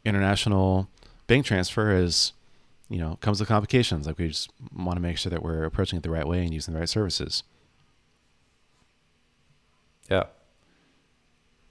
international 0.04 0.88
bank 1.26 1.46
transfer 1.46 1.94
is, 1.94 2.32
you 2.88 2.98
know, 2.98 3.16
comes 3.20 3.40
with 3.40 3.48
complications. 3.48 4.06
Like, 4.06 4.18
we 4.18 4.28
just 4.28 4.50
want 4.74 4.96
to 4.96 5.00
make 5.00 5.18
sure 5.18 5.30
that 5.30 5.42
we're 5.42 5.64
approaching 5.64 5.96
it 5.96 6.02
the 6.02 6.10
right 6.10 6.26
way 6.26 6.42
and 6.42 6.52
using 6.52 6.74
the 6.74 6.80
right 6.80 6.88
services. 6.88 7.42
Yeah. 10.10 10.24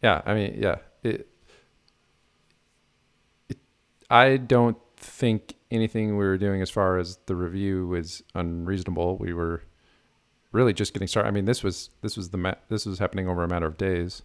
Yeah. 0.02 0.22
I 0.26 0.34
mean, 0.34 0.58
yeah. 0.58 0.78
It, 1.04 1.28
it, 3.50 3.58
I 4.10 4.38
don't 4.38 4.78
think 4.98 5.56
anything 5.70 6.18
we 6.18 6.26
were 6.26 6.38
doing 6.38 6.62
as 6.62 6.70
far 6.70 6.98
as 6.98 7.18
the 7.26 7.36
review 7.36 7.88
was 7.88 8.24
unreasonable. 8.36 9.18
We 9.18 9.34
were 9.34 9.64
really 10.52 10.74
just 10.74 10.94
getting 10.94 11.08
started. 11.08 11.30
I 11.30 11.32
mean, 11.32 11.46
this 11.46 11.64
was 11.64 11.90
this 12.02 12.18
was 12.18 12.30
the 12.30 12.38
ma- 12.38 12.56
this 12.70 12.86
was 12.86 13.00
happening 13.00 13.28
over 13.28 13.44
a 13.44 13.48
matter 13.48 13.66
of 13.66 13.78
days, 13.78 14.22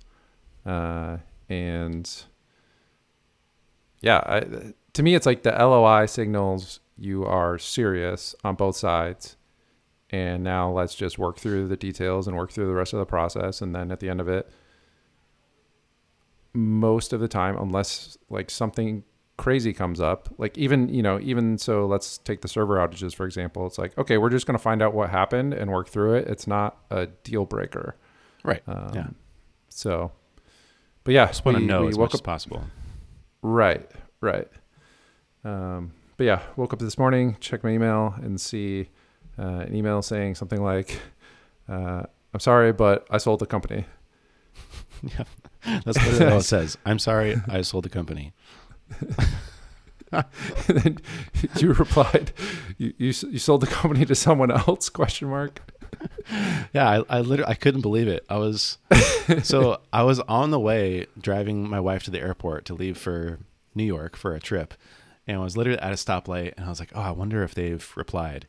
uh, 0.64 1.18
and 1.48 2.24
yeah, 4.06 4.22
I, 4.24 4.72
to 4.92 5.02
me, 5.02 5.16
it's 5.16 5.26
like 5.26 5.42
the 5.42 5.50
LOI 5.50 6.06
signals 6.06 6.78
you 6.96 7.24
are 7.24 7.58
serious 7.58 8.36
on 8.44 8.54
both 8.54 8.76
sides, 8.76 9.36
and 10.10 10.44
now 10.44 10.70
let's 10.70 10.94
just 10.94 11.18
work 11.18 11.38
through 11.38 11.66
the 11.66 11.76
details 11.76 12.28
and 12.28 12.36
work 12.36 12.52
through 12.52 12.66
the 12.66 12.72
rest 12.72 12.92
of 12.92 13.00
the 13.00 13.06
process 13.06 13.60
and 13.60 13.74
then 13.74 13.90
at 13.90 13.98
the 13.98 14.08
end 14.08 14.20
of 14.20 14.28
it 14.28 14.48
most 16.54 17.12
of 17.12 17.18
the 17.18 17.26
time 17.26 17.56
unless 17.58 18.16
like 18.30 18.48
something 18.48 19.02
crazy 19.36 19.72
comes 19.72 20.00
up 20.00 20.32
like 20.38 20.56
even 20.56 20.88
you 20.88 21.02
know 21.02 21.18
even 21.20 21.58
so 21.58 21.84
let's 21.84 22.18
take 22.18 22.40
the 22.40 22.48
server 22.48 22.76
outages 22.76 23.14
for 23.14 23.26
example. 23.26 23.66
It's 23.66 23.78
like 23.78 23.98
okay 23.98 24.16
we're 24.16 24.30
just 24.30 24.46
going 24.46 24.56
to 24.56 24.62
find 24.62 24.80
out 24.80 24.94
what 24.94 25.10
happened 25.10 25.52
and 25.52 25.70
work 25.70 25.88
through 25.88 26.14
it. 26.14 26.28
It's 26.28 26.46
not 26.46 26.78
a 26.90 27.06
deal 27.06 27.44
breaker. 27.44 27.96
Right. 28.44 28.62
Um, 28.68 28.92
yeah. 28.94 29.06
so 29.68 30.12
but 31.02 31.12
yeah 31.12 31.26
just 31.26 31.44
want 31.44 31.58
to 31.58 31.64
know 31.64 31.88
as 31.88 31.98
much 31.98 32.10
up, 32.10 32.14
as 32.14 32.20
possible 32.20 32.64
right 33.46 33.90
right 34.20 34.48
um 35.44 35.92
but 36.16 36.24
yeah 36.24 36.42
woke 36.56 36.72
up 36.72 36.78
this 36.78 36.98
morning 36.98 37.36
check 37.40 37.62
my 37.62 37.70
email 37.70 38.14
and 38.22 38.40
see 38.40 38.88
uh, 39.38 39.64
an 39.66 39.74
email 39.74 40.02
saying 40.02 40.34
something 40.34 40.62
like, 40.62 41.00
uh, 41.68 42.02
"I'm 42.32 42.40
sorry, 42.40 42.72
but 42.72 43.06
I 43.10 43.18
sold 43.18 43.40
the 43.40 43.46
company." 43.46 43.84
yeah, 45.02 45.24
that's 45.84 45.98
what 45.98 46.32
it 46.32 46.42
says. 46.44 46.78
I'm 46.86 46.98
sorry, 46.98 47.36
I 47.48 47.62
sold 47.62 47.84
the 47.84 47.90
company. 47.90 48.32
and 50.12 50.24
then 50.68 50.98
you 51.58 51.72
replied, 51.72 52.32
you, 52.78 52.94
you, 52.96 53.06
you 53.08 53.38
sold 53.38 53.60
the 53.60 53.66
company 53.66 54.04
to 54.06 54.14
someone 54.14 54.50
else?" 54.50 54.88
Question 54.88 55.28
mark. 55.28 55.60
yeah, 56.72 56.88
I, 56.88 57.18
I 57.18 57.20
literally 57.20 57.50
I 57.50 57.54
couldn't 57.54 57.82
believe 57.82 58.08
it. 58.08 58.24
I 58.28 58.36
was 58.36 58.78
so 59.42 59.80
I 59.92 60.02
was 60.02 60.20
on 60.20 60.50
the 60.50 60.60
way 60.60 61.06
driving 61.20 61.68
my 61.68 61.80
wife 61.80 62.04
to 62.04 62.10
the 62.10 62.20
airport 62.20 62.64
to 62.66 62.74
leave 62.74 62.98
for 62.98 63.38
New 63.74 63.84
York 63.84 64.16
for 64.16 64.34
a 64.34 64.40
trip, 64.40 64.74
and 65.26 65.38
I 65.38 65.44
was 65.44 65.56
literally 65.56 65.80
at 65.80 65.92
a 65.92 65.96
stoplight, 65.96 66.54
and 66.56 66.66
I 66.66 66.68
was 66.68 66.80
like, 66.80 66.90
"Oh, 66.94 67.00
I 67.00 67.10
wonder 67.10 67.42
if 67.42 67.54
they've 67.54 67.92
replied." 67.96 68.46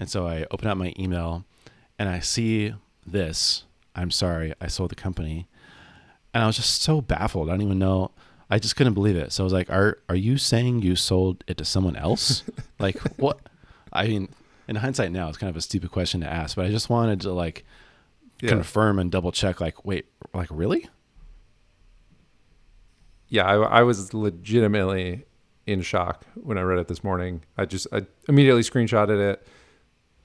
And 0.00 0.08
so 0.08 0.26
I 0.26 0.46
open 0.50 0.68
up 0.68 0.78
my 0.78 0.94
email 0.98 1.44
and 1.98 2.08
I 2.08 2.20
see 2.20 2.74
this. 3.06 3.64
I'm 3.94 4.10
sorry, 4.10 4.54
I 4.60 4.68
sold 4.68 4.90
the 4.90 4.94
company. 4.96 5.48
And 6.32 6.44
I 6.44 6.46
was 6.46 6.56
just 6.56 6.82
so 6.82 7.00
baffled. 7.00 7.48
I 7.48 7.52
don't 7.52 7.62
even 7.62 7.78
know. 7.78 8.12
I 8.50 8.58
just 8.58 8.76
couldn't 8.76 8.94
believe 8.94 9.16
it. 9.16 9.32
So 9.32 9.42
I 9.42 9.44
was 9.44 9.52
like, 9.52 9.70
"Are 9.70 9.98
are 10.08 10.14
you 10.14 10.38
saying 10.38 10.82
you 10.82 10.94
sold 10.96 11.42
it 11.46 11.58
to 11.58 11.64
someone 11.64 11.96
else? 11.96 12.44
like 12.78 12.98
what? 13.18 13.40
I 13.92 14.06
mean, 14.06 14.28
in 14.68 14.76
hindsight 14.76 15.10
now, 15.10 15.28
it's 15.28 15.38
kind 15.38 15.50
of 15.50 15.56
a 15.56 15.62
stupid 15.62 15.90
question 15.90 16.20
to 16.20 16.30
ask, 16.30 16.54
but 16.54 16.66
I 16.66 16.68
just 16.68 16.90
wanted 16.90 17.22
to 17.22 17.32
like 17.32 17.64
yeah. 18.40 18.50
confirm 18.50 18.98
and 18.98 19.10
double 19.10 19.32
check. 19.32 19.60
Like, 19.60 19.84
wait, 19.84 20.06
like 20.34 20.48
really? 20.50 20.88
Yeah, 23.28 23.44
I, 23.44 23.80
I 23.80 23.82
was 23.82 24.12
legitimately 24.12 25.24
in 25.66 25.82
shock 25.82 26.24
when 26.34 26.58
I 26.58 26.62
read 26.62 26.78
it 26.78 26.88
this 26.88 27.02
morning. 27.02 27.42
I 27.56 27.64
just 27.64 27.86
I 27.92 28.06
immediately 28.28 28.62
screenshotted 28.62 29.18
it. 29.18 29.46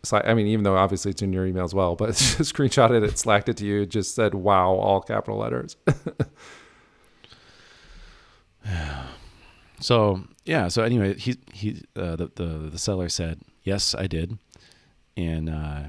So, 0.04 0.22
I 0.24 0.34
mean, 0.34 0.48
even 0.48 0.64
though 0.64 0.76
obviously 0.76 1.12
it's 1.12 1.22
in 1.22 1.32
your 1.32 1.46
email 1.46 1.64
as 1.64 1.74
well, 1.74 1.96
but 1.96 2.10
screenshotted 2.12 3.08
it, 3.08 3.18
slacked 3.18 3.48
it 3.48 3.56
to 3.58 3.66
you, 3.66 3.86
just 3.86 4.14
said 4.14 4.36
"Wow" 4.36 4.74
all 4.74 5.02
capital 5.02 5.40
letters. 5.40 5.78
Yeah. 8.66 9.08
So 9.80 10.24
yeah. 10.46 10.70
So 10.70 10.82
anyway, 10.82 11.16
he 11.16 11.36
he 11.52 11.84
uh, 11.98 12.16
the, 12.16 12.32
the 12.36 12.44
the 12.72 12.80
seller 12.80 13.10
said 13.10 13.42
yes, 13.64 13.94
I 13.96 14.08
did, 14.08 14.38
and 15.18 15.50
uh, 15.50 15.84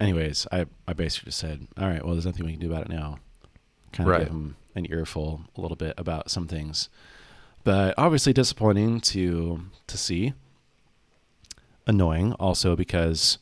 anyways, 0.00 0.46
I 0.52 0.66
I 0.86 0.92
basically 0.92 1.26
just 1.28 1.38
said, 1.38 1.66
all 1.78 1.88
right, 1.88 2.04
well, 2.04 2.14
there's 2.14 2.26
nothing 2.26 2.44
we 2.46 2.52
can 2.52 2.60
do 2.60 2.70
about 2.70 2.82
it 2.82 2.88
now. 2.90 3.18
Kind 3.92 4.08
of 4.08 4.12
Right. 4.12 4.20
give 4.24 4.28
him 4.28 4.56
an 4.74 4.86
earful 4.90 5.42
a 5.56 5.60
little 5.60 5.76
bit 5.76 5.94
about 5.98 6.30
some 6.30 6.46
things, 6.46 6.88
but 7.64 7.94
obviously 7.98 8.32
disappointing 8.32 9.00
to 9.02 9.62
to 9.86 9.96
see. 9.98 10.34
Annoying 11.86 12.34
also 12.34 12.76
because, 12.76 13.38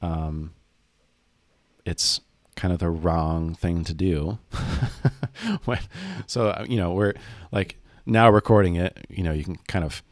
um, 0.00 0.52
it's 1.84 2.20
kind 2.54 2.72
of 2.72 2.78
the 2.78 2.88
wrong 2.88 3.52
thing 3.56 3.82
to 3.82 3.92
do. 3.92 4.38
when, 5.64 5.80
so 6.28 6.64
you 6.68 6.76
know 6.76 6.92
we're 6.92 7.14
like 7.50 7.76
now 8.06 8.30
recording 8.30 8.76
it. 8.76 9.04
You 9.10 9.24
know 9.24 9.32
you 9.32 9.42
can 9.42 9.56
kind 9.66 9.84
of 9.84 10.04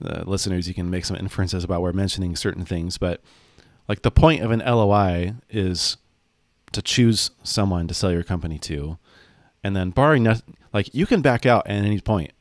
the 0.00 0.28
listeners 0.28 0.66
you 0.66 0.74
can 0.74 0.90
make 0.90 1.04
some 1.04 1.16
inferences 1.16 1.64
about 1.64 1.82
we're 1.82 1.92
mentioning 1.92 2.34
certain 2.36 2.64
things, 2.64 2.98
but 2.98 3.20
like 3.88 4.02
the 4.02 4.10
point 4.10 4.42
of 4.42 4.50
an 4.50 4.60
LOI 4.60 5.34
is 5.48 5.96
to 6.72 6.82
choose 6.82 7.30
someone 7.42 7.88
to 7.88 7.94
sell 7.94 8.12
your 8.12 8.22
company 8.22 8.58
to, 8.58 8.98
and 9.62 9.74
then 9.74 9.90
barring 9.90 10.22
noth- 10.22 10.42
like 10.72 10.94
you 10.94 11.06
can 11.06 11.20
back 11.20 11.44
out 11.44 11.66
at 11.66 11.72
any 11.72 12.00
point, 12.00 12.32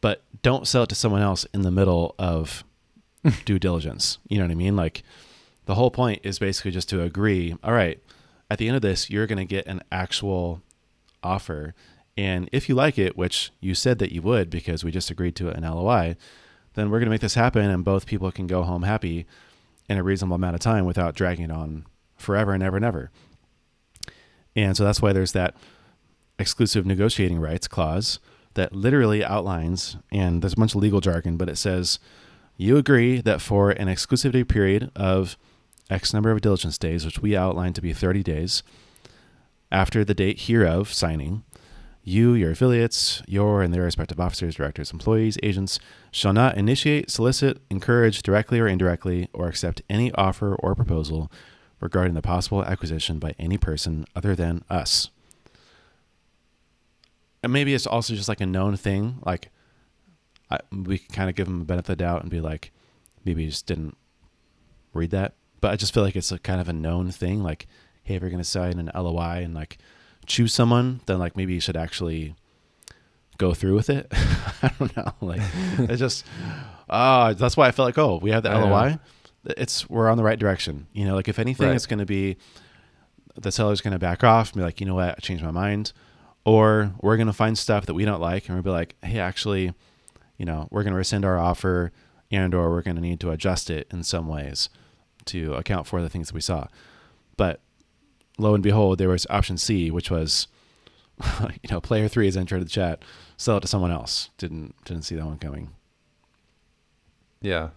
but 0.00 0.22
don't 0.42 0.66
sell 0.66 0.84
it 0.84 0.88
to 0.88 0.94
someone 0.94 1.22
else 1.22 1.44
in 1.52 1.62
the 1.62 1.70
middle 1.70 2.14
of 2.18 2.64
due 3.44 3.58
diligence. 3.58 4.18
You 4.28 4.38
know 4.38 4.44
what 4.44 4.52
I 4.52 4.56
mean? 4.56 4.76
Like 4.76 5.02
the 5.66 5.74
whole 5.74 5.90
point 5.90 6.20
is 6.22 6.38
basically 6.38 6.70
just 6.70 6.88
to 6.90 7.02
agree. 7.02 7.56
All 7.62 7.72
right, 7.72 8.00
at 8.50 8.58
the 8.58 8.68
end 8.68 8.76
of 8.76 8.82
this, 8.82 9.10
you're 9.10 9.26
going 9.26 9.38
to 9.38 9.44
get 9.44 9.66
an 9.66 9.82
actual 9.92 10.62
offer, 11.22 11.74
and 12.16 12.48
if 12.52 12.68
you 12.68 12.74
like 12.74 12.98
it, 12.98 13.16
which 13.16 13.50
you 13.60 13.74
said 13.74 13.98
that 13.98 14.12
you 14.12 14.22
would 14.22 14.50
because 14.50 14.84
we 14.84 14.90
just 14.90 15.10
agreed 15.10 15.36
to 15.36 15.48
an 15.48 15.62
LOI, 15.62 16.16
then 16.74 16.90
we're 16.90 16.98
going 16.98 17.06
to 17.06 17.10
make 17.10 17.20
this 17.20 17.34
happen, 17.34 17.68
and 17.68 17.84
both 17.84 18.06
people 18.06 18.30
can 18.30 18.46
go 18.46 18.62
home 18.62 18.82
happy 18.82 19.26
in 19.88 19.98
a 19.98 20.02
reasonable 20.02 20.36
amount 20.36 20.54
of 20.54 20.60
time 20.60 20.84
without 20.84 21.14
dragging 21.14 21.46
it 21.46 21.50
on 21.50 21.84
forever 22.16 22.52
and 22.52 22.62
ever 22.62 22.76
and 22.76 22.84
ever. 22.84 23.10
And 24.54 24.76
so 24.76 24.84
that's 24.84 25.02
why 25.02 25.12
there's 25.12 25.32
that 25.32 25.56
exclusive 26.38 26.86
negotiating 26.86 27.40
rights 27.40 27.68
clause 27.68 28.18
that 28.54 28.72
literally 28.72 29.24
outlines, 29.24 29.96
and 30.10 30.42
there's 30.42 30.54
a 30.54 30.56
bunch 30.56 30.74
of 30.74 30.80
legal 30.80 31.00
jargon, 31.00 31.36
but 31.36 31.48
it 31.48 31.56
says 31.56 31.98
you 32.56 32.76
agree 32.76 33.20
that 33.20 33.40
for 33.40 33.70
an 33.70 33.88
exclusivity 33.88 34.46
period 34.46 34.90
of 34.94 35.36
X 35.88 36.12
number 36.12 36.30
of 36.30 36.40
diligence 36.40 36.78
days, 36.78 37.04
which 37.04 37.20
we 37.20 37.36
outline 37.36 37.72
to 37.72 37.80
be 37.80 37.92
30 37.92 38.22
days, 38.22 38.62
after 39.72 40.04
the 40.04 40.14
date 40.14 40.42
hereof 40.42 40.92
signing, 40.92 41.42
you, 42.02 42.34
your 42.34 42.52
affiliates, 42.52 43.22
your 43.26 43.62
and 43.62 43.74
their 43.74 43.82
respective 43.82 44.18
officers, 44.18 44.54
directors, 44.54 44.92
employees, 44.92 45.38
agents 45.42 45.78
shall 46.10 46.32
not 46.32 46.56
initiate, 46.56 47.10
solicit, 47.10 47.58
encourage 47.70 48.22
directly 48.22 48.58
or 48.58 48.66
indirectly, 48.66 49.28
or 49.32 49.48
accept 49.48 49.82
any 49.88 50.10
offer 50.12 50.54
or 50.56 50.74
proposal 50.74 51.30
regarding 51.80 52.14
the 52.14 52.22
possible 52.22 52.64
acquisition 52.64 53.18
by 53.18 53.34
any 53.38 53.58
person 53.58 54.04
other 54.14 54.34
than 54.34 54.64
us. 54.70 55.10
And 57.42 57.52
maybe 57.52 57.74
it's 57.74 57.86
also 57.86 58.14
just 58.14 58.28
like 58.28 58.40
a 58.40 58.46
known 58.46 58.76
thing. 58.76 59.18
Like, 59.24 59.50
I, 60.50 60.60
we 60.72 60.98
can 60.98 61.14
kind 61.14 61.30
of 61.30 61.36
give 61.36 61.46
them 61.46 61.62
a 61.62 61.64
benefit 61.64 61.92
of 61.92 61.98
the 61.98 62.04
doubt 62.04 62.22
and 62.22 62.30
be 62.30 62.40
like, 62.40 62.72
maybe 63.24 63.44
you 63.44 63.50
just 63.50 63.66
didn't 63.66 63.96
read 64.92 65.10
that. 65.10 65.34
But 65.60 65.70
I 65.70 65.76
just 65.76 65.94
feel 65.94 66.02
like 66.02 66.16
it's 66.16 66.32
a 66.32 66.38
kind 66.38 66.60
of 66.60 66.68
a 66.68 66.72
known 66.72 67.10
thing. 67.10 67.42
Like, 67.42 67.66
hey, 68.02 68.14
if 68.14 68.22
you're 68.22 68.30
going 68.30 68.42
to 68.42 68.48
sign 68.48 68.78
an 68.78 68.90
LOI 68.94 69.42
and 69.42 69.54
like 69.54 69.78
choose 70.30 70.54
someone, 70.54 71.00
then 71.06 71.18
like 71.18 71.36
maybe 71.36 71.52
you 71.54 71.60
should 71.60 71.76
actually 71.76 72.34
go 73.38 73.52
through 73.54 73.74
with 73.74 73.90
it. 73.90 74.06
I 74.62 74.70
don't 74.78 74.96
know. 74.96 75.12
Like, 75.20 75.40
it's 75.78 75.98
just, 75.98 76.26
uh, 76.88 77.34
that's 77.34 77.56
why 77.56 77.68
I 77.68 77.72
felt 77.72 77.86
like, 77.86 77.98
oh, 77.98 78.18
we 78.22 78.30
have 78.30 78.42
the 78.42 78.50
I 78.50 78.60
know. 78.60 78.66
LOI. 78.68 78.98
It's, 79.44 79.88
we're 79.88 80.08
on 80.10 80.16
the 80.18 80.22
right 80.24 80.38
direction. 80.38 80.86
You 80.92 81.06
know, 81.06 81.14
like 81.14 81.28
if 81.28 81.38
anything, 81.38 81.68
Right. 81.68 81.76
it's 81.76 81.86
going 81.86 81.98
to 82.00 82.06
be 82.06 82.36
the 83.36 83.50
seller's 83.52 83.80
going 83.80 83.92
to 83.92 83.98
back 83.98 84.22
off 84.24 84.48
and 84.52 84.56
be 84.60 84.62
like, 84.64 84.80
you 84.80 84.86
know 84.86 84.94
what, 84.94 85.10
I 85.16 85.20
changed 85.20 85.42
my 85.44 85.50
mind. 85.50 85.92
Or 86.44 86.92
we're 87.00 87.16
going 87.16 87.26
to 87.26 87.32
find 87.32 87.56
stuff 87.56 87.86
that 87.86 87.94
we 87.94 88.04
don't 88.04 88.20
like 88.20 88.46
and 88.48 88.56
we'll 88.56 88.62
be 88.62 88.70
like, 88.70 88.96
hey, 89.02 89.18
actually, 89.18 89.72
you 90.36 90.44
know, 90.44 90.68
we're 90.70 90.82
going 90.82 90.92
to 90.92 90.98
rescind 90.98 91.24
our 91.24 91.38
offer 91.38 91.92
and 92.30 92.54
or 92.54 92.70
we're 92.70 92.82
going 92.82 92.96
to 92.96 93.02
need 93.02 93.20
to 93.20 93.30
adjust 93.30 93.70
it 93.70 93.86
in 93.90 94.02
some 94.02 94.26
ways 94.28 94.68
to 95.26 95.54
account 95.54 95.86
for 95.86 96.00
the 96.02 96.08
things 96.08 96.28
that 96.28 96.34
we 96.34 96.40
saw. 96.40 96.66
But 97.36 97.60
lo 98.40 98.54
and 98.54 98.62
behold, 98.62 98.98
there 98.98 99.08
was 99.08 99.26
option 99.30 99.58
C, 99.58 99.90
which 99.90 100.10
was, 100.10 100.48
you 101.40 101.70
know, 101.70 101.80
player 101.80 102.08
three 102.08 102.26
has 102.26 102.36
entered 102.36 102.62
the 102.62 102.68
chat, 102.68 103.02
sell 103.36 103.58
it 103.58 103.60
to 103.60 103.68
someone 103.68 103.90
else. 103.90 104.30
Didn't 104.38 104.74
didn't 104.84 105.02
see 105.02 105.16
that 105.16 105.26
one 105.26 105.38
coming. 105.38 105.70
Yeah. 107.40 107.70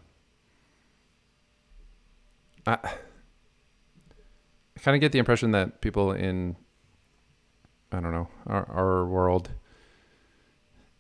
I, 2.66 2.74
I 2.74 4.80
kind 4.80 4.96
of 4.96 5.02
get 5.02 5.12
the 5.12 5.20
impression 5.20 5.52
that 5.52 5.82
people 5.82 6.12
in, 6.12 6.56
I 7.92 8.00
don't 8.00 8.12
know, 8.12 8.28
our, 8.46 8.70
our 8.70 9.06
world 9.06 9.52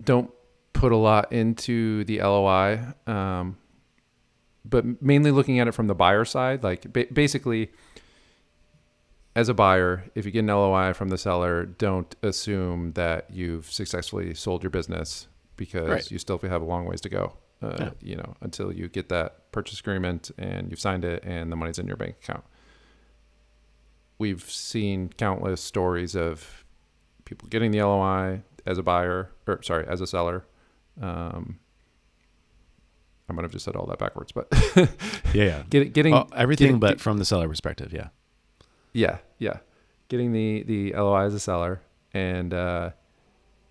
don't 0.03 0.31
put 0.73 0.91
a 0.91 0.97
lot 0.97 1.31
into 1.31 2.03
the 2.05 2.21
LOI, 2.21 2.81
um, 3.07 3.57
but 4.65 5.01
mainly 5.01 5.31
looking 5.31 5.59
at 5.59 5.67
it 5.67 5.73
from 5.73 5.87
the 5.87 5.95
buyer 5.95 6.25
side. 6.25 6.63
Like 6.63 6.91
ba- 6.91 7.07
basically, 7.11 7.71
as 9.35 9.49
a 9.49 9.53
buyer, 9.53 10.05
if 10.15 10.25
you 10.25 10.31
get 10.31 10.39
an 10.39 10.47
LOI 10.47 10.93
from 10.93 11.09
the 11.09 11.17
seller, 11.17 11.65
don't 11.65 12.15
assume 12.21 12.91
that 12.93 13.29
you've 13.31 13.71
successfully 13.71 14.33
sold 14.33 14.61
your 14.63 14.69
business 14.69 15.27
because 15.57 15.87
Right. 15.89 16.11
you 16.11 16.19
still 16.19 16.37
have 16.39 16.61
a 16.61 16.65
long 16.65 16.85
ways 16.85 17.01
to 17.01 17.09
go. 17.09 17.37
Uh, 17.61 17.75
Yeah. 17.79 17.89
You 18.01 18.15
know, 18.17 18.35
until 18.41 18.71
you 18.73 18.89
get 18.89 19.09
that 19.09 19.51
purchase 19.51 19.79
agreement 19.79 20.31
and 20.37 20.69
you've 20.69 20.79
signed 20.79 21.05
it 21.05 21.23
and 21.23 21.51
the 21.51 21.55
money's 21.55 21.79
in 21.79 21.87
your 21.87 21.95
bank 21.97 22.17
account. 22.21 22.43
We've 24.19 24.43
seen 24.43 25.09
countless 25.17 25.61
stories 25.61 26.15
of 26.15 26.63
people 27.25 27.47
getting 27.49 27.71
the 27.71 27.81
LOI 27.81 28.43
as 28.65 28.77
a 28.77 28.83
buyer, 28.83 29.31
or 29.47 29.61
sorry, 29.63 29.85
as 29.87 29.99
a 30.01 30.07
seller. 30.07 30.45
Um, 31.01 31.59
I 33.29 33.33
might 33.33 33.41
have 33.43 33.51
just 33.51 33.65
said 33.65 33.75
all 33.75 33.85
that 33.87 33.97
backwards, 33.99 34.31
but 34.31 34.47
Yeah, 34.75 34.85
yeah. 35.33 35.63
get, 35.69 35.93
getting 35.93 36.13
Oh, 36.13 36.27
everything 36.35 36.67
getting- 36.67 36.79
but 36.79 37.01
from 37.01 37.17
the 37.17 37.25
seller 37.25 37.47
perspective. 37.47 37.91
Yeah. 37.93 38.09
Yeah, 38.93 39.17
yeah. 39.39 39.57
Getting 40.09 40.31
the 40.31 40.63
the 40.63 40.93
LOI 40.93 41.25
as 41.25 41.33
a 41.33 41.39
seller, 41.39 41.81
and 42.13 42.53
uh, 42.53 42.91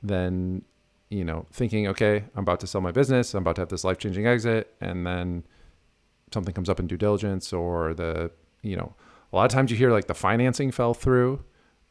then 0.03 0.63
you 1.11 1.25
know 1.25 1.47
thinking, 1.53 1.87
okay, 1.89 2.25
I'm 2.35 2.43
about 2.43 2.61
to 2.61 2.67
sell 2.67 2.81
my 2.81 2.91
business. 2.93 3.35
I'm 3.35 3.43
about 3.43 3.55
to 3.57 3.63
have 3.63 3.69
this 3.69 3.85
life 3.85 3.99
changing 3.99 4.27
exit, 4.27 4.75
and 4.81 5.07
then 5.07 5.45
something 6.33 6.53
comes 6.55 6.69
up 6.69 6.81
in 6.81 6.87
due 6.87 6.97
diligence, 6.97 7.53
or 7.53 7.95
the 7.95 8.31
you 8.63 8.77
know 8.77 8.95
a 9.33 9.37
lot 9.37 9.45
of 9.45 9.51
times 9.53 9.71
you 9.71 9.77
hear 9.77 9.93
like 9.93 10.07
the 10.09 10.15
financing 10.15 10.71
fell 10.73 10.95
through, 10.95 11.45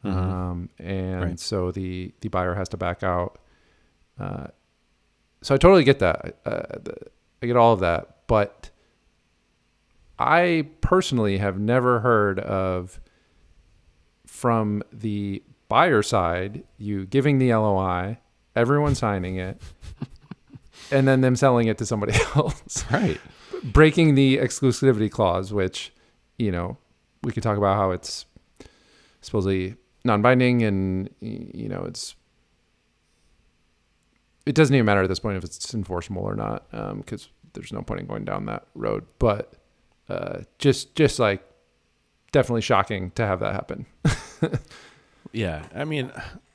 Mhm. 0.04 0.10
um, 0.12 0.68
and 0.78 1.22
Right. 1.22 1.40
so 1.40 1.70
the 1.72 2.12
the 2.20 2.28
buyer 2.28 2.54
has 2.54 2.68
to 2.70 2.76
back 2.76 3.02
out. 3.02 3.38
Uh, 4.18 4.48
so 5.40 5.54
I 5.54 5.58
totally 5.58 5.84
get 5.84 5.98
that. 6.00 6.36
Uh, 6.44 6.78
the, 6.82 6.96
I 7.42 7.46
get 7.46 7.56
all 7.56 7.72
of 7.72 7.80
that, 7.80 8.18
but 8.26 8.70
I 10.18 10.68
personally 10.80 11.38
have 11.38 11.58
never 11.58 12.00
heard 12.00 12.38
of 12.38 13.00
from 14.42 14.82
the 14.92 15.40
buyer 15.68 16.02
side 16.02 16.64
you 16.76 17.06
giving 17.06 17.38
the 17.38 17.54
LOI, 17.54 18.18
everyone 18.56 18.96
signing 18.96 19.36
it, 19.36 19.62
and 20.90 21.06
then 21.06 21.20
them 21.20 21.36
selling 21.36 21.68
it 21.68 21.78
to 21.78 21.86
somebody 21.86 22.12
else, 22.34 22.84
Right. 22.90 23.20
breaking 23.62 24.16
the 24.16 24.38
exclusivity 24.38 25.08
clause, 25.08 25.52
which 25.52 25.92
you 26.38 26.50
know 26.50 26.76
we 27.22 27.30
could 27.30 27.44
talk 27.44 27.56
about 27.56 27.76
how 27.76 27.92
it's 27.92 28.26
supposedly 29.20 29.76
non-binding 30.04 30.62
and 30.64 31.08
you 31.20 31.68
know 31.68 31.84
it's 31.84 32.16
it 34.44 34.56
doesn't 34.56 34.74
even 34.74 34.84
matter 34.84 35.02
at 35.02 35.08
this 35.08 35.20
point 35.20 35.36
if 35.36 35.44
it's 35.44 35.72
enforceable 35.72 36.22
or 36.24 36.34
not 36.34 36.68
because 36.96 37.28
there's 37.52 37.72
no 37.72 37.80
point 37.82 38.00
in 38.00 38.06
going 38.06 38.24
down 38.24 38.46
that 38.46 38.66
road. 38.74 39.04
But 39.20 39.52
uh, 40.08 40.40
just 40.58 40.96
just 40.96 41.20
like 41.20 41.44
definitely 42.32 42.62
shocking 42.62 43.12
to 43.12 43.24
have 43.24 43.38
that 43.40 43.52
happen 43.54 43.86
Yeah, 45.32 45.64
I 45.74 45.84
mean, 45.84 46.12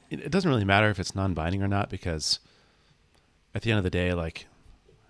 it, 0.09 0.19
it 0.19 0.31
doesn't 0.31 0.49
really 0.49 0.63
matter 0.63 0.89
if 0.89 0.99
it's 0.99 1.15
non-binding 1.15 1.63
or 1.63 1.67
not 1.67 1.89
because 1.89 2.39
at 3.55 3.63
the 3.63 3.71
end 3.71 3.79
of 3.79 3.83
the 3.83 3.89
day, 3.89 4.13
like, 4.13 4.45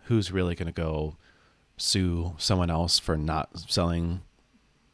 who's 0.06 0.32
really 0.32 0.56
going 0.56 0.68
to 0.68 0.74
go 0.74 1.16
sue 1.76 2.34
someone 2.38 2.70
else 2.70 2.98
for 2.98 3.18
not 3.18 3.50
selling 3.70 4.22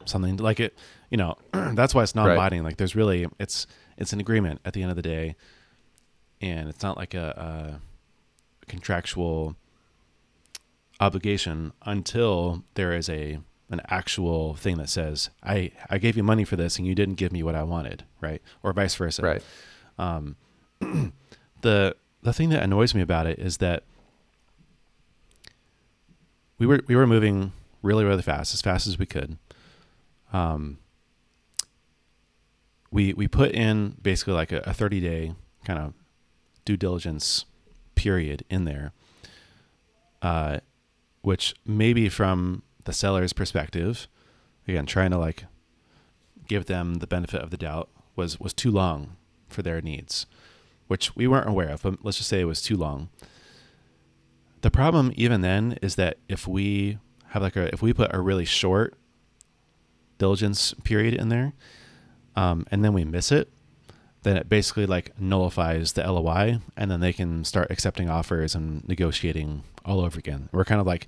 something 0.05 0.37
like 0.37 0.59
it? 0.59 0.75
You 1.11 1.17
know, 1.17 1.37
that's 1.73 1.93
why 1.93 2.03
it's 2.03 2.15
non-binding. 2.15 2.63
Like, 2.63 2.77
there's 2.77 2.95
really 2.95 3.27
it's 3.39 3.67
it's 3.97 4.11
an 4.11 4.19
agreement 4.19 4.59
at 4.65 4.73
the 4.73 4.81
end 4.81 4.89
of 4.89 4.95
the 4.95 5.03
day, 5.03 5.35
and 6.41 6.67
it's 6.67 6.81
not 6.81 6.97
like 6.97 7.13
a 7.13 7.79
contractual 8.67 9.55
obligation 10.99 11.73
until 11.83 12.63
there 12.73 12.93
is 12.93 13.09
a 13.09 13.39
an 13.73 13.81
actual 13.89 14.55
thing 14.55 14.77
that 14.77 14.89
says 14.89 15.29
I 15.43 15.71
I 15.89 15.97
gave 15.97 16.15
you 16.15 16.23
money 16.23 16.45
for 16.45 16.55
this 16.55 16.77
and 16.77 16.87
you 16.87 16.95
didn't 16.95 17.15
give 17.15 17.31
me 17.31 17.43
what 17.43 17.55
I 17.55 17.63
wanted, 17.63 18.05
right? 18.21 18.41
Or 18.61 18.71
vice 18.73 18.95
versa. 18.95 19.21
Right. 19.21 19.43
Um, 19.97 20.35
the 21.61 21.95
the 22.21 22.33
thing 22.33 22.49
that 22.49 22.63
annoys 22.63 22.95
me 22.95 23.01
about 23.01 23.27
it 23.27 23.39
is 23.39 23.57
that 23.57 23.83
we 26.57 26.65
were 26.65 26.81
we 26.87 26.95
were 26.95 27.07
moving 27.07 27.51
really 27.81 28.05
really 28.05 28.21
fast, 28.21 28.53
as 28.53 28.61
fast 28.61 28.87
as 28.87 28.97
we 28.97 29.05
could. 29.05 29.37
Um, 30.31 30.79
we 32.91 33.13
we 33.13 33.27
put 33.27 33.51
in 33.51 33.97
basically 34.01 34.33
like 34.33 34.51
a, 34.51 34.59
a 34.59 34.73
30 34.73 34.99
day 35.01 35.33
kind 35.65 35.79
of 35.79 35.93
due 36.63 36.77
diligence 36.77 37.45
period 37.95 38.45
in 38.49 38.65
there, 38.65 38.93
uh, 40.21 40.59
which 41.21 41.55
maybe 41.65 42.07
from 42.07 42.63
the 42.85 42.93
seller's 42.93 43.33
perspective, 43.33 44.07
again 44.67 44.85
trying 44.85 45.11
to 45.11 45.17
like 45.17 45.45
give 46.47 46.65
them 46.65 46.95
the 46.95 47.07
benefit 47.07 47.41
of 47.41 47.49
the 47.49 47.57
doubt 47.57 47.89
was 48.15 48.39
was 48.39 48.53
too 48.53 48.71
long 48.71 49.15
for 49.47 49.61
their 49.61 49.81
needs, 49.81 50.25
which 50.87 51.15
we 51.15 51.27
weren't 51.27 51.49
aware 51.49 51.69
of. 51.69 51.83
But 51.83 52.03
let's 52.03 52.17
just 52.17 52.29
say 52.29 52.41
it 52.41 52.45
was 52.45 52.61
too 52.61 52.77
long. 52.77 53.09
The 54.61 54.71
problem 54.71 55.11
even 55.15 55.41
then 55.41 55.77
is 55.81 55.95
that 55.95 56.17
if 56.29 56.47
we 56.47 56.97
have 57.29 57.41
like 57.41 57.55
a 57.55 57.73
if 57.73 57.81
we 57.81 57.93
put 57.93 58.13
a 58.13 58.21
really 58.21 58.45
short 58.45 58.95
diligence 60.17 60.73
period 60.83 61.13
in 61.13 61.29
there, 61.29 61.53
um, 62.35 62.65
and 62.71 62.83
then 62.83 62.93
we 62.93 63.03
miss 63.03 63.31
it, 63.31 63.49
then 64.23 64.37
it 64.37 64.49
basically 64.49 64.85
like 64.85 65.19
nullifies 65.19 65.93
the 65.93 66.09
LOI, 66.09 66.59
and 66.77 66.89
then 66.89 66.99
they 66.99 67.13
can 67.13 67.43
start 67.43 67.71
accepting 67.71 68.09
offers 68.09 68.55
and 68.55 68.87
negotiating 68.87 69.63
all 69.85 69.99
over 69.99 70.17
again. 70.17 70.49
We're 70.51 70.65
kind 70.65 70.81
of 70.81 70.87
like 70.87 71.07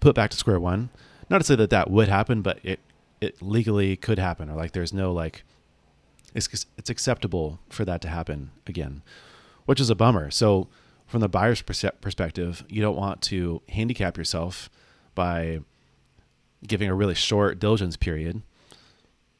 put 0.00 0.14
back 0.14 0.30
to 0.30 0.36
square 0.36 0.60
one. 0.60 0.90
Not 1.30 1.38
to 1.38 1.44
say 1.44 1.54
that 1.54 1.70
that 1.70 1.90
would 1.90 2.08
happen, 2.08 2.42
but 2.42 2.58
it 2.62 2.80
it 3.20 3.40
legally 3.40 3.96
could 3.96 4.18
happen, 4.18 4.50
or 4.50 4.56
like 4.56 4.72
there's 4.72 4.92
no 4.92 5.12
like 5.12 5.44
it's 6.34 6.66
it's 6.76 6.90
acceptable 6.90 7.60
for 7.68 7.84
that 7.84 8.00
to 8.02 8.08
happen 8.08 8.50
again, 8.66 9.02
which 9.64 9.80
is 9.80 9.90
a 9.90 9.94
bummer. 9.94 10.30
So 10.30 10.68
from 11.06 11.20
the 11.20 11.28
buyer's 11.28 11.62
perspective, 11.62 12.64
you 12.68 12.82
don't 12.82 12.96
want 12.96 13.22
to 13.22 13.62
handicap 13.68 14.16
yourself 14.16 14.68
by 15.14 15.60
giving 16.66 16.88
a 16.88 16.94
really 16.94 17.14
short 17.14 17.58
diligence 17.58 17.96
period 17.96 18.42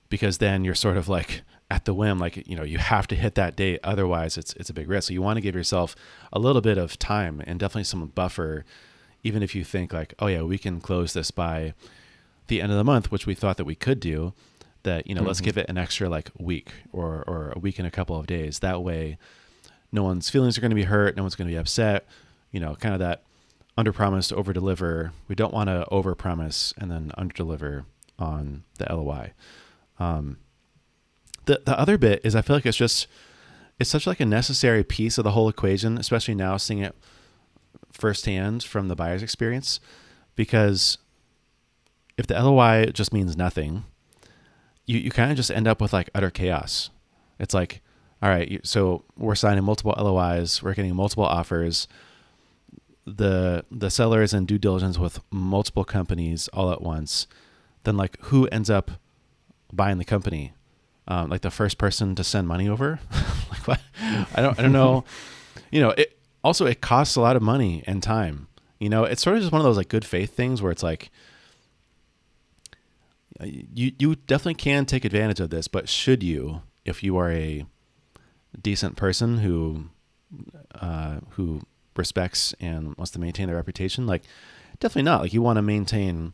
because 0.09 0.39
then 0.39 0.65
you're 0.65 0.75
sort 0.75 0.97
of 0.97 1.09
like 1.09 1.43
at 1.71 1.85
the 1.85 1.95
whim 1.95 2.19
like 2.19 2.49
you 2.49 2.57
know 2.57 2.65
you 2.65 2.79
have 2.79 3.07
to 3.07 3.15
hit 3.15 3.35
that 3.35 3.57
date 3.57 3.79
otherwise 3.85 4.37
it's 4.37 4.53
it's 4.55 4.71
a 4.71 4.73
big 4.73 4.89
risk 4.89 5.09
so 5.09 5.13
you 5.13 5.23
want 5.23 5.37
to 5.37 5.41
give 5.41 5.55
yourself 5.55 5.95
a 6.33 6.39
little 6.39 6.63
bit 6.63 6.79
of 6.79 6.99
time 6.99 7.43
and 7.47 7.61
definitely 7.61 7.85
some 7.85 8.05
buffer 8.09 8.65
even 9.23 9.43
if 9.43 9.55
you 9.55 9.65
think 9.65 9.93
like 9.93 10.15
oh 10.19 10.27
yeah 10.27 10.43
we 10.43 10.59
can 10.59 10.81
close 10.81 11.13
this 11.13 11.31
by 11.31 11.75
the 12.49 12.61
end 12.61 12.73
of 12.73 12.79
the 12.79 12.85
month 12.85 13.11
which 13.11 13.27
we 13.27 13.35
thought 13.35 13.57
that 13.57 13.65
we 13.65 13.75
could 13.75 14.01
do 14.01 14.33
that 14.83 15.07
you 15.07 15.15
know 15.15 15.21
mm-hmm. 15.21 15.29
let's 15.29 15.41
give 15.41 15.59
it 15.59 15.67
an 15.69 15.79
extra 15.79 16.09
like 16.09 16.31
week 16.39 16.71
or 16.93 17.23
or 17.27 17.53
a 17.55 17.59
week 17.59 17.79
and 17.79 17.87
a 17.87 17.91
couple 17.91 18.19
of 18.19 18.27
days. 18.27 18.61
That 18.61 18.83
way 18.83 19.19
no 19.93 20.03
one's 20.03 20.31
feelings 20.31 20.57
are 20.57 20.61
going 20.61 20.71
to 20.71 20.77
be 20.77 20.85
hurt 20.85 21.17
no 21.17 21.23
one's 21.23 21.35
going 21.35 21.49
to 21.49 21.53
be 21.53 21.59
upset 21.59 22.07
you 22.51 22.61
know 22.61 22.75
kind 22.77 22.95
of 22.95 23.01
that 23.01 23.23
under 23.77 23.93
promise 23.93 24.29
to 24.29 24.37
over 24.37 24.53
deliver 24.53 25.13
we 25.29 25.35
don't 25.35 25.53
want 25.53 25.69
to 25.69 25.87
over 25.91 26.15
promise 26.15 26.73
and 26.79 26.91
then 26.91 27.13
under 27.17 27.35
deliver 27.35 27.85
on 28.19 28.63
the 28.79 28.95
loi 28.95 29.33
um, 29.99 30.39
the 31.45 31.63
the 31.65 31.79
other 31.79 31.99
bit 31.99 32.21
is 32.25 32.35
I 32.35 32.43
feel 32.43 32.57
like 32.57 32.67
it's 32.67 32.77
just 32.77 33.07
it's 33.79 33.91
such 33.91 34.07
like 34.07 34.21
a 34.21 34.27
necessary 34.27 34.85
piece 34.85 35.19
of 35.19 35.25
the 35.25 35.31
whole 35.31 35.49
equation, 35.49 35.99
especially 35.99 36.35
now 36.35 36.57
seeing 36.57 36.81
it 36.81 36.95
firsthand 38.01 38.63
from 38.63 38.89
the 38.89 38.97
buyer's 38.97 39.23
experience, 39.23 39.81
because 40.35 40.99
if 42.17 42.27
the 42.27 42.35
LOI 42.35 42.87
just 42.87 43.13
means 43.13 43.37
nothing, 43.37 43.85
you, 44.87 44.99
you 44.99 45.11
kind 45.11 45.31
of 45.31 45.37
just 45.37 45.51
end 45.51 45.69
up 45.69 45.81
with 45.81 45.93
like 45.93 46.11
utter 46.15 46.31
chaos. 46.31 46.91
It's 47.39 47.55
like, 47.55 47.81
all 48.23 48.29
right, 48.29 48.61
so 48.65 49.05
we're 49.17 49.35
signing 49.35 49.65
multiple 49.65 49.95
LOIs, 49.97 50.63
we're 50.63 50.75
getting 50.75 50.95
multiple 50.95 51.25
offers. 51.25 51.89
The 53.07 53.65
the 53.71 53.91
seller 53.91 54.23
is 54.23 54.35
in 54.35 54.45
due 54.45 54.59
diligence 54.59 54.99
with 54.99 55.21
multiple 55.31 55.85
companies 55.85 56.49
all 56.49 56.71
at 56.71 56.83
once. 56.83 57.27
Then 57.85 57.97
like 57.97 58.19
who 58.25 58.47
ends 58.49 58.69
up 58.69 58.91
buying 59.73 59.99
the 59.99 60.05
company, 60.05 60.53
um, 61.09 61.31
like 61.31 61.41
the 61.41 61.51
first 61.51 61.79
person 61.79 62.15
to 62.17 62.23
send 62.23 62.47
money 62.47 62.69
over. 62.69 63.01
like 63.51 63.67
what? 63.67 63.81
I 64.01 64.43
don't 64.43 64.59
I 64.59 64.63
don't 64.63 64.73
know. 64.73 65.05
You 65.73 65.81
know, 65.81 65.91
it 65.91 66.19
also 66.43 66.67
it 66.67 66.81
costs 66.81 67.17
a 67.17 67.21
lot 67.21 67.37
of 67.37 67.43
money 67.43 67.83
and 67.87 68.03
time. 68.03 68.49
You 68.79 68.89
know, 68.89 69.05
it's 69.05 69.23
sort 69.23 69.37
of 69.37 69.43
just 69.43 69.53
one 69.53 69.61
of 69.61 69.65
those 69.65 69.77
like 69.77 69.89
good 69.89 70.05
faith 70.05 70.35
things 70.35 70.63
where 70.63 70.73
it's 70.73 70.83
like 70.83 71.11
you 73.43 73.93
you 73.99 74.17
definitely 74.17 74.55
can 74.55 74.87
take 74.87 75.05
advantage 75.05 75.41
of 75.41 75.51
this, 75.51 75.69
but 75.69 75.89
should 75.89 76.23
you 76.23 76.63
if 76.85 77.03
you 77.03 77.17
are 77.17 77.31
a 77.31 77.65
decent 78.61 78.97
person 78.97 79.39
who 79.39 79.87
uh, 80.75 81.21
who 81.31 81.63
respects 81.97 82.55
and 82.61 82.97
wants 82.97 83.11
to 83.13 83.19
maintain 83.19 83.47
their 83.47 83.57
reputation, 83.57 84.07
like 84.07 84.23
definitely 84.79 85.03
not. 85.03 85.21
Like 85.21 85.33
you 85.33 85.43
want 85.43 85.57
to 85.57 85.63
maintain 85.63 86.33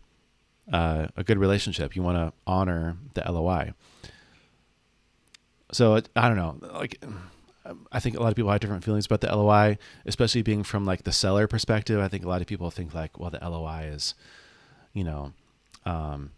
uh, 0.72 1.08
a 1.16 1.24
good 1.24 1.38
relationship. 1.38 1.96
You 1.96 2.02
want 2.02 2.16
to 2.16 2.32
honor 2.46 2.96
the 3.14 3.30
LOI. 3.30 3.72
So 5.72 6.00
I 6.14 6.28
don't 6.28 6.36
know. 6.36 6.58
Like, 6.74 7.02
I 7.92 8.00
think 8.00 8.16
a 8.16 8.22
lot 8.22 8.28
of 8.28 8.36
people 8.36 8.50
have 8.50 8.60
different 8.60 8.84
feelings 8.84 9.06
about 9.06 9.20
the 9.20 9.34
LOI, 9.34 9.78
especially 10.04 10.42
being 10.42 10.62
from 10.62 10.84
like 10.84 11.04
the 11.04 11.12
seller 11.12 11.46
perspective. 11.46 12.00
I 12.00 12.08
think 12.08 12.24
a 12.24 12.28
lot 12.28 12.40
of 12.40 12.46
people 12.46 12.70
think 12.70 12.94
like, 12.94 13.18
well, 13.18 13.30
the 13.30 13.38
LOI 13.38 13.90
is, 13.92 14.14
you 14.92 15.04
know, 15.04 15.32
um, 15.84 16.32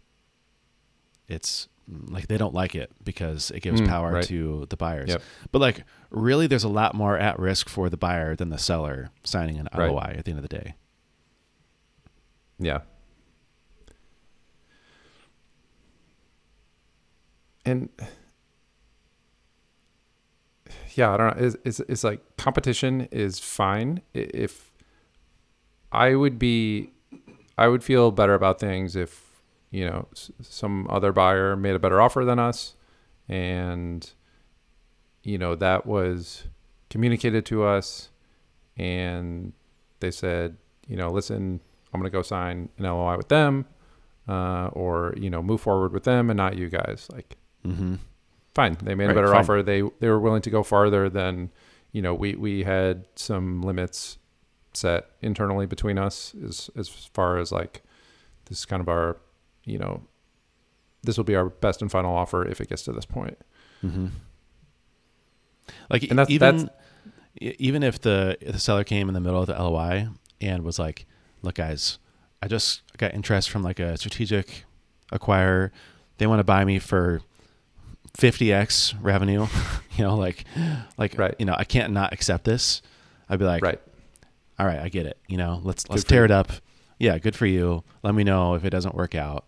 it's 1.27 1.67
like 2.07 2.27
they 2.27 2.37
don't 2.37 2.53
like 2.53 2.75
it 2.75 2.91
because 3.03 3.51
it 3.51 3.61
gives 3.61 3.81
mm, 3.81 3.87
power 3.87 4.13
right. 4.13 4.23
to 4.25 4.67
the 4.69 4.77
buyers. 4.77 5.09
Yep. 5.09 5.21
But 5.51 5.59
like, 5.59 5.83
really, 6.11 6.47
there's 6.47 6.63
a 6.63 6.69
lot 6.69 6.95
more 6.95 7.17
at 7.17 7.39
risk 7.39 7.69
for 7.69 7.89
the 7.89 7.97
buyer 7.97 8.35
than 8.35 8.49
the 8.49 8.57
seller 8.57 9.09
signing 9.23 9.57
an 9.57 9.67
LOI 9.75 9.95
right. 9.95 10.15
at 10.17 10.25
the 10.25 10.31
end 10.31 10.39
of 10.39 10.47
the 10.47 10.55
day. 10.55 10.75
Yeah, 12.59 12.81
and 17.65 17.89
yeah, 20.99 21.13
I 21.13 21.17
don't 21.17 21.37
know. 21.37 21.45
It's, 21.45 21.55
it's, 21.63 21.79
it's 21.91 22.03
like 22.03 22.19
competition 22.35 23.07
is 23.09 23.39
fine. 23.39 24.01
If 24.13 24.69
I 25.93 26.13
would 26.13 26.37
be, 26.37 26.91
I 27.57 27.69
would 27.69 27.85
feel 27.85 28.11
better 28.11 28.33
about 28.33 28.59
things 28.59 28.97
if, 28.97 29.41
you 29.71 29.85
know, 29.85 30.07
some 30.41 30.87
other 30.89 31.13
buyer 31.13 31.55
made 31.55 31.73
a 31.73 31.79
better 31.79 32.01
offer 32.01 32.25
than 32.25 32.37
us 32.37 32.75
and, 33.29 34.11
you 35.23 35.37
know, 35.37 35.55
that 35.55 35.85
was 35.85 36.43
communicated 36.89 37.45
to 37.45 37.63
us 37.63 38.09
and 38.75 39.53
they 40.01 40.11
said, 40.11 40.57
you 40.85 40.97
know, 40.97 41.09
listen, 41.09 41.61
I'm 41.93 42.01
going 42.01 42.11
to 42.11 42.17
go 42.17 42.23
sign 42.23 42.67
an 42.77 42.83
LOI 42.83 43.15
with 43.15 43.29
them 43.29 43.65
uh, 44.27 44.67
or, 44.73 45.13
you 45.15 45.29
know, 45.29 45.41
move 45.41 45.61
forward 45.61 45.93
with 45.93 46.03
them 46.03 46.29
and 46.29 46.35
not 46.35 46.57
you 46.57 46.67
guys. 46.67 47.07
Like, 47.09 47.37
Mm-hmm. 47.65 47.95
Fine, 48.55 48.77
they 48.81 48.95
made 48.95 49.05
right, 49.05 49.11
a 49.11 49.15
better 49.15 49.27
fine. 49.27 49.37
offer. 49.37 49.63
They 49.63 49.81
they 49.99 50.09
were 50.09 50.19
willing 50.19 50.41
to 50.41 50.49
go 50.49 50.63
farther 50.63 51.09
than 51.09 51.51
you 51.91 52.01
know. 52.01 52.13
We 52.13 52.35
we 52.35 52.63
had 52.63 53.05
some 53.15 53.61
limits 53.61 54.17
set 54.73 55.09
internally 55.21 55.65
between 55.65 55.97
us 55.97 56.33
as 56.43 56.69
as 56.75 56.89
far 56.89 57.37
as 57.37 57.51
like 57.51 57.83
this 58.45 58.59
is 58.59 58.65
kind 58.65 58.81
of 58.81 58.89
our 58.89 59.17
you 59.65 59.77
know 59.77 60.01
this 61.03 61.17
will 61.17 61.23
be 61.23 61.35
our 61.35 61.49
best 61.49 61.81
and 61.81 61.91
final 61.91 62.15
offer 62.15 62.45
if 62.45 62.59
it 62.59 62.69
gets 62.69 62.83
to 62.83 62.91
this 62.91 63.05
point. 63.05 63.37
Mm-hmm. 63.83 64.07
Like 65.89 66.03
and 66.03 66.19
that's, 66.19 66.29
even 66.29 66.57
that's, 66.57 66.69
even 67.39 67.83
if 67.83 68.01
the 68.01 68.37
if 68.41 68.53
the 68.53 68.59
seller 68.59 68.83
came 68.83 69.07
in 69.07 69.13
the 69.13 69.19
middle 69.19 69.39
of 69.39 69.47
the 69.47 69.53
LOI 69.53 70.09
and 70.41 70.63
was 70.63 70.79
like, 70.79 71.05
"Look, 71.41 71.55
guys, 71.55 71.99
I 72.41 72.47
just 72.47 72.81
got 72.97 73.13
interest 73.13 73.49
from 73.49 73.63
like 73.63 73.79
a 73.79 73.97
strategic 73.97 74.65
acquirer. 75.11 75.71
They 76.17 76.27
want 76.27 76.39
to 76.39 76.43
buy 76.43 76.65
me 76.65 76.79
for 76.79 77.21
50x 78.17 78.95
revenue, 79.01 79.47
you 79.97 80.03
know, 80.03 80.15
like, 80.15 80.45
like, 80.97 81.17
right. 81.17 81.35
you 81.39 81.45
know, 81.45 81.55
I 81.57 81.63
can't 81.63 81.93
not 81.93 82.13
accept 82.13 82.45
this. 82.45 82.81
I'd 83.29 83.39
be 83.39 83.45
like, 83.45 83.61
right. 83.61 83.79
All 84.59 84.65
right, 84.65 84.79
I 84.79 84.89
get 84.89 85.05
it. 85.05 85.17
You 85.27 85.37
know, 85.37 85.61
let's, 85.63 85.85
good 85.85 85.91
let's 85.93 86.03
tear 86.03 86.21
you. 86.21 86.25
it 86.25 86.31
up. 86.31 86.51
Yeah. 86.99 87.17
Good 87.17 87.35
for 87.35 87.45
you. 87.45 87.83
Let 88.03 88.13
me 88.13 88.25
know 88.25 88.55
if 88.55 88.65
it 88.65 88.71
doesn't 88.71 88.93
work 88.93 89.15
out. 89.15 89.45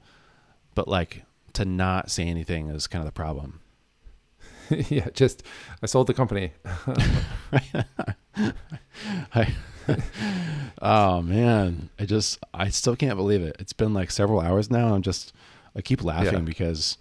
But 0.74 0.88
like 0.88 1.24
to 1.54 1.66
not 1.66 2.10
say 2.10 2.24
anything 2.24 2.70
is 2.70 2.88
kind 2.88 3.02
of 3.02 3.06
the 3.06 3.12
problem. 3.12 3.60
yeah. 4.70 5.10
Just, 5.14 5.44
I 5.84 5.86
sold 5.86 6.08
the 6.08 6.14
company. 6.14 6.54
I, 9.34 9.54
oh 10.82 11.22
man. 11.22 11.90
I 12.00 12.06
just, 12.06 12.40
I 12.54 12.70
still 12.70 12.96
can't 12.96 13.18
believe 13.18 13.42
it. 13.42 13.58
It's 13.60 13.74
been 13.74 13.94
like 13.94 14.12
several 14.12 14.40
hours 14.40 14.72
now. 14.72 14.94
I'm 14.94 15.02
just, 15.02 15.34
I 15.76 15.82
keep 15.82 16.06
laughing 16.06 16.34
yeah. 16.34 16.40
because 16.40 16.98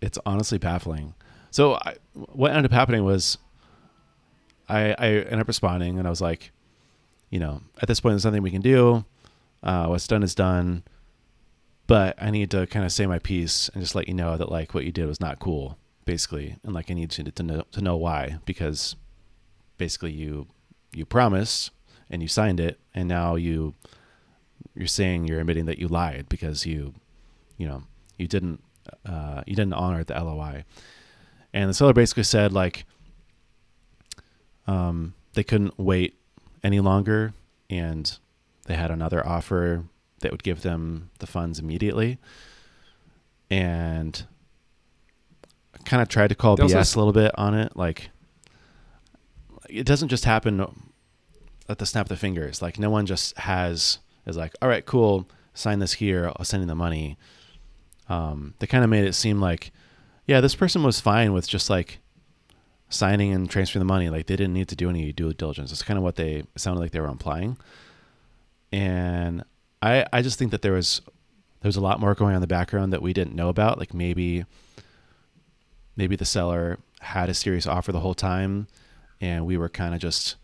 it's 0.00 0.18
honestly 0.24 0.58
baffling. 0.58 1.14
So 1.50 1.74
I, 1.74 1.96
what 2.14 2.50
ended 2.50 2.66
up 2.66 2.72
happening 2.72 3.04
was 3.04 3.38
I, 4.68 4.94
I 4.98 5.06
ended 5.08 5.40
up 5.40 5.48
responding 5.48 5.98
and 5.98 6.06
I 6.06 6.10
was 6.10 6.20
like, 6.20 6.52
you 7.28 7.40
know, 7.40 7.60
at 7.80 7.88
this 7.88 8.00
point, 8.00 8.14
there's 8.14 8.24
nothing 8.24 8.42
we 8.42 8.50
can 8.50 8.62
do. 8.62 9.04
Uh, 9.62 9.86
what's 9.86 10.06
done 10.06 10.22
is 10.22 10.34
done. 10.34 10.82
But 11.86 12.16
I 12.22 12.30
need 12.30 12.50
to 12.52 12.66
kind 12.68 12.84
of 12.84 12.92
say 12.92 13.06
my 13.06 13.18
piece 13.18 13.68
and 13.70 13.82
just 13.82 13.94
let 13.94 14.06
you 14.06 14.14
know 14.14 14.36
that 14.36 14.50
like 14.50 14.74
what 14.74 14.84
you 14.84 14.92
did 14.92 15.06
was 15.06 15.20
not 15.20 15.40
cool, 15.40 15.76
basically, 16.04 16.56
and 16.62 16.72
like 16.72 16.88
I 16.88 16.94
need 16.94 17.16
you 17.18 17.24
to 17.24 17.42
know 17.42 17.64
to 17.72 17.80
know 17.80 17.96
why 17.96 18.38
because 18.44 18.94
basically 19.76 20.12
you 20.12 20.46
you 20.92 21.04
promised 21.04 21.72
and 22.08 22.22
you 22.22 22.28
signed 22.28 22.60
it, 22.60 22.78
and 22.94 23.08
now 23.08 23.34
you 23.34 23.74
you're 24.76 24.86
saying 24.86 25.26
you're 25.26 25.40
admitting 25.40 25.66
that 25.66 25.78
you 25.80 25.88
lied 25.88 26.28
because 26.28 26.64
you 26.64 26.94
you 27.56 27.66
know 27.66 27.82
you 28.18 28.28
didn't 28.28 28.62
uh, 29.06 29.42
you 29.46 29.54
didn't 29.56 29.74
honor 29.74 30.04
the 30.04 30.14
LOI, 30.14 30.64
and 31.52 31.68
the 31.70 31.74
seller 31.74 31.92
basically 31.92 32.22
said 32.22 32.52
like 32.52 32.84
um, 34.66 35.14
they 35.34 35.42
couldn't 35.42 35.78
wait 35.78 36.18
any 36.62 36.80
longer, 36.80 37.32
and 37.68 38.18
they 38.66 38.74
had 38.74 38.90
another 38.90 39.26
offer 39.26 39.84
that 40.20 40.30
would 40.30 40.42
give 40.42 40.62
them 40.62 41.10
the 41.18 41.26
funds 41.26 41.58
immediately, 41.58 42.18
and 43.50 44.24
kind 45.84 46.02
of 46.02 46.08
tried 46.08 46.28
to 46.28 46.34
call 46.34 46.56
They 46.56 46.64
BS 46.64 46.94
a 46.94 46.98
little 46.98 47.12
bit 47.12 47.32
on 47.36 47.54
it, 47.54 47.76
like 47.76 48.10
it 49.68 49.84
doesn't 49.86 50.08
just 50.08 50.24
happen 50.24 50.66
at 51.68 51.78
the 51.78 51.86
snap 51.86 52.06
of 52.06 52.08
the 52.08 52.16
fingers. 52.16 52.60
Like 52.60 52.78
no 52.78 52.90
one 52.90 53.06
just 53.06 53.36
has 53.38 53.98
is 54.26 54.36
like, 54.36 54.52
all 54.60 54.68
right, 54.68 54.84
cool, 54.84 55.28
sign 55.54 55.78
this 55.78 55.94
here. 55.94 56.32
I'll 56.36 56.44
send 56.44 56.62
you 56.62 56.66
the 56.66 56.74
money. 56.74 57.16
Um, 58.10 58.54
they 58.58 58.66
kind 58.66 58.84
of 58.84 58.90
made 58.90 59.04
it 59.04 59.14
seem 59.14 59.40
like, 59.40 59.70
yeah, 60.26 60.40
this 60.40 60.54
person 60.54 60.82
was 60.82 61.00
fine 61.00 61.32
with 61.32 61.48
just 61.48 61.70
like 61.70 62.00
signing 62.88 63.32
and 63.32 63.48
transferring 63.48 63.80
the 63.80 63.84
money. 63.92 64.10
Like 64.10 64.26
they 64.26 64.36
didn't 64.36 64.52
need 64.52 64.68
to 64.68 64.76
do 64.76 64.90
any 64.90 65.12
due 65.12 65.32
diligence. 65.32 65.70
It's 65.72 65.82
kind 65.82 65.96
of 65.96 66.02
what 66.02 66.16
they 66.16 66.42
sounded 66.56 66.80
like 66.80 66.90
they 66.90 67.00
were 67.00 67.06
implying. 67.08 67.56
And 68.72 69.44
I 69.82 70.04
I 70.12 70.22
just 70.22 70.38
think 70.38 70.50
that 70.50 70.62
there 70.62 70.72
was 70.72 71.00
there 71.60 71.68
was 71.68 71.76
a 71.76 71.80
lot 71.80 72.00
more 72.00 72.14
going 72.14 72.30
on 72.30 72.36
in 72.36 72.40
the 72.40 72.46
background 72.46 72.92
that 72.92 73.02
we 73.02 73.12
didn't 73.12 73.34
know 73.34 73.48
about. 73.48 73.78
Like 73.78 73.94
maybe 73.94 74.44
maybe 75.96 76.16
the 76.16 76.24
seller 76.24 76.78
had 77.00 77.28
a 77.28 77.34
serious 77.34 77.66
offer 77.66 77.92
the 77.92 78.00
whole 78.00 78.14
time 78.14 78.66
and 79.20 79.46
we 79.46 79.56
were 79.56 79.68
kind 79.68 79.94
of 79.94 80.00
just 80.00 80.36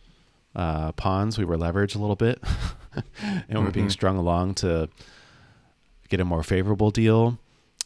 uh, 0.54 0.92
pawns. 0.92 1.38
We 1.38 1.44
were 1.44 1.56
leveraged 1.56 1.96
a 1.96 1.98
little 1.98 2.16
bit, 2.16 2.42
and 3.22 3.44
we 3.50 3.56
we're 3.64 3.70
being 3.70 3.86
Mhm. 3.88 3.92
strung 3.92 4.16
along 4.16 4.54
to 4.56 4.88
get 6.08 6.20
a 6.20 6.24
more 6.24 6.42
favorable 6.42 6.90
deal, 6.90 7.38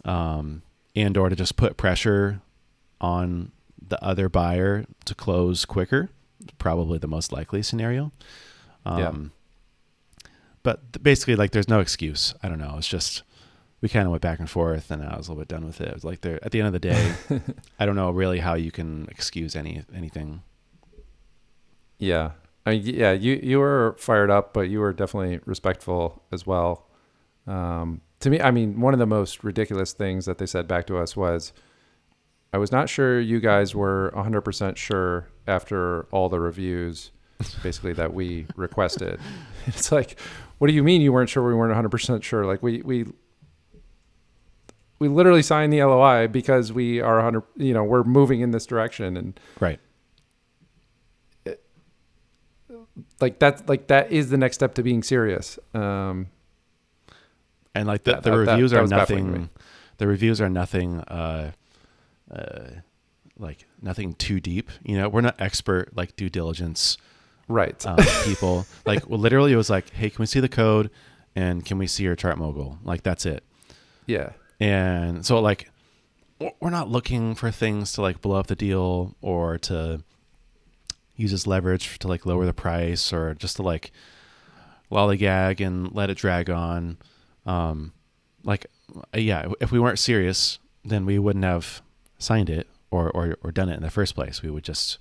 um, 0.04 0.62
and 0.96 1.16
or 1.16 1.28
to 1.28 1.36
just 1.36 1.56
put 1.56 1.76
pressure 1.76 2.40
on 3.00 3.52
the 3.86 4.02
other 4.04 4.28
buyer 4.28 4.84
to 5.04 5.14
close 5.14 5.64
quicker. 5.64 6.10
Probably 6.58 6.98
the 6.98 7.08
most 7.08 7.32
likely 7.32 7.62
scenario. 7.62 8.12
Um, 8.84 8.98
Yeah. 8.98 9.12
But 10.62 11.02
basically, 11.02 11.36
like, 11.36 11.52
there's 11.52 11.68
no 11.68 11.80
excuse. 11.80 12.34
I 12.42 12.48
don't 12.48 12.58
know. 12.58 12.74
It's 12.76 12.86
just 12.86 13.22
we 13.80 13.88
kind 13.88 14.04
of 14.04 14.10
went 14.10 14.20
back 14.22 14.38
and 14.38 14.50
forth, 14.50 14.90
and 14.90 15.02
I 15.02 15.16
was 15.16 15.26
a 15.26 15.30
little 15.30 15.40
bit 15.40 15.48
done 15.48 15.64
with 15.64 15.80
it. 15.80 15.88
It 15.88 15.94
was 15.94 16.04
like, 16.04 16.20
there 16.20 16.38
at 16.44 16.52
the 16.52 16.60
end 16.60 16.66
of 16.66 16.74
the 16.74 16.78
day, 16.80 17.14
I 17.78 17.86
don't 17.86 17.96
know 17.96 18.10
really 18.10 18.40
how 18.40 18.54
you 18.54 18.70
can 18.70 19.06
excuse 19.10 19.56
any 19.56 19.82
anything. 19.94 20.42
Yeah. 21.98 22.32
I 22.66 22.72
mean, 22.72 22.82
yeah, 22.84 23.12
you 23.12 23.40
you 23.42 23.58
were 23.58 23.96
fired 23.98 24.30
up, 24.30 24.52
but 24.52 24.68
you 24.68 24.80
were 24.80 24.92
definitely 24.92 25.40
respectful 25.46 26.22
as 26.30 26.46
well. 26.46 26.86
Um, 27.46 28.02
to 28.20 28.30
me, 28.30 28.40
I 28.40 28.50
mean, 28.50 28.80
one 28.80 28.92
of 28.92 28.98
the 29.00 29.06
most 29.06 29.42
ridiculous 29.44 29.92
things 29.92 30.26
that 30.26 30.38
they 30.38 30.46
said 30.46 30.68
back 30.68 30.86
to 30.86 30.96
us 30.98 31.16
was, 31.16 31.52
"I 32.52 32.58
was 32.58 32.70
not 32.70 32.88
sure 32.88 33.20
you 33.20 33.40
guys 33.40 33.74
were 33.74 34.12
100% 34.14 34.76
sure 34.76 35.28
after 35.46 36.02
all 36.12 36.28
the 36.28 36.40
reviews, 36.40 37.10
basically 37.62 37.92
that 37.94 38.12
we 38.14 38.46
requested." 38.56 39.20
It's 39.66 39.92
like, 39.92 40.18
what 40.58 40.68
do 40.68 40.72
you 40.72 40.82
mean 40.82 41.02
you 41.02 41.12
weren't 41.12 41.28
sure? 41.28 41.46
We 41.46 41.54
weren't 41.54 41.72
100% 41.74 42.22
sure. 42.22 42.46
Like 42.46 42.62
we 42.62 42.80
we 42.82 43.06
we 44.98 45.08
literally 45.08 45.42
signed 45.42 45.70
the 45.72 45.82
LOI 45.82 46.28
because 46.28 46.72
we 46.72 47.00
are 47.00 47.16
100. 47.16 47.42
You 47.56 47.74
know, 47.74 47.84
we're 47.84 48.02
moving 48.04 48.40
in 48.40 48.50
this 48.52 48.64
direction, 48.66 49.16
and 49.18 49.38
Right. 49.60 49.78
like 53.20 53.38
that 53.38 53.68
like 53.68 53.86
that 53.88 54.10
is 54.10 54.30
the 54.30 54.36
next 54.36 54.56
step 54.56 54.74
to 54.74 54.82
being 54.82 55.02
serious 55.02 55.58
um 55.74 56.26
and 57.74 57.86
like 57.86 58.04
the, 58.04 58.12
That- 58.12 58.22
the 58.22 58.30
that- 58.30 58.36
that- 58.44 58.50
reviews 58.52 58.70
that 58.72 58.78
are 58.78 58.86
to 58.86 58.90
me. 58.90 58.96
nothing 58.96 59.50
the 59.98 60.06
reviews 60.06 60.40
are 60.40 60.48
nothing 60.48 61.00
uh 61.00 61.52
uh 62.30 62.64
like 63.38 63.66
nothing 63.82 64.14
too 64.14 64.40
deep 64.40 64.70
you 64.84 64.96
know? 64.98 65.08
We're 65.08 65.20
not 65.22 65.40
expert 65.40 65.96
like 65.96 66.16
due 66.16 66.28
diligence 66.30 66.96
right. 67.48 67.84
um, 67.86 67.98
people. 68.24 68.66
Like 68.86 69.08
well, 69.08 69.18
literally 69.18 69.52
it 69.52 69.56
was 69.56 69.70
like 69.70 69.90
hey 69.90 70.10
can 70.10 70.20
we 70.22 70.26
see 70.26 70.40
the 70.40 70.48
code? 70.48 70.90
And 71.36 71.64
can 71.64 71.78
we 71.78 71.86
see 71.86 72.02
your 72.02 72.16
ChartMogul? 72.16 72.78
Like 72.82 73.02
that's 73.02 73.24
it. 73.24 73.44
Yeah. 74.06 74.32
And 74.58 75.24
so 75.24 75.40
like 75.40 75.70
we're 76.60 76.70
not 76.70 76.88
looking 76.88 77.34
for 77.34 77.50
things 77.50 77.92
to 77.92 78.02
like 78.02 78.20
blow 78.20 78.36
up 78.38 78.46
the 78.48 78.56
deal 78.56 79.14
or 79.20 79.58
to 79.58 80.02
use 81.16 81.32
as 81.34 81.46
leverage 81.46 81.98
to 82.00 82.08
like 82.08 82.24
lower 82.26 82.46
the 82.46 82.54
price 82.54 83.12
or 83.12 83.34
just 83.34 83.56
to 83.56 83.62
like 83.62 83.92
lollygag 84.90 85.64
and 85.64 85.92
let 85.94 86.10
it 86.10 86.16
drag 86.16 86.48
on 86.50 86.96
um 87.46 87.92
like 88.44 88.66
uh, 89.14 89.18
yeah 89.18 89.50
if 89.60 89.70
we 89.72 89.78
weren't 89.78 89.98
serious 89.98 90.58
then 90.84 91.04
we 91.04 91.18
wouldn't 91.18 91.44
have 91.44 91.82
signed 92.18 92.50
it 92.50 92.66
or 92.90 93.10
or, 93.10 93.36
or 93.42 93.52
done 93.52 93.68
it 93.68 93.74
in 93.74 93.82
the 93.82 93.90
first 93.90 94.14
place. 94.14 94.42
We 94.42 94.50
would 94.50 94.64
just 94.64 94.98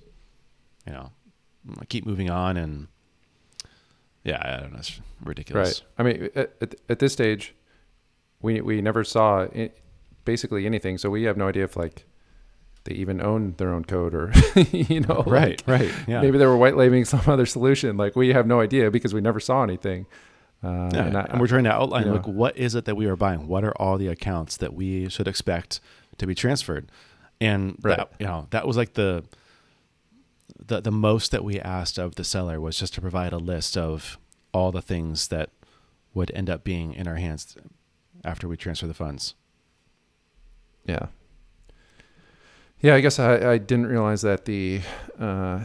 you 0.86 0.92
know 0.92 1.10
keep 1.88 2.06
moving 2.06 2.30
on 2.30 2.56
and 2.56 2.88
yeah 4.24 4.40
i 4.42 4.60
don't 4.60 4.72
know 4.72 4.78
it's 4.78 5.00
ridiculous. 5.22 5.82
Right. 5.98 5.98
I 5.98 6.02
mean 6.02 6.30
at, 6.34 6.54
at, 6.60 6.74
at 6.88 6.98
this 6.98 7.12
stage 7.12 7.54
we 8.40 8.60
we 8.60 8.80
never 8.80 9.04
saw 9.04 9.42
i 9.42 9.70
basically 10.24 10.64
anything 10.64 10.96
so 10.96 11.10
we 11.10 11.24
have 11.24 11.36
no 11.36 11.48
idea 11.48 11.64
if 11.64 11.76
like 11.76 12.04
they 12.84 12.94
even 12.94 13.20
own 13.20 13.54
their 13.58 13.72
own 13.74 13.84
code 13.84 14.14
or 14.14 14.32
you 14.72 15.00
know 15.00 15.22
right 15.26 15.62
like, 15.66 15.80
right 15.80 15.92
yeah. 16.06 16.22
maybe 16.22 16.38
they 16.38 16.46
were 16.46 16.56
white 16.56 16.76
labeling 16.76 17.04
some 17.04 17.20
other 17.26 17.46
solution. 17.46 17.96
Like 17.96 18.16
we 18.16 18.32
have 18.32 18.46
no 18.46 18.60
idea 18.60 18.90
because 18.90 19.12
we 19.12 19.20
never 19.20 19.40
saw 19.40 19.62
anything 19.62 20.06
uh, 20.62 20.90
Yeah, 20.92 21.06
and, 21.06 21.16
and, 21.16 21.40
we're 21.40 21.46
trying 21.46 21.64
to 21.64 21.72
outline 21.72 22.02
you 22.04 22.08
know. 22.10 22.16
like 22.16 22.26
what 22.26 22.56
is 22.56 22.74
it 22.74 22.84
that 22.84 22.94
we 22.96 23.06
are 23.06 23.16
buying? 23.16 23.46
What 23.48 23.64
are 23.64 23.72
all 23.72 23.98
the 23.98 24.08
accounts 24.08 24.56
that 24.58 24.74
we 24.74 25.08
should 25.08 25.26
expect 25.28 25.80
to 26.18 26.26
be 26.26 26.34
transferred? 26.34 26.90
And 27.40 27.76
Right. 27.82 27.96
that 27.96 28.12
you 28.18 28.26
know 28.26 28.46
that 28.50 28.66
was 28.66 28.76
like 28.76 28.94
the 28.94 29.24
the 30.66 30.80
the 30.80 30.92
most 30.92 31.30
that 31.30 31.42
we 31.42 31.58
asked 31.58 31.98
of 31.98 32.16
the 32.16 32.24
seller 32.24 32.60
was 32.60 32.78
just 32.78 32.94
to 32.94 33.00
provide 33.00 33.32
a 33.32 33.38
list 33.38 33.76
of 33.76 34.18
all 34.52 34.70
the 34.72 34.82
things 34.82 35.28
that 35.28 35.50
would 36.12 36.30
end 36.32 36.50
up 36.50 36.64
being 36.64 36.92
in 36.92 37.06
our 37.08 37.16
hands 37.16 37.56
after 38.24 38.46
we 38.48 38.56
transfer 38.56 38.86
the 38.86 38.94
funds. 38.94 39.34
Yeah. 40.84 41.06
Yeah, 42.80 42.94
I 42.94 43.00
guess 43.00 43.18
I, 43.18 43.52
I 43.52 43.58
didn't 43.58 43.86
realize 43.86 44.22
that 44.22 44.44
the 44.46 44.80
uh, 45.18 45.60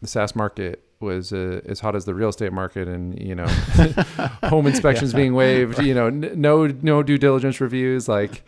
the 0.00 0.08
SaaS 0.08 0.34
market 0.34 0.84
was 1.02 1.32
uh, 1.32 1.60
as 1.66 1.80
hot 1.80 1.94
as 1.96 2.04
the 2.04 2.14
real 2.14 2.28
estate 2.30 2.52
market, 2.52 2.88
and 2.88 3.18
you 3.20 3.34
know, 3.34 3.46
home 4.44 4.66
inspections 4.66 5.12
Yeah. 5.12 5.18
being 5.18 5.34
waived. 5.34 5.78
You 5.82 5.94
know, 5.94 6.06
n- 6.06 6.32
no 6.36 6.66
no 6.68 7.02
due 7.02 7.18
diligence 7.18 7.60
reviews. 7.60 8.08
Like 8.08 8.42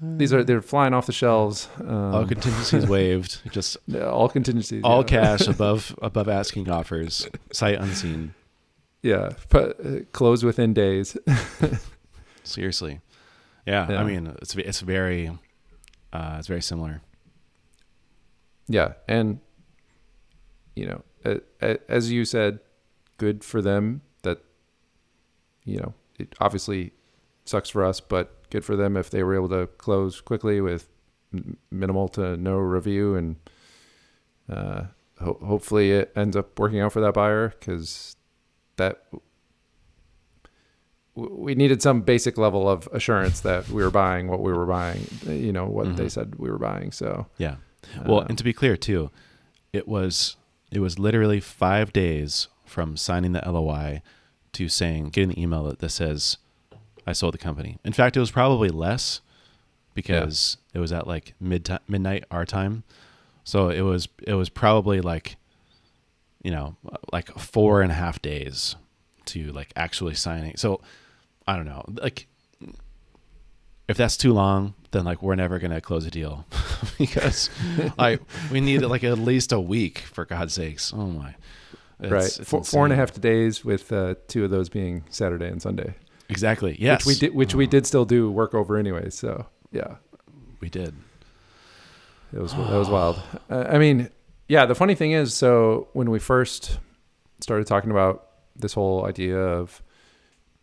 these 0.00 0.32
are 0.32 0.42
they're 0.42 0.62
flying 0.62 0.94
off 0.94 1.06
the 1.06 1.12
shelves. 1.12 1.68
Um, 1.80 2.14
all 2.14 2.26
contingencies 2.26 2.86
waived, 2.88 3.40
just 3.52 3.76
all 3.94 4.28
contingencies. 4.28 4.82
all 4.82 5.00
yeah. 5.02 5.06
cash 5.36 5.46
above 5.46 5.94
above 6.02 6.28
asking 6.28 6.68
offers, 6.70 7.28
sight 7.52 7.78
unseen. 7.78 8.34
Yeah, 9.02 9.30
but 9.48 9.78
uh, 9.84 10.00
close 10.12 10.42
within 10.44 10.72
days. 10.74 11.16
Seriously, 12.44 13.00
yeah. 13.66 13.90
Yeah. 13.90 14.00
I 14.00 14.04
mean, 14.04 14.34
it's 14.42 14.54
it's 14.56 14.80
very 14.80 15.30
uh, 16.12 16.36
it's 16.38 16.48
very 16.48 16.62
similar. 16.62 17.00
Yeah, 18.68 18.92
and 19.08 19.40
you 20.76 20.86
know, 20.86 21.02
as 21.88 22.10
you 22.12 22.24
said, 22.24 22.60
good 23.18 23.44
for 23.44 23.60
them 23.62 24.02
that 24.22 24.38
you 25.64 25.78
know 25.78 25.94
it 26.18 26.34
obviously 26.40 26.92
sucks 27.44 27.68
for 27.70 27.84
us, 27.84 28.00
but 28.00 28.48
good 28.50 28.64
for 28.64 28.76
them 28.76 28.96
if 28.96 29.10
they 29.10 29.22
were 29.22 29.34
able 29.34 29.48
to 29.48 29.66
close 29.78 30.20
quickly 30.20 30.60
with 30.60 30.88
minimal 31.70 32.08
to 32.08 32.36
no 32.36 32.56
review, 32.56 33.14
and 33.16 33.36
uh, 34.48 34.84
ho- 35.20 35.38
hopefully 35.44 35.92
it 35.92 36.12
ends 36.14 36.36
up 36.36 36.58
working 36.58 36.80
out 36.80 36.92
for 36.92 37.00
that 37.00 37.14
buyer 37.14 37.48
because 37.58 38.16
that 38.76 39.04
we 41.14 41.54
needed 41.54 41.82
some 41.82 42.00
basic 42.00 42.38
level 42.38 42.68
of 42.68 42.88
assurance 42.92 43.40
that 43.40 43.68
we 43.68 43.82
were 43.82 43.90
buying 43.90 44.28
what 44.28 44.40
we 44.40 44.50
were 44.52 44.64
buying, 44.64 45.06
you 45.26 45.52
know, 45.52 45.66
what 45.66 45.96
they 45.96 46.06
Mhm. 46.06 46.10
said 46.10 46.34
we 46.36 46.50
were 46.50 46.58
buying. 46.58 46.90
So, 46.90 47.26
Yeah. 47.36 47.56
Well, 48.06 48.20
uh, 48.20 48.26
and 48.28 48.38
to 48.38 48.44
be 48.44 48.52
clear 48.54 48.76
too, 48.78 49.10
it 49.74 49.86
was 49.86 50.36
it 50.72 50.80
was 50.80 50.98
literally 50.98 51.38
five 51.38 51.92
days 51.92 52.48
from 52.64 52.96
signing 52.96 53.32
the 53.32 53.42
LOI 53.46 54.02
to 54.52 54.68
saying 54.68 55.10
getting 55.10 55.30
the 55.30 55.40
email 55.40 55.64
that, 55.64 55.78
that 55.80 55.90
says 55.90 56.38
I 57.06 57.12
sold 57.12 57.34
the 57.34 57.38
company. 57.38 57.78
In 57.84 57.92
fact, 57.92 58.16
it 58.16 58.20
was 58.20 58.30
probably 58.30 58.70
less 58.70 59.20
because 59.94 60.56
it 60.72 60.78
was 60.78 60.92
at 60.92 61.06
like 61.06 61.34
mid 61.38 61.68
midnight 61.86 62.24
our 62.30 62.46
time. 62.46 62.84
So 63.44 63.68
it 63.68 63.82
was 63.82 64.08
it 64.22 64.34
was 64.34 64.48
probably 64.48 65.00
like 65.00 65.36
you 66.42 66.50
know, 66.50 66.76
like 67.12 67.28
four 67.38 67.82
and 67.82 67.92
a 67.92 67.94
half 67.94 68.20
days 68.20 68.74
to 69.26 69.52
like 69.52 69.72
actually 69.76 70.14
signing. 70.14 70.56
So 70.56 70.80
I 71.46 71.56
don't 71.56 71.66
know, 71.66 71.84
like 71.88 72.26
if 73.88 73.96
that's 73.96 74.16
too 74.16 74.32
long, 74.32 74.74
then 74.92 75.04
like 75.04 75.22
we're 75.22 75.34
never 75.34 75.58
gonna 75.58 75.80
close 75.80 76.06
a 76.06 76.10
deal 76.10 76.46
because 76.98 77.50
I 77.98 78.18
we 78.50 78.60
need 78.60 78.82
like 78.82 79.04
at 79.04 79.18
least 79.18 79.52
a 79.52 79.60
week 79.60 79.98
for 79.98 80.24
God's 80.24 80.54
sakes. 80.54 80.92
Oh 80.94 81.06
my, 81.06 81.34
It's, 82.00 82.12
right, 82.12 82.24
it's 82.24 82.48
four, 82.48 82.62
four 82.62 82.84
and 82.84 82.92
a 82.92 82.96
half 82.96 83.18
days 83.20 83.64
with 83.64 83.92
uh, 83.92 84.14
two 84.28 84.44
of 84.44 84.50
those 84.50 84.68
being 84.68 85.04
Saturday 85.10 85.48
and 85.48 85.60
Sunday. 85.60 85.94
Exactly. 86.28 86.76
Yes. 86.78 87.04
Which 87.04 87.16
we 87.16 87.20
did, 87.20 87.34
which 87.34 87.54
we 87.54 87.66
did 87.66 87.86
still 87.86 88.04
do 88.04 88.30
work 88.30 88.54
over 88.54 88.76
anyway. 88.76 89.10
So 89.10 89.46
yeah, 89.70 89.96
we 90.60 90.68
did. 90.70 90.94
It 92.32 92.40
was 92.40 92.54
that 92.54 92.70
was 92.70 92.88
wild. 92.88 93.20
Uh, 93.50 93.66
I 93.68 93.78
mean, 93.78 94.08
yeah. 94.48 94.64
The 94.64 94.74
funny 94.74 94.94
thing 94.94 95.12
is, 95.12 95.34
so 95.34 95.88
when 95.92 96.10
we 96.10 96.18
first 96.18 96.78
started 97.40 97.66
talking 97.66 97.90
about 97.90 98.26
this 98.56 98.72
whole 98.74 99.04
idea 99.04 99.36
of 99.36 99.82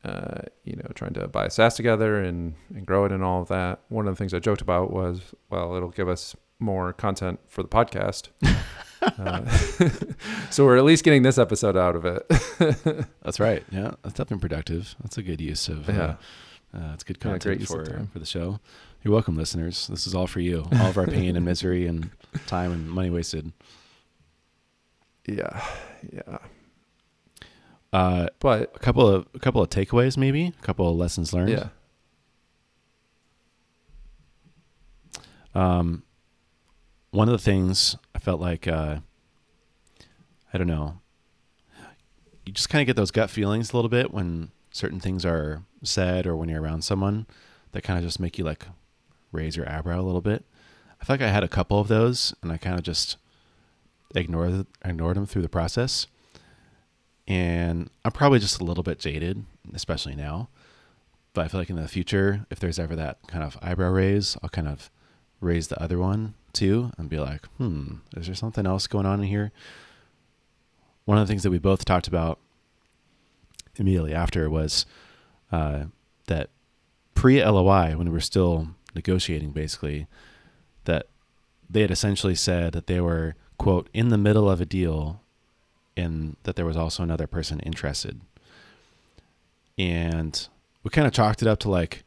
uh, 0.04 0.42
you 0.64 0.76
know, 0.76 0.90
trying 0.96 1.14
to 1.14 1.28
buy 1.28 1.46
a 1.46 1.50
SaaS 1.50 1.76
together 1.76 2.22
and, 2.24 2.56
and 2.74 2.86
grow 2.86 3.06
it 3.06 3.12
and 3.12 3.24
all 3.24 3.42
of 3.42 3.48
that. 3.50 3.82
One 3.90 4.08
of 4.08 4.14
the 4.14 4.18
things 4.18 4.34
I 4.34 4.40
joked 4.40 4.62
about 4.62 4.92
was, 4.92 5.22
well, 5.50 5.76
it'll 5.76 5.90
give 5.90 6.08
us 6.08 6.36
more 6.60 6.94
content 6.94 7.40
for 7.48 7.64
the 7.64 7.70
podcast. 7.70 8.30
uh, 9.02 9.46
so 10.50 10.66
we're 10.66 10.78
at 10.78 10.84
least 10.84 11.04
getting 11.04 11.24
this 11.24 11.38
episode 11.38 11.76
out 11.76 11.96
of 11.96 12.06
it. 12.06 13.08
that's 13.24 13.40
right. 13.40 13.64
Yeah, 13.72 13.92
that's 14.04 14.16
definitely 14.16 14.40
productive. 14.40 14.96
That's 15.02 15.18
a 15.18 15.24
good 15.24 15.42
use 15.42 15.68
of. 15.68 15.90
Uh, 15.90 15.94
yeah, 15.94 16.16
uh, 16.74 16.94
it's 16.94 17.04
good 17.04 17.20
content 17.20 17.62
yeah, 17.62 17.66
for 17.66 18.08
for 18.12 18.20
the 18.20 18.26
show. 18.26 18.60
You're 19.04 19.14
welcome, 19.14 19.36
listeners. 19.36 19.88
This 19.88 20.06
is 20.06 20.14
all 20.14 20.28
for 20.28 20.42
you. 20.42 20.66
All 20.74 20.88
of 20.88 20.98
our 20.98 21.08
pain 21.08 21.36
and 21.38 21.46
misery 21.46 21.88
and 21.88 22.10
time 22.48 22.72
and 22.72 22.90
money 22.90 23.10
wasted. 23.10 23.54
Yeah, 25.26 25.66
yeah. 26.12 26.40
Uh, 27.92 28.28
but 28.40 28.72
a 28.76 28.80
couple 28.80 29.08
of 29.08 29.28
a 29.34 29.40
couple 29.40 29.62
of 29.62 29.70
takeaways, 29.70 30.18
maybe 30.18 30.54
a 30.58 30.64
couple 30.64 30.90
of 30.90 30.96
lessons 30.96 31.34
learned. 31.34 31.50
Yeah. 31.50 31.70
Um, 35.56 36.04
one 37.12 37.28
of 37.28 37.32
the 37.32 37.44
things 37.44 37.96
I 38.14 38.20
felt 38.20 38.40
like, 38.40 38.68
uh, 38.68 38.98
I 40.54 40.58
don't 40.58 40.68
know, 40.68 41.00
you 42.46 42.54
just 42.54 42.70
kind 42.70 42.82
of 42.82 42.86
get 42.86 42.96
those 42.96 43.12
gut 43.12 43.30
feelings 43.30 43.74
a 43.74 43.76
little 43.76 43.90
bit 43.90 44.14
when 44.14 44.52
certain 44.72 45.00
things 45.00 45.26
are 45.26 45.64
said 45.84 46.28
or 46.28 46.36
when 46.36 46.50
you're 46.50 46.62
around 46.62 46.84
someone 46.84 47.26
that 47.72 47.82
kind 47.82 47.98
of 47.98 48.06
just 48.06 48.20
make 48.20 48.38
you 48.38 48.44
like 48.44 48.68
raise 49.32 49.56
your 49.56 49.70
eyebrow 49.70 50.00
a 50.00 50.04
little 50.04 50.22
bit. 50.22 50.46
I 51.02 51.06
feel 51.06 51.16
like 51.16 51.22
I 51.22 51.30
had 51.30 51.44
a 51.44 51.48
couple 51.48 51.80
of 51.80 51.88
those 51.88 52.34
and 52.42 52.52
I 52.52 52.58
kind 52.58 52.78
of 52.78 52.84
just 52.84 53.18
ignored 54.16 54.66
ignored 54.84 55.18
them 55.18 55.26
through 55.26 55.44
the 55.44 55.50
process 55.50 56.08
and 57.30 57.92
I'm 58.04 58.12
probably 58.12 58.40
just 58.40 58.60
a 58.60 58.64
little 58.64 58.84
bit 58.84 59.00
jaded, 59.00 59.46
especially 59.74 60.16
now. 60.16 60.50
But 61.34 61.46
I 61.46 61.48
feel 61.48 61.62
like 61.62 61.70
in 61.70 61.76
the 61.76 61.88
future, 61.88 62.48
if 62.50 62.60
there's 62.60 62.80
ever 62.80 62.96
that 62.96 63.20
kind 63.28 63.44
of 63.44 63.56
eyebrow 63.62 63.92
raise, 63.92 64.36
I'll 64.42 64.50
kind 64.50 64.68
of 64.68 64.90
raise 65.40 65.68
the 65.68 65.82
other 65.82 66.00
one 66.00 66.34
too 66.54 66.92
and 66.98 67.08
be 67.08 67.20
like, 67.20 67.46
hmm, 67.58 67.98
is 68.18 68.26
there 68.26 68.36
something 68.36 68.66
else 68.66 68.88
going 68.88 69.06
on 69.06 69.20
in 69.20 69.28
here? 69.28 69.52
One 71.06 71.20
of 71.20 71.28
the 71.28 71.32
things 71.32 71.44
that 71.44 71.52
we 71.52 71.60
both 71.60 71.86
talked 71.86 72.08
about 72.08 72.40
immediately 73.76 74.14
after 74.14 74.50
was 74.50 74.88
uh, 75.52 75.86
that 76.28 76.50
pre 77.14 77.44
LOI, 77.46 77.96
when 77.96 78.08
we 78.08 78.14
were 78.14 78.20
still 78.20 78.70
negotiating, 78.96 79.52
basically, 79.52 80.08
that 80.86 81.08
they 81.70 81.82
had 81.82 81.92
essentially 81.92 82.36
said 82.36 82.74
that 82.74 82.88
they 82.88 83.00
were, 83.00 83.36
quote, 83.60 83.88
in 83.94 84.10
the 84.10 84.18
middle 84.18 84.50
of 84.50 84.60
a 84.60 84.66
deal 84.66 85.22
and 85.96 86.36
that 86.44 86.56
there 86.56 86.66
was 86.66 86.78
also 86.78 87.04
another 87.04 87.28
person 87.28 87.60
interested. 87.62 88.22
And 89.78 90.48
we 90.84 90.90
kind 90.90 91.08
of 91.08 91.14
chalked 91.14 91.42
it 91.42 91.48
up 91.48 91.60
to 91.60 91.70
like, 91.70 92.04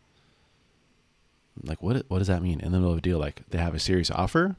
like 1.63 1.83
what 1.83 2.05
what 2.09 2.19
does 2.19 2.29
that 2.29 2.43
mean 2.43 2.61
in 2.61 2.73
the 2.73 2.79
middle 2.79 2.93
of 2.93 2.99
a 2.99 3.03
deal? 3.03 3.19
Like 3.19 3.43
they 3.51 3.59
have 3.59 3.75
a 3.75 3.79
serious 3.79 4.11
offer, 4.11 4.57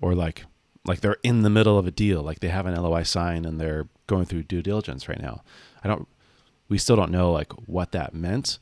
or 0.00 0.14
like 0.14 0.44
like 0.86 1.00
they're 1.00 1.16
in 1.22 1.42
the 1.42 1.50
middle 1.50 1.78
of 1.78 1.86
a 1.86 1.90
deal, 1.90 2.22
like 2.22 2.40
they 2.40 2.48
have 2.48 2.66
an 2.66 2.80
LOI 2.80 3.02
sign 3.02 3.44
and 3.44 3.60
they're 3.60 3.88
going 4.06 4.24
through 4.24 4.44
due 4.44 4.62
diligence 4.62 5.08
right 5.08 5.20
now. 5.20 5.42
I 5.82 5.88
don't, 5.88 6.06
we 6.68 6.78
still 6.78 6.96
don't 6.96 7.10
know 7.10 7.32
like 7.32 7.52
what 7.68 7.92
that 7.92 8.14
meant, 8.14 8.58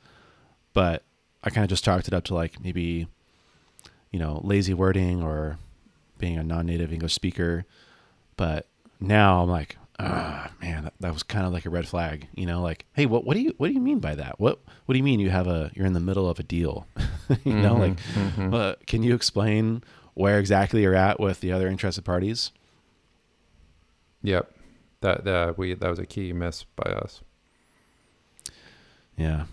but 0.73 1.03
I 1.43 1.51
kind 1.51 1.65
of 1.65 1.69
just 1.69 1.85
chalked 1.85 2.09
it 2.09 2.15
up 2.15 2.25
to 2.25 2.35
like 2.35 2.63
maybe, 2.63 3.07
you 4.11 4.19
know, 4.19 4.41
lazy 4.43 4.73
wording 4.75 5.23
or 5.23 5.59
being 6.19 6.39
a 6.39 6.43
non-native 6.43 6.93
English 6.93 7.13
speaker. 7.13 7.67
But 8.37 8.67
now 9.01 9.43
I'm 9.43 9.51
like, 9.51 9.77
ah, 9.99 10.51
man, 10.61 10.85
that, 10.85 10.95
that 11.01 11.13
was 11.13 11.23
kind 11.23 11.47
of 11.47 11.53
like 11.53 11.67
a 11.67 11.71
red 11.71 11.87
flag. 11.87 12.29
You 12.35 12.47
know, 12.47 12.63
like, 12.63 12.87
hey, 12.93 13.07
what 13.07 13.25
what 13.25 13.35
do 13.35 13.41
you 13.41 13.55
what 13.57 13.69
do 13.69 13.75
you 13.75 13.81
mean 13.81 13.99
by 13.99 14.15
that? 14.15 14.39
What 14.41 14.61
what 14.87 14.93
do 14.93 14.99
you 14.99 15.05
mean 15.05 15.21
you 15.21 15.31
have 15.31 15.47
a 15.47 15.71
you're 15.75 15.87
in 15.87 15.93
the 15.93 16.01
middle 16.01 16.29
of 16.29 16.39
a 16.39 16.43
deal? 16.43 16.87
you 17.29 17.37
mm-hmm, 17.37 17.63
know, 17.63 17.77
like, 17.77 17.97
mm-hmm. 17.97 18.55
uh, 18.55 18.75
can 18.87 19.03
you 19.03 19.15
explain 19.15 19.83
where 20.15 20.39
exactly 20.39 20.83
you're 20.83 20.95
at 20.95 21.19
with 21.21 21.41
the 21.41 21.53
other 21.53 21.69
interested 21.69 22.05
parties? 22.05 22.53
Yep, 24.23 24.55
that 25.01 25.25
that 25.25 25.59
we 25.59 25.75
that 25.75 25.89
was 25.89 25.99
a 25.99 26.07
key 26.07 26.33
miss 26.33 26.65
by 26.77 26.91
us. 26.91 27.21
Yeah, 29.17 29.45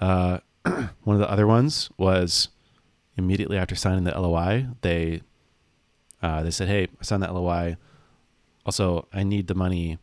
uh, 0.00 0.40
one 0.64 1.16
of 1.16 1.20
the 1.20 1.30
other 1.30 1.46
ones 1.46 1.88
was 1.96 2.48
immediately 3.16 3.58
after 3.58 3.74
signing 3.74 4.04
the 4.04 4.18
LOI, 4.18 4.68
they 4.82 5.22
uh, 6.22 6.42
they 6.42 6.50
said, 6.50 6.68
"Hey, 6.68 6.88
I 7.00 7.04
signed 7.04 7.22
that 7.22 7.34
LOI." 7.34 7.76
Also, 8.68 9.08
I 9.14 9.22
need 9.22 9.46
the 9.46 9.54
money 9.54 9.96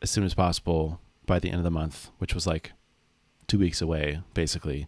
as 0.00 0.12
soon 0.12 0.22
as 0.22 0.32
possible 0.32 1.00
by 1.26 1.40
the 1.40 1.48
end 1.48 1.58
of 1.58 1.64
the 1.64 1.72
month, 1.72 2.08
which 2.18 2.36
was 2.36 2.46
like 2.46 2.70
two 3.48 3.58
weeks 3.58 3.82
away, 3.82 4.20
basically. 4.32 4.86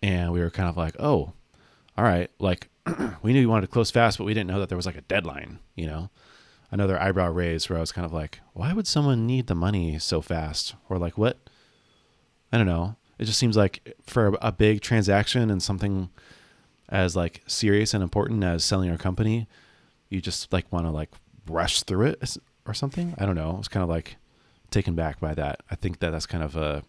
And 0.00 0.30
we 0.30 0.38
were 0.38 0.52
kind 0.52 0.68
of 0.68 0.76
like, 0.76 0.94
oh, 1.00 1.32
all 1.98 2.04
right. 2.04 2.30
Like, 2.38 2.68
we 3.24 3.32
knew 3.32 3.40
we 3.40 3.46
wanted 3.46 3.62
to 3.62 3.72
close 3.72 3.90
fast, 3.90 4.18
but 4.18 4.24
we 4.24 4.34
didn't 4.34 4.46
know 4.46 4.60
that 4.60 4.68
there 4.68 4.76
was 4.76 4.86
like 4.86 4.98
a 4.98 5.00
deadline, 5.00 5.58
you 5.74 5.88
know? 5.88 6.10
Another 6.70 6.96
eyebrow 6.96 7.28
raise 7.28 7.68
where 7.68 7.78
I 7.78 7.80
was 7.80 7.90
kind 7.90 8.06
of 8.06 8.12
like, 8.12 8.38
why 8.52 8.72
would 8.72 8.86
someone 8.86 9.26
need 9.26 9.48
the 9.48 9.56
money 9.56 9.98
so 9.98 10.20
fast? 10.20 10.76
Or 10.88 10.96
like, 10.96 11.18
what? 11.18 11.38
I 12.52 12.58
don't 12.58 12.68
know. 12.68 12.94
It 13.18 13.24
just 13.24 13.40
seems 13.40 13.56
like 13.56 13.96
for 14.06 14.38
a 14.40 14.52
big 14.52 14.80
transaction 14.80 15.50
and 15.50 15.60
something 15.60 16.10
as 16.88 17.16
like 17.16 17.42
serious 17.48 17.94
and 17.94 18.02
important 18.04 18.44
as 18.44 18.62
selling 18.62 18.88
your 18.88 18.96
company, 18.96 19.48
you 20.08 20.20
just 20.20 20.52
like 20.52 20.70
want 20.70 20.86
to 20.86 20.92
like 20.92 21.10
rush 21.46 21.82
through 21.82 22.06
it 22.06 22.36
or 22.66 22.74
something. 22.74 23.14
I 23.18 23.26
don't 23.26 23.34
know. 23.34 23.52
I 23.52 23.58
was 23.58 23.68
kind 23.68 23.82
of 23.82 23.88
like 23.88 24.16
taken 24.70 24.94
back 24.94 25.20
by 25.20 25.34
that. 25.34 25.60
I 25.70 25.74
think 25.74 25.98
that 26.00 26.10
that's 26.10 26.26
kind 26.26 26.42
of 26.42 26.56
a. 26.56 26.82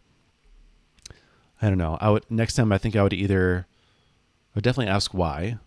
I 1.62 1.70
don't 1.70 1.78
know. 1.78 1.98
I 2.02 2.10
would 2.10 2.30
next 2.30 2.56
time. 2.56 2.72
I 2.72 2.78
think 2.78 2.96
I 2.96 3.04
would 3.04 3.14
either. 3.14 3.68
I 3.68 4.52
would 4.56 4.64
definitely 4.64 4.92
ask 4.92 5.14
why. 5.14 5.58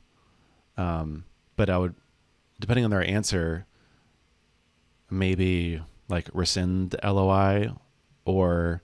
Um, 0.76 1.24
but 1.56 1.70
I 1.70 1.78
would, 1.78 1.94
depending 2.60 2.84
on 2.84 2.90
their 2.90 3.06
answer, 3.06 3.64
maybe 5.08 5.80
like 6.08 6.28
rescind 6.32 6.90
the 6.90 7.12
LOI, 7.12 7.72
or 8.24 8.82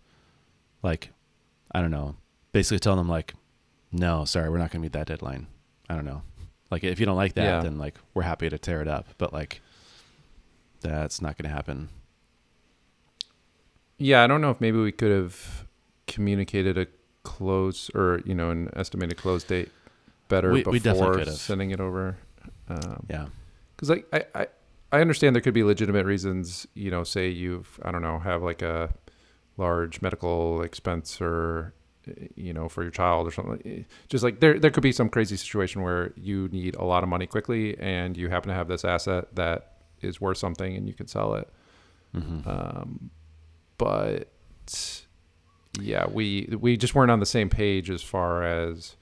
like, 0.82 1.10
I 1.72 1.80
don't 1.80 1.90
know. 1.90 2.16
Basically, 2.52 2.78
tell 2.78 2.96
them 2.96 3.08
like, 3.08 3.34
no, 3.92 4.24
sorry, 4.24 4.48
we're 4.48 4.58
not 4.58 4.70
going 4.70 4.80
to 4.80 4.84
meet 4.84 4.92
that 4.92 5.06
deadline. 5.06 5.48
I 5.88 5.94
don't 5.94 6.04
know. 6.04 6.22
Like, 6.70 6.84
if 6.84 7.00
you 7.00 7.06
don't 7.06 7.16
like 7.16 7.34
that, 7.34 7.42
yeah. 7.42 7.60
then 7.60 7.78
like 7.78 7.96
we're 8.14 8.22
happy 8.22 8.48
to 8.48 8.58
tear 8.58 8.80
it 8.80 8.88
up. 8.88 9.08
But 9.18 9.32
like, 9.32 9.60
that's 10.80 11.20
not 11.20 11.36
going 11.36 11.48
to 11.48 11.54
happen. 11.54 11.88
Yeah, 13.98 14.24
I 14.24 14.26
don't 14.26 14.40
know 14.40 14.50
if 14.50 14.60
maybe 14.60 14.78
we 14.78 14.92
could 14.92 15.10
have 15.10 15.66
communicated 16.06 16.78
a 16.78 16.86
close 17.22 17.90
or 17.94 18.22
you 18.24 18.34
know 18.34 18.50
an 18.50 18.70
estimated 18.74 19.18
close 19.18 19.44
date 19.44 19.70
better 20.28 20.52
we, 20.52 20.62
before 20.62 21.18
we 21.18 21.24
sending 21.26 21.70
it 21.70 21.80
over. 21.80 22.16
Um, 22.68 23.06
yeah, 23.10 23.26
because 23.76 23.90
like 23.90 24.06
I, 24.12 24.24
I 24.34 24.46
I 24.92 25.00
understand 25.00 25.36
there 25.36 25.42
could 25.42 25.54
be 25.54 25.62
legitimate 25.62 26.06
reasons. 26.06 26.66
You 26.74 26.90
know, 26.90 27.04
say 27.04 27.28
you've 27.28 27.78
I 27.82 27.92
don't 27.92 28.02
know 28.02 28.18
have 28.18 28.42
like 28.42 28.62
a 28.62 28.94
large 29.56 30.00
medical 30.00 30.62
expense 30.62 31.20
or 31.20 31.74
you 32.34 32.52
know 32.52 32.68
for 32.68 32.82
your 32.82 32.90
child 32.90 33.28
or 33.28 33.30
something 33.30 33.84
just 34.08 34.24
like 34.24 34.40
there 34.40 34.58
there 34.58 34.70
could 34.70 34.82
be 34.82 34.90
some 34.90 35.08
crazy 35.08 35.36
situation 35.36 35.82
where 35.82 36.12
you 36.16 36.48
need 36.50 36.74
a 36.76 36.82
lot 36.82 37.02
of 37.02 37.08
money 37.10 37.26
quickly 37.26 37.78
and 37.78 38.16
you 38.16 38.30
happen 38.30 38.48
to 38.48 38.54
have 38.54 38.68
this 38.68 38.86
asset 38.86 39.26
that 39.34 39.69
is 40.02 40.20
worth 40.20 40.38
something 40.38 40.76
and 40.76 40.88
you 40.88 40.94
can 40.94 41.06
sell 41.06 41.34
it. 41.34 41.48
Mm-hmm. 42.14 42.48
Um, 42.48 43.10
but 43.78 44.28
yeah, 45.80 46.06
we 46.06 46.48
we 46.58 46.76
just 46.76 46.94
weren't 46.94 47.10
on 47.10 47.20
the 47.20 47.26
same 47.26 47.48
page 47.48 47.90
as 47.90 48.02
far 48.02 48.42
as 48.42 48.96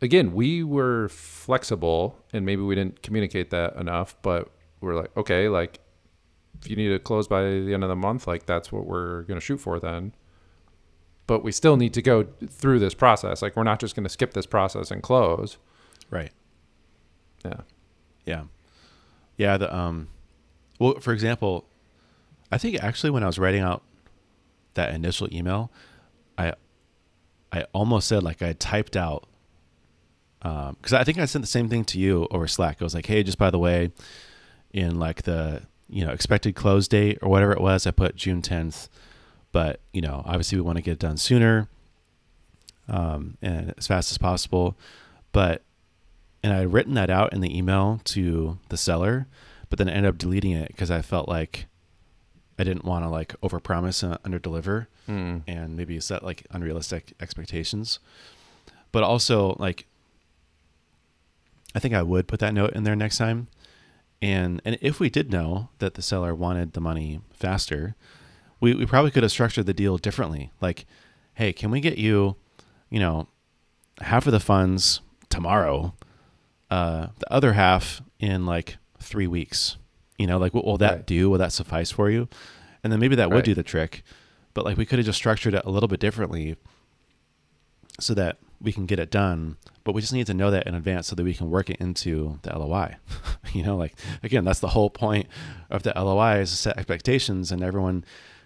again, 0.00 0.32
we 0.32 0.62
were 0.62 1.08
flexible 1.08 2.16
and 2.32 2.46
maybe 2.46 2.62
we 2.62 2.74
didn't 2.74 3.02
communicate 3.02 3.50
that 3.50 3.76
enough, 3.76 4.16
but 4.22 4.50
we're 4.80 4.94
like, 4.94 5.14
okay, 5.16 5.48
like 5.48 5.80
if 6.60 6.70
you 6.70 6.76
need 6.76 6.88
to 6.88 6.98
close 6.98 7.28
by 7.28 7.42
the 7.42 7.74
end 7.74 7.82
of 7.82 7.88
the 7.88 7.96
month, 7.96 8.26
like 8.26 8.46
that's 8.46 8.72
what 8.72 8.86
we're 8.86 9.22
going 9.22 9.38
to 9.38 9.44
shoot 9.44 9.58
for 9.58 9.78
then. 9.78 10.14
But 11.26 11.44
we 11.44 11.52
still 11.52 11.76
need 11.76 11.94
to 11.94 12.02
go 12.02 12.26
through 12.48 12.78
this 12.78 12.94
process. 12.94 13.42
Like 13.42 13.56
we're 13.56 13.62
not 13.64 13.80
just 13.80 13.94
going 13.94 14.04
to 14.04 14.10
skip 14.10 14.32
this 14.32 14.46
process 14.46 14.90
and 14.90 15.02
close. 15.02 15.58
Right. 16.10 16.32
Yeah. 17.44 17.60
Yeah 18.24 18.42
yeah, 19.40 19.56
the 19.56 19.74
um, 19.74 20.08
Well, 20.78 21.00
for 21.00 21.14
example, 21.14 21.64
I 22.52 22.58
think 22.58 22.82
actually 22.84 23.08
when 23.08 23.22
I 23.22 23.26
was 23.26 23.38
writing 23.38 23.62
out 23.62 23.82
that 24.74 24.94
initial 24.94 25.34
email, 25.34 25.72
I 26.36 26.52
I 27.50 27.64
almost 27.72 28.06
said 28.06 28.22
like 28.22 28.42
I 28.42 28.52
typed 28.52 28.98
out 28.98 29.26
because 30.40 30.92
um, 30.92 31.00
I 31.00 31.04
think 31.04 31.16
I 31.16 31.24
sent 31.24 31.42
the 31.42 31.50
same 31.50 31.70
thing 31.70 31.86
to 31.86 31.98
you 31.98 32.28
over 32.30 32.46
Slack. 32.46 32.82
I 32.82 32.84
was 32.84 32.94
like, 32.94 33.06
hey, 33.06 33.22
just 33.22 33.38
by 33.38 33.48
the 33.48 33.58
way, 33.58 33.92
in 34.72 34.98
like 34.98 35.22
the 35.22 35.62
you 35.88 36.04
know 36.04 36.12
expected 36.12 36.54
close 36.54 36.86
date 36.86 37.18
or 37.22 37.30
whatever 37.30 37.52
it 37.52 37.62
was, 37.62 37.86
I 37.86 37.92
put 37.92 38.16
June 38.16 38.42
tenth, 38.42 38.90
but 39.52 39.80
you 39.94 40.02
know 40.02 40.22
obviously 40.26 40.58
we 40.58 40.62
want 40.62 40.76
to 40.76 40.82
get 40.82 40.92
it 40.92 40.98
done 40.98 41.16
sooner, 41.16 41.66
um, 42.88 43.38
and 43.40 43.72
as 43.78 43.86
fast 43.86 44.10
as 44.10 44.18
possible, 44.18 44.76
but 45.32 45.62
and 46.42 46.52
I 46.52 46.58
had 46.58 46.72
written 46.72 46.94
that 46.94 47.10
out 47.10 47.32
in 47.32 47.40
the 47.40 47.56
email 47.56 48.00
to 48.04 48.58
the 48.68 48.76
seller, 48.76 49.26
but 49.68 49.78
then 49.78 49.88
I 49.88 49.92
ended 49.92 50.10
up 50.10 50.18
deleting 50.18 50.52
it 50.52 50.68
because 50.68 50.90
I 50.90 51.02
felt 51.02 51.28
like 51.28 51.66
I 52.58 52.64
didn't 52.64 52.84
want 52.84 53.04
to 53.04 53.08
like 53.08 53.34
overpromise 53.40 54.02
and 54.02 54.22
underdeliver 54.22 54.86
mm. 55.08 55.42
and 55.46 55.76
maybe 55.76 55.98
set 56.00 56.22
like 56.22 56.46
unrealistic 56.50 57.14
expectations. 57.20 57.98
But 58.92 59.02
also 59.02 59.56
like 59.58 59.86
I 61.74 61.78
think 61.78 61.94
I 61.94 62.02
would 62.02 62.28
put 62.28 62.40
that 62.40 62.54
note 62.54 62.72
in 62.72 62.84
there 62.84 62.96
next 62.96 63.18
time. 63.18 63.48
And 64.22 64.60
and 64.64 64.76
if 64.80 65.00
we 65.00 65.08
did 65.08 65.30
know 65.30 65.70
that 65.78 65.94
the 65.94 66.02
seller 66.02 66.34
wanted 66.34 66.72
the 66.72 66.80
money 66.80 67.20
faster, 67.32 67.94
we, 68.60 68.74
we 68.74 68.86
probably 68.86 69.10
could 69.10 69.22
have 69.22 69.32
structured 69.32 69.66
the 69.66 69.74
deal 69.74 69.96
differently. 69.96 70.52
Like, 70.60 70.84
hey, 71.34 71.52
can 71.52 71.70
we 71.70 71.80
get 71.80 71.96
you, 71.96 72.36
you 72.90 73.00
know, 73.00 73.28
half 74.02 74.26
of 74.26 74.32
the 74.32 74.40
funds 74.40 75.00
tomorrow, 75.30 75.94
uh, 76.70 77.08
the 77.18 77.32
other 77.32 77.54
half 77.54 78.02
in 78.18 78.46
like 78.46 78.78
three 78.98 79.26
weeks? 79.26 79.76
You 80.18 80.26
know, 80.26 80.38
like 80.38 80.54
what 80.54 80.64
will 80.64 80.78
that 80.78 80.92
right. 80.92 81.06
do? 81.06 81.30
Will 81.30 81.38
that 81.38 81.52
suffice 81.52 81.90
for 81.90 82.10
you? 82.10 82.28
And 82.82 82.92
then 82.92 83.00
maybe 83.00 83.16
that 83.16 83.28
right. 83.28 83.34
would 83.34 83.44
do 83.44 83.54
the 83.54 83.62
trick. 83.62 84.02
But 84.54 84.64
like 84.64 84.76
we 84.76 84.86
could 84.86 84.98
have 84.98 85.06
just 85.06 85.18
structured 85.18 85.54
it 85.54 85.64
a 85.64 85.70
little 85.70 85.88
bit 85.88 86.00
differently 86.00 86.56
so 87.98 88.14
that 88.14 88.38
we 88.60 88.72
can 88.72 88.86
get 88.86 88.98
it 88.98 89.10
done. 89.10 89.56
But 89.84 89.94
we 89.94 90.00
just 90.00 90.12
need 90.12 90.26
to 90.26 90.34
know 90.34 90.50
that 90.50 90.66
in 90.66 90.74
advance 90.74 91.08
so 91.08 91.16
that 91.16 91.24
we 91.24 91.34
can 91.34 91.50
work 91.50 91.70
it 91.70 91.78
into 91.78 92.38
the 92.42 92.56
LOI. 92.56 92.96
you 93.52 93.62
know, 93.62 93.76
like 93.76 93.94
again, 94.22 94.44
that's 94.44 94.60
the 94.60 94.68
whole 94.68 94.90
point 94.90 95.26
of 95.70 95.82
the 95.82 95.92
LOI 95.96 96.40
is 96.40 96.50
to 96.50 96.56
set 96.56 96.78
expectations 96.78 97.50
and 97.50 97.62
everyone 97.62 98.04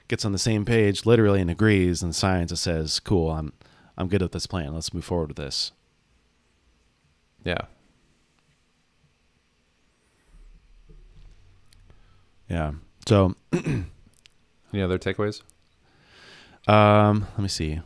gets 0.08 0.24
on 0.24 0.32
the 0.32 0.38
same 0.38 0.64
page 0.64 1.06
literally 1.06 1.40
and 1.40 1.50
agrees 1.50 2.02
and 2.02 2.14
signs 2.14 2.50
and 2.50 2.58
says, 2.58 3.00
Cool, 3.00 3.30
I'm 3.30 3.52
I'm 3.96 4.08
good 4.08 4.22
with 4.22 4.32
this 4.32 4.46
plan. 4.46 4.74
Let's 4.74 4.92
move 4.94 5.04
forward 5.04 5.28
with 5.28 5.36
this. 5.36 5.72
Yeah. 7.44 7.62
Yeah. 12.48 12.72
So, 13.06 13.34
any 13.52 14.82
other 14.82 14.98
takeaways? 14.98 15.42
Um, 16.66 17.26
let 17.32 17.40
me 17.40 17.48
see. 17.48 17.80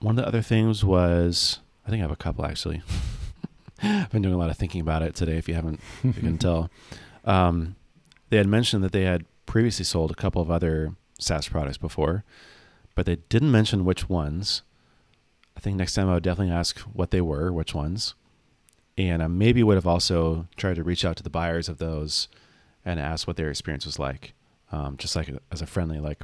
One 0.00 0.18
of 0.18 0.24
the 0.24 0.28
other 0.28 0.42
things 0.42 0.84
was 0.84 1.60
I 1.86 1.90
think 1.90 2.00
I 2.00 2.04
have 2.04 2.10
a 2.10 2.16
couple 2.16 2.44
actually. 2.44 2.82
I've 3.82 4.10
been 4.10 4.22
doing 4.22 4.34
a 4.34 4.38
lot 4.38 4.50
of 4.50 4.56
thinking 4.56 4.80
about 4.80 5.02
it 5.02 5.14
today. 5.14 5.36
If 5.36 5.48
you 5.48 5.54
haven't, 5.54 5.80
if 6.04 6.16
you 6.16 6.22
can 6.22 6.38
tell, 6.38 6.70
um, 7.24 7.76
they 8.30 8.36
had 8.36 8.46
mentioned 8.46 8.84
that 8.84 8.92
they 8.92 9.02
had 9.02 9.24
previously 9.46 9.84
sold 9.84 10.10
a 10.10 10.14
couple 10.14 10.40
of 10.40 10.50
other 10.50 10.94
SaaS 11.18 11.48
products 11.48 11.78
before, 11.78 12.24
but 12.94 13.06
they 13.06 13.16
didn't 13.28 13.50
mention 13.50 13.84
which 13.84 14.08
ones. 14.08 14.62
I 15.56 15.60
think 15.60 15.76
next 15.76 15.94
time 15.94 16.08
I 16.08 16.14
would 16.14 16.22
definitely 16.22 16.54
ask 16.54 16.78
what 16.80 17.10
they 17.10 17.20
were, 17.20 17.52
which 17.52 17.74
ones, 17.74 18.14
and 18.96 19.22
I 19.22 19.26
maybe 19.26 19.62
would 19.62 19.76
have 19.76 19.86
also 19.86 20.46
tried 20.56 20.76
to 20.76 20.84
reach 20.84 21.04
out 21.04 21.16
to 21.16 21.22
the 21.22 21.30
buyers 21.30 21.68
of 21.68 21.78
those 21.78 22.28
and 22.84 22.98
ask 22.98 23.26
what 23.26 23.36
their 23.36 23.50
experience 23.50 23.86
was 23.86 23.98
like, 23.98 24.34
um, 24.70 24.96
just 24.96 25.14
like 25.16 25.30
as 25.50 25.62
a 25.62 25.66
friendly, 25.66 26.00
like, 26.00 26.22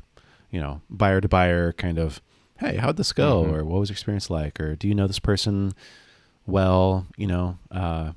you 0.50 0.60
know, 0.60 0.80
buyer 0.90 1.20
to 1.20 1.28
buyer 1.28 1.72
kind 1.72 1.98
of, 1.98 2.20
hey, 2.58 2.76
how'd 2.76 2.96
this 2.96 3.12
go, 3.12 3.42
mm-hmm. 3.42 3.54
or 3.54 3.64
what 3.64 3.80
was 3.80 3.88
your 3.88 3.94
experience 3.94 4.30
like, 4.30 4.60
or 4.60 4.74
do 4.74 4.88
you 4.88 4.94
know 4.94 5.06
this 5.06 5.18
person 5.18 5.74
well, 6.46 7.06
you 7.16 7.26
know, 7.26 7.58
uh, 7.70 8.12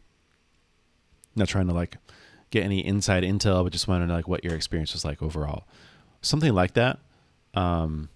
not 1.36 1.48
trying 1.48 1.68
to 1.68 1.74
like 1.74 1.98
get 2.50 2.64
any 2.64 2.84
inside 2.86 3.24
intel, 3.24 3.64
but 3.64 3.74
just 3.74 3.88
wanted 3.88 4.06
to 4.06 4.08
know 4.08 4.16
like 4.16 4.28
what 4.28 4.44
your 4.44 4.56
experience 4.56 4.94
was 4.94 5.06
like 5.06 5.22
overall, 5.22 5.66
something 6.22 6.54
like 6.54 6.74
that. 6.74 7.00
Um, 7.54 8.10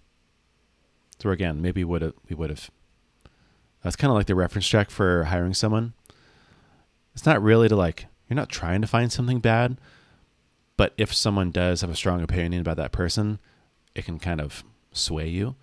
so 1.20 1.30
again, 1.30 1.62
maybe 1.62 1.84
would 1.84 2.02
have 2.02 2.14
we 2.30 2.36
would 2.36 2.50
have. 2.50 2.70
That's 3.84 3.96
kind 3.96 4.10
of 4.10 4.16
like 4.16 4.26
the 4.26 4.36
reference 4.36 4.68
check 4.68 4.90
for 4.90 5.26
hiring 5.26 5.54
someone. 5.54 5.94
It's 7.14 7.26
not 7.26 7.44
really 7.44 7.68
to 7.70 7.76
like 7.76 8.06
you're 8.30 8.36
not 8.36 8.50
trying 8.50 8.82
to 8.82 8.88
find 8.88 9.12
something 9.12 9.40
bad, 9.40 9.78
but 10.78 10.94
if 10.98 11.14
someone 11.14 11.52
does 11.52 11.82
have 11.82 11.90
a 11.90 11.96
strong 11.96 12.22
opinion 12.22 12.62
about 12.62 12.78
that 12.78 12.92
person, 12.92 13.40
it 13.94 14.06
can 14.06 14.20
kind 14.20 14.42
of 14.42 14.64
sway 14.92 15.28
you. 15.28 15.56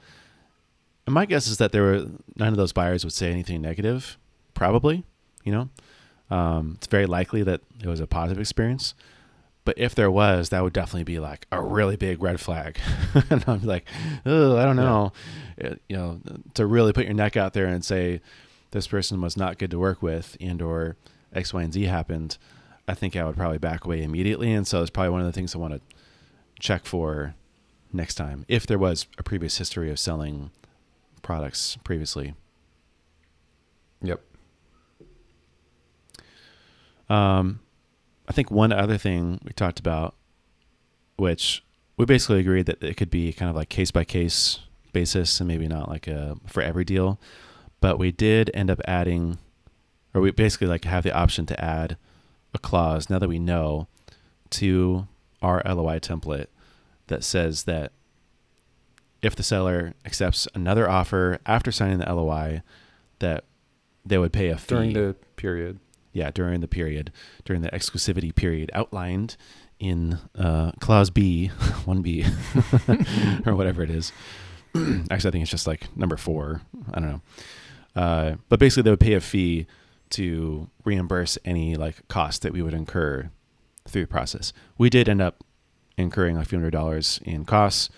And 1.06 1.14
my 1.14 1.26
guess 1.26 1.48
is 1.48 1.58
that 1.58 1.72
there 1.72 1.82
were 1.82 2.06
none 2.36 2.48
of 2.48 2.56
those 2.56 2.72
buyers 2.72 3.04
would 3.04 3.12
say 3.12 3.30
anything 3.30 3.60
negative. 3.60 4.18
Probably, 4.54 5.04
you 5.44 5.52
know, 5.52 5.68
um, 6.34 6.74
it's 6.76 6.86
very 6.86 7.06
likely 7.06 7.42
that 7.42 7.60
it 7.82 7.86
was 7.86 8.00
a 8.00 8.06
positive 8.06 8.40
experience. 8.40 8.94
But 9.64 9.78
if 9.78 9.94
there 9.94 10.10
was, 10.10 10.48
that 10.48 10.62
would 10.62 10.72
definitely 10.72 11.04
be 11.04 11.20
like 11.20 11.46
a 11.52 11.62
really 11.62 11.96
big 11.96 12.20
red 12.22 12.40
flag. 12.40 12.78
and 13.30 13.44
I'm 13.46 13.62
like, 13.62 13.86
oh, 14.26 14.56
I 14.56 14.64
don't 14.64 14.76
know, 14.76 15.12
it, 15.56 15.80
you 15.88 15.96
know, 15.96 16.20
to 16.54 16.66
really 16.66 16.92
put 16.92 17.04
your 17.04 17.14
neck 17.14 17.36
out 17.36 17.52
there 17.52 17.66
and 17.66 17.84
say 17.84 18.20
this 18.72 18.88
person 18.88 19.20
was 19.20 19.36
not 19.36 19.58
good 19.58 19.70
to 19.70 19.78
work 19.78 20.02
with, 20.02 20.36
and 20.40 20.60
or 20.60 20.96
X, 21.32 21.54
Y, 21.54 21.62
and 21.62 21.72
Z 21.72 21.84
happened. 21.84 22.38
I 22.92 22.94
think 22.94 23.16
I 23.16 23.24
would 23.24 23.36
probably 23.36 23.56
back 23.56 23.86
away 23.86 24.02
immediately. 24.02 24.52
And 24.52 24.66
so 24.66 24.82
it's 24.82 24.90
probably 24.90 25.08
one 25.08 25.22
of 25.22 25.26
the 25.26 25.32
things 25.32 25.54
I 25.54 25.58
want 25.58 25.72
to 25.72 25.80
check 26.60 26.84
for 26.84 27.34
next 27.90 28.16
time 28.16 28.44
if 28.48 28.66
there 28.66 28.78
was 28.78 29.06
a 29.16 29.22
previous 29.22 29.56
history 29.56 29.90
of 29.90 29.98
selling 29.98 30.50
products 31.22 31.78
previously. 31.84 32.34
Yep. 34.02 34.20
Um, 37.08 37.60
I 38.28 38.32
think 38.32 38.50
one 38.50 38.72
other 38.72 38.98
thing 38.98 39.40
we 39.42 39.52
talked 39.52 39.80
about, 39.80 40.14
which 41.16 41.64
we 41.96 42.04
basically 42.04 42.40
agreed 42.40 42.66
that 42.66 42.82
it 42.82 42.98
could 42.98 43.10
be 43.10 43.32
kind 43.32 43.48
of 43.48 43.56
like 43.56 43.70
case 43.70 43.90
by 43.90 44.04
case 44.04 44.58
basis 44.92 45.40
and 45.40 45.48
maybe 45.48 45.66
not 45.66 45.88
like 45.88 46.06
a 46.08 46.36
for 46.46 46.62
every 46.62 46.84
deal, 46.84 47.18
but 47.80 47.98
we 47.98 48.12
did 48.12 48.50
end 48.52 48.70
up 48.70 48.82
adding, 48.86 49.38
or 50.12 50.20
we 50.20 50.30
basically 50.30 50.66
like 50.66 50.84
have 50.84 51.04
the 51.04 51.12
option 51.12 51.46
to 51.46 51.58
add 51.64 51.96
a 52.54 52.58
clause 52.58 53.08
now 53.10 53.18
that 53.18 53.28
we 53.28 53.38
know 53.38 53.88
to 54.50 55.06
our 55.40 55.62
LOI 55.64 55.98
template 55.98 56.46
that 57.08 57.24
says 57.24 57.64
that 57.64 57.92
if 59.22 59.36
the 59.36 59.42
seller 59.42 59.94
accepts 60.04 60.48
another 60.54 60.88
offer 60.88 61.38
after 61.46 61.70
signing 61.70 61.98
the 61.98 62.12
LOI, 62.12 62.62
that 63.20 63.44
they 64.04 64.18
would 64.18 64.32
pay 64.32 64.48
a 64.48 64.58
fee 64.58 64.74
during 64.74 64.92
the 64.92 65.16
period. 65.36 65.78
Yeah, 66.12 66.30
during 66.30 66.60
the 66.60 66.68
period, 66.68 67.12
during 67.44 67.62
the 67.62 67.70
exclusivity 67.70 68.34
period 68.34 68.70
outlined 68.74 69.36
in 69.78 70.18
uh, 70.36 70.72
clause 70.80 71.10
B, 71.10 71.48
one 71.84 72.02
B, 72.02 72.24
or 73.46 73.54
whatever 73.54 73.82
it 73.82 73.90
is. 73.90 74.12
Actually, 75.10 75.28
I 75.28 75.32
think 75.32 75.42
it's 75.42 75.50
just 75.50 75.66
like 75.66 75.96
number 75.96 76.16
four. 76.16 76.62
I 76.92 77.00
don't 77.00 77.10
know. 77.10 77.20
Uh, 77.94 78.34
but 78.48 78.58
basically, 78.58 78.82
they 78.82 78.90
would 78.90 79.00
pay 79.00 79.14
a 79.14 79.20
fee 79.20 79.66
to 80.12 80.68
reimburse 80.84 81.38
any 81.44 81.74
like 81.76 82.06
cost 82.08 82.42
that 82.42 82.52
we 82.52 82.62
would 82.62 82.74
incur 82.74 83.30
through 83.88 84.02
the 84.02 84.08
process. 84.08 84.52
We 84.78 84.90
did 84.90 85.08
end 85.08 85.20
up 85.20 85.42
incurring 85.96 86.36
a 86.36 86.44
few 86.44 86.58
hundred 86.58 86.70
dollars 86.70 87.20
in 87.24 87.44
costs, 87.44 87.90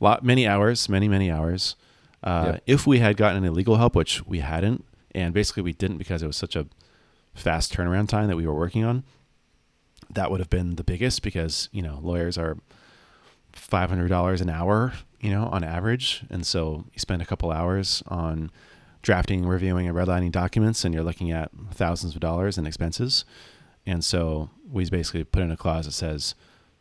A 0.00 0.04
lot 0.04 0.24
many 0.24 0.46
hours, 0.46 0.88
many 0.88 1.08
many 1.08 1.30
hours. 1.30 1.76
Uh, 2.22 2.52
yep. 2.54 2.62
If 2.66 2.86
we 2.86 2.98
had 2.98 3.16
gotten 3.16 3.38
any 3.38 3.48
legal 3.48 3.76
help, 3.76 3.94
which 3.94 4.26
we 4.26 4.40
hadn't, 4.40 4.84
and 5.14 5.32
basically 5.32 5.62
we 5.62 5.72
didn't 5.72 5.98
because 5.98 6.22
it 6.22 6.26
was 6.26 6.36
such 6.36 6.54
a 6.54 6.66
fast 7.34 7.72
turnaround 7.72 8.08
time 8.08 8.28
that 8.28 8.36
we 8.36 8.46
were 8.46 8.54
working 8.54 8.84
on, 8.84 9.04
that 10.10 10.30
would 10.30 10.40
have 10.40 10.50
been 10.50 10.76
the 10.76 10.84
biggest 10.84 11.22
because 11.22 11.68
you 11.72 11.82
know 11.82 11.98
lawyers 12.02 12.36
are 12.36 12.58
five 13.52 13.88
hundred 13.88 14.08
dollars 14.08 14.40
an 14.40 14.50
hour, 14.50 14.92
you 15.20 15.30
know, 15.30 15.46
on 15.46 15.64
average, 15.64 16.24
and 16.30 16.46
so 16.46 16.84
you 16.92 16.98
spend 16.98 17.22
a 17.22 17.26
couple 17.26 17.50
hours 17.50 18.02
on 18.08 18.50
drafting, 19.02 19.46
reviewing, 19.46 19.86
and 19.86 19.96
redlining 19.96 20.32
documents, 20.32 20.84
and 20.84 20.94
you're 20.94 21.04
looking 21.04 21.30
at 21.30 21.50
thousands 21.72 22.14
of 22.14 22.20
dollars 22.20 22.58
in 22.58 22.66
expenses. 22.66 23.24
And 23.86 24.04
so 24.04 24.50
we 24.70 24.88
basically 24.90 25.24
put 25.24 25.42
in 25.42 25.50
a 25.50 25.56
clause 25.56 25.86
that 25.86 25.92
says, 25.92 26.34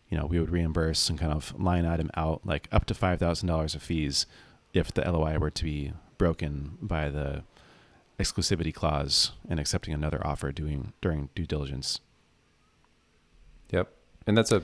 you 0.09 0.17
know, 0.17 0.25
we 0.25 0.39
would 0.39 0.49
reimburse 0.49 1.09
and 1.09 1.19
kind 1.19 1.31
of 1.31 1.57
line 1.59 1.85
item 1.85 2.09
out 2.15 2.41
like 2.45 2.67
up 2.71 2.85
to 2.85 2.93
five 2.93 3.19
thousand 3.19 3.47
dollars 3.47 3.75
of 3.75 3.83
fees 3.83 4.25
if 4.73 4.93
the 4.93 5.09
LOI 5.09 5.37
were 5.37 5.51
to 5.51 5.63
be 5.63 5.93
broken 6.17 6.77
by 6.81 7.09
the 7.09 7.43
exclusivity 8.19 8.73
clause 8.73 9.31
and 9.47 9.59
accepting 9.59 9.93
another 9.93 10.25
offer 10.25 10.51
doing 10.51 10.93
during 11.01 11.29
due 11.35 11.45
diligence. 11.45 12.01
Yep, 13.71 13.91
and 14.27 14.37
that's 14.37 14.51
a 14.51 14.63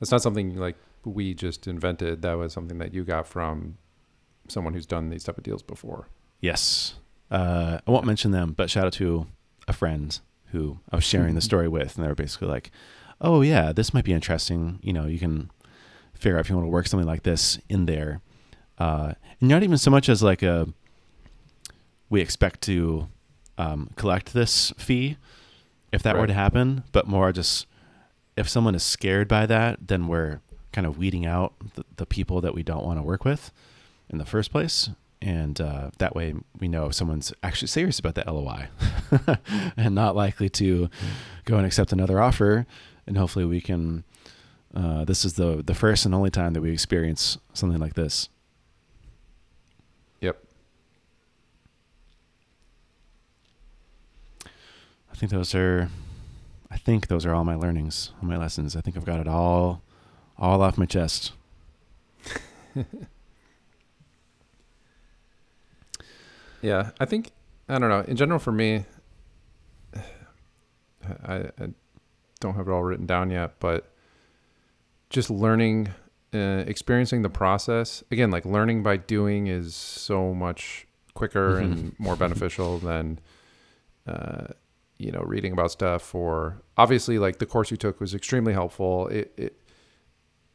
that's 0.00 0.10
not 0.10 0.22
something 0.22 0.56
like 0.56 0.76
we 1.04 1.34
just 1.34 1.66
invented. 1.66 2.22
That 2.22 2.34
was 2.34 2.52
something 2.52 2.78
that 2.78 2.92
you 2.92 3.04
got 3.04 3.26
from 3.26 3.78
someone 4.48 4.74
who's 4.74 4.86
done 4.86 5.08
these 5.08 5.24
type 5.24 5.38
of 5.38 5.44
deals 5.44 5.62
before. 5.62 6.08
Yes. 6.44 6.96
Uh, 7.30 7.78
I 7.86 7.90
won't 7.90 8.04
mention 8.04 8.30
them, 8.30 8.52
but 8.52 8.68
shout 8.68 8.84
out 8.84 8.92
to 8.94 9.26
a 9.66 9.72
friend 9.72 10.20
who 10.48 10.78
I 10.92 10.96
was 10.96 11.04
sharing 11.06 11.34
the 11.36 11.40
story 11.40 11.68
with, 11.68 11.96
and 11.96 12.04
they 12.04 12.08
were 12.08 12.14
basically 12.14 12.48
like, 12.48 12.70
oh 13.18 13.40
yeah, 13.40 13.72
this 13.72 13.94
might 13.94 14.04
be 14.04 14.12
interesting. 14.12 14.78
You 14.82 14.92
know, 14.92 15.06
you 15.06 15.18
can 15.18 15.50
figure 16.12 16.36
out 16.36 16.42
if 16.42 16.50
you 16.50 16.54
want 16.54 16.66
to 16.66 16.70
work 16.70 16.86
something 16.86 17.06
like 17.06 17.22
this 17.22 17.58
in 17.70 17.86
there, 17.86 18.20
uh, 18.76 19.14
and 19.40 19.48
not 19.48 19.62
even 19.62 19.78
so 19.78 19.90
much 19.90 20.10
as 20.10 20.22
like 20.22 20.42
a 20.42 20.68
we 22.10 22.20
expect 22.20 22.60
to 22.64 23.08
um, 23.56 23.88
collect 23.96 24.34
this 24.34 24.70
fee 24.76 25.16
if 25.92 26.02
that 26.02 26.14
right. 26.14 26.20
were 26.20 26.26
to 26.26 26.34
happen, 26.34 26.84
but 26.92 27.08
more 27.08 27.32
just 27.32 27.66
if 28.36 28.50
someone 28.50 28.74
is 28.74 28.82
scared 28.82 29.28
by 29.28 29.46
that, 29.46 29.88
then 29.88 30.08
we're 30.08 30.42
kind 30.72 30.86
of 30.86 30.98
weeding 30.98 31.24
out 31.24 31.54
the, 31.74 31.86
the 31.96 32.04
people 32.04 32.42
that 32.42 32.54
we 32.54 32.62
don't 32.62 32.84
want 32.84 32.98
to 32.98 33.02
work 33.02 33.24
with 33.24 33.50
in 34.10 34.18
the 34.18 34.26
first 34.26 34.50
place. 34.50 34.90
And 35.24 35.58
uh, 35.58 35.90
that 35.96 36.14
way 36.14 36.34
we 36.60 36.68
know 36.68 36.84
if 36.86 36.94
someone's 36.94 37.32
actually 37.42 37.68
serious 37.68 37.98
about 37.98 38.14
the 38.14 38.30
LOI 38.30 38.68
and 39.76 39.94
not 39.94 40.14
likely 40.14 40.50
to 40.50 40.90
go 41.46 41.56
and 41.56 41.64
accept 41.64 41.92
another 41.92 42.20
offer. 42.20 42.66
And 43.06 43.16
hopefully 43.16 43.46
we 43.46 43.62
can, 43.62 44.04
uh, 44.76 45.06
this 45.06 45.24
is 45.24 45.32
the, 45.32 45.62
the 45.64 45.74
first 45.74 46.04
and 46.04 46.14
only 46.14 46.28
time 46.28 46.52
that 46.52 46.60
we 46.60 46.70
experience 46.70 47.38
something 47.54 47.80
like 47.80 47.94
this. 47.94 48.28
Yep. 50.20 50.44
I 54.44 55.14
think 55.16 55.32
those 55.32 55.54
are 55.54 55.88
I 56.70 56.76
think 56.76 57.06
those 57.06 57.24
are 57.24 57.32
all 57.32 57.44
my 57.44 57.54
learnings, 57.54 58.10
all 58.20 58.28
my 58.28 58.36
lessons. 58.36 58.76
I 58.76 58.82
think 58.82 58.96
I've 58.96 59.04
got 59.06 59.20
it 59.20 59.28
all 59.28 59.80
all 60.36 60.60
off 60.60 60.76
my 60.76 60.86
chest. 60.86 61.32
yeah, 66.64 66.90
I 66.98 67.04
think 67.04 67.30
I 67.68 67.78
don't 67.78 67.90
know. 67.90 68.00
In 68.08 68.16
general, 68.16 68.38
for 68.38 68.52
me, 68.52 68.86
I, 69.94 71.34
I 71.34 71.68
don't 72.40 72.54
have 72.54 72.68
it 72.68 72.70
all 72.70 72.82
written 72.82 73.04
down 73.04 73.30
yet, 73.30 73.60
but 73.60 73.92
just 75.10 75.28
learning, 75.28 75.90
uh, 76.32 76.64
experiencing 76.66 77.20
the 77.20 77.28
process 77.28 78.02
again, 78.10 78.30
like 78.30 78.46
learning 78.46 78.82
by 78.82 78.96
doing 78.96 79.46
is 79.46 79.74
so 79.74 80.32
much 80.32 80.86
quicker 81.12 81.56
mm-hmm. 81.56 81.72
and 81.72 81.96
more 81.98 82.16
beneficial 82.16 82.78
than 82.78 83.18
uh, 84.06 84.46
you 84.96 85.12
know 85.12 85.20
reading 85.20 85.52
about 85.52 85.70
stuff 85.70 86.14
or 86.14 86.62
obviously 86.78 87.18
like 87.18 87.38
the 87.38 87.46
course 87.46 87.70
you 87.70 87.76
took 87.76 88.00
was 88.00 88.14
extremely 88.14 88.52
helpful 88.52 89.06
it, 89.08 89.32
it 89.36 89.56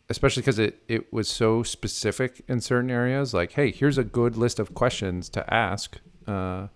especially 0.09 0.41
because 0.41 0.59
it 0.59 0.81
it 0.87 1.11
was 1.13 1.27
so 1.27 1.63
specific 1.63 2.41
in 2.47 2.59
certain 2.59 2.89
areas 2.89 3.33
like 3.33 3.53
hey 3.53 3.71
here's 3.71 3.97
a 3.97 4.03
good 4.03 4.35
list 4.35 4.59
of 4.59 4.73
questions 4.73 5.29
to 5.29 5.53
ask 5.53 5.99
uh, 6.27 6.67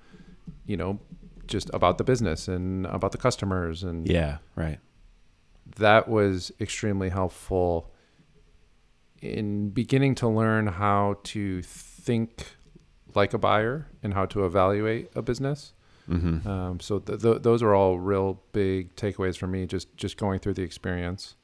you 0.66 0.78
know 0.78 1.00
just 1.48 1.70
about 1.74 1.98
the 1.98 2.04
business 2.04 2.48
and 2.48 2.86
about 2.88 3.12
the 3.12 3.18
customers 3.18 3.84
and 3.84 4.08
yeah 4.08 4.38
right 4.56 4.80
that 5.78 6.08
was 6.08 6.52
extremely 6.62 7.10
helpful 7.10 7.92
in 9.22 9.70
beginning 9.70 10.14
to 10.14 10.28
learn 10.28 10.68
how 10.68 11.18
to 11.24 11.62
think 11.62 12.46
like 13.16 13.34
a 13.34 13.38
buyer 13.38 13.88
and 14.02 14.14
how 14.14 14.26
to 14.26 14.46
evaluate 14.46 15.10
a 15.16 15.22
business 15.22 15.74
Mm-hmm. 16.10 16.48
Um, 16.48 16.80
so 16.80 17.00
th- 17.00 17.22
th- 17.22 17.42
those 17.42 17.64
are 17.64 17.74
all 17.74 18.00
real 18.00 18.42
big 18.52 18.96
takeaways 18.96 19.38
for 19.38 19.48
me. 19.48 19.66
Just 19.66 19.96
just 19.96 20.18
going 20.18 20.40
through 20.40 20.56
the 20.56 20.64
experience. 20.64 21.36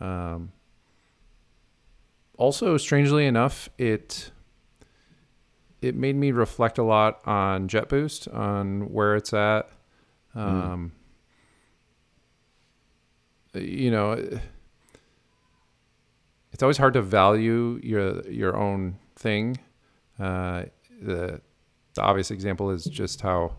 Um, 0.00 0.52
also, 2.40 2.78
strangely 2.78 3.26
enough, 3.26 3.68
it 3.76 4.32
it 5.82 5.94
made 5.94 6.16
me 6.16 6.32
reflect 6.32 6.78
a 6.78 6.82
lot 6.82 7.20
on 7.26 7.68
JetBoost, 7.68 8.34
on 8.34 8.90
where 8.90 9.14
it's 9.14 9.34
at. 9.34 9.68
Mm. 10.34 10.40
Um, 10.40 10.92
mm. 13.54 13.70
You 13.70 13.90
know, 13.90 14.12
it's 16.52 16.62
always 16.62 16.78
hard 16.78 16.94
to 16.94 17.02
value 17.02 17.78
your 17.82 18.22
your 18.22 18.56
own 18.56 18.96
thing. 19.16 19.58
Uh, 20.18 20.64
the 20.98 21.42
the 21.92 22.02
obvious 22.02 22.30
example 22.30 22.70
is 22.70 22.84
just 22.84 23.20
how 23.20 23.56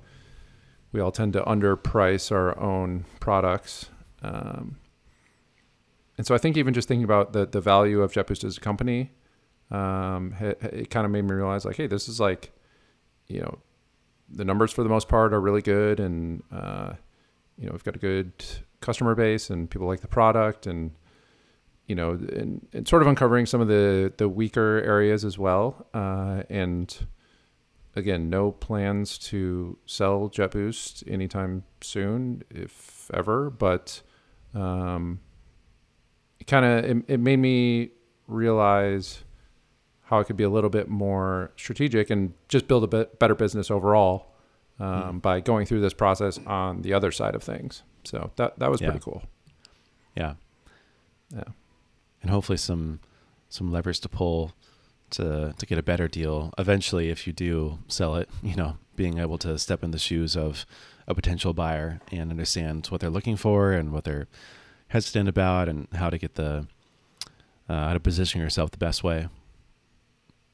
we 0.92 1.00
all 1.00 1.12
tend 1.12 1.34
to 1.34 1.44
underprice 1.44 2.32
our 2.32 2.58
own 2.60 3.06
products. 3.20 3.90
Um, 4.24 4.78
and 6.18 6.28
so 6.28 6.36
I 6.36 6.38
think 6.38 6.58
even 6.58 6.74
just 6.74 6.88
thinking 6.88 7.04
about 7.04 7.34
the, 7.34 7.46
the 7.46 7.62
value 7.62 8.02
of 8.02 8.12
JetBoost 8.14 8.44
as 8.44 8.58
a 8.58 8.62
company, 8.62 9.12
um, 9.70 10.36
it, 10.40 10.62
it 10.62 10.90
kind 10.90 11.06
of 11.06 11.12
made 11.12 11.24
me 11.24 11.34
realize 11.34 11.66
like, 11.66 11.78
hey, 11.78 11.88
this 11.88 12.10
is 12.10 12.20
like, 12.20 12.52
you 13.28 13.40
know, 13.42 13.60
the 14.34 14.46
numbers 14.46 14.72
for 14.72 14.84
the 14.84 14.90
most 14.90 15.08
part 15.08 15.34
are 15.34 15.42
really 15.42 15.62
good, 15.62 16.00
and 16.00 16.44
uh, 16.52 16.94
you 17.58 17.66
know 17.66 17.72
we've 17.72 17.84
got 17.84 17.96
a 17.96 18.00
good 18.00 18.32
customer 18.80 19.16
base, 19.16 19.50
and 19.50 19.70
people 19.70 19.88
like 19.88 20.02
the 20.02 20.08
product, 20.08 20.68
and 20.68 20.92
you 21.88 21.96
know, 21.96 22.12
and, 22.12 22.68
and 22.74 22.88
sort 22.88 23.02
of 23.02 23.08
uncovering 23.08 23.46
some 23.46 23.62
of 23.62 23.68
the 23.68 24.14
the 24.18 24.30
weaker 24.30 24.82
areas 24.86 25.26
as 25.26 25.38
well, 25.38 25.86
uh, 25.94 26.44
and 26.50 27.08
again, 27.96 28.30
no 28.30 28.52
plans 28.52 29.18
to 29.18 29.78
sell 29.86 30.30
JetBoost 30.30 31.12
anytime 31.12 31.64
soon, 31.82 32.44
if 32.50 33.12
ever. 33.14 33.50
But 33.50 34.02
um, 34.54 35.20
kind 36.52 36.66
of 36.66 36.84
it, 36.84 37.06
it, 37.08 37.20
made 37.22 37.38
me 37.38 37.90
realize 38.28 39.24
how 40.04 40.20
it 40.20 40.26
could 40.26 40.36
be 40.36 40.44
a 40.44 40.50
little 40.50 40.70
bit 40.70 40.90
more 40.90 41.52
strategic 41.56 42.10
and 42.10 42.34
just 42.50 42.68
build 42.68 42.84
a 42.84 42.88
bit 42.88 43.18
better 43.20 43.34
business 43.34 43.72
overall 43.72 44.34
um, 44.78 44.88
mm-hmm. 44.88 45.18
by 45.20 45.40
going 45.40 45.66
through 45.66 45.80
this 45.80 45.94
process 45.94 46.38
on 46.46 46.82
the 46.82 46.94
other 46.94 47.10
side 47.10 47.36
of 47.36 47.42
things. 47.42 47.84
So 48.04 48.32
that 48.36 48.60
that 48.60 48.70
was 48.70 48.82
yeah. 48.82 48.90
pretty 48.90 49.04
cool. 49.04 49.24
Yeah, 50.16 50.34
yeah, 51.34 51.46
and 52.22 52.30
hopefully 52.30 52.58
some 52.58 53.00
some 53.48 53.72
levers 53.72 54.00
to 54.02 54.10
pull 54.10 54.52
to 55.12 55.54
to 55.58 55.66
get 55.66 55.78
a 55.78 55.84
better 55.84 56.08
deal 56.08 56.54
eventually 56.58 57.10
if 57.10 57.28
you 57.28 57.34
do 57.34 57.80
sell 57.90 58.16
it 58.16 58.30
you 58.42 58.56
know 58.56 58.78
being 58.96 59.20
able 59.20 59.38
to 59.38 59.60
step 59.60 59.84
in 59.84 59.92
the 59.92 60.00
shoes 60.00 60.38
of 60.38 60.66
a 61.06 61.14
potential 61.14 61.54
buyer 61.54 62.00
and 62.14 62.32
understand 62.32 62.88
what 62.88 63.02
they're 63.02 63.10
looking 63.10 63.36
for 63.36 63.74
and 63.74 63.92
what 63.92 64.06
they're 64.06 64.30
hesitant 64.92 65.28
about 65.28 65.68
and 65.68 65.88
how 65.94 66.10
to 66.10 66.18
get 66.18 66.36
the 66.36 66.68
uh, 67.70 67.88
how 67.88 67.94
to 67.94 68.00
position 68.00 68.42
yourself 68.42 68.72
the 68.72 68.78
best 68.78 69.04
way 69.04 69.28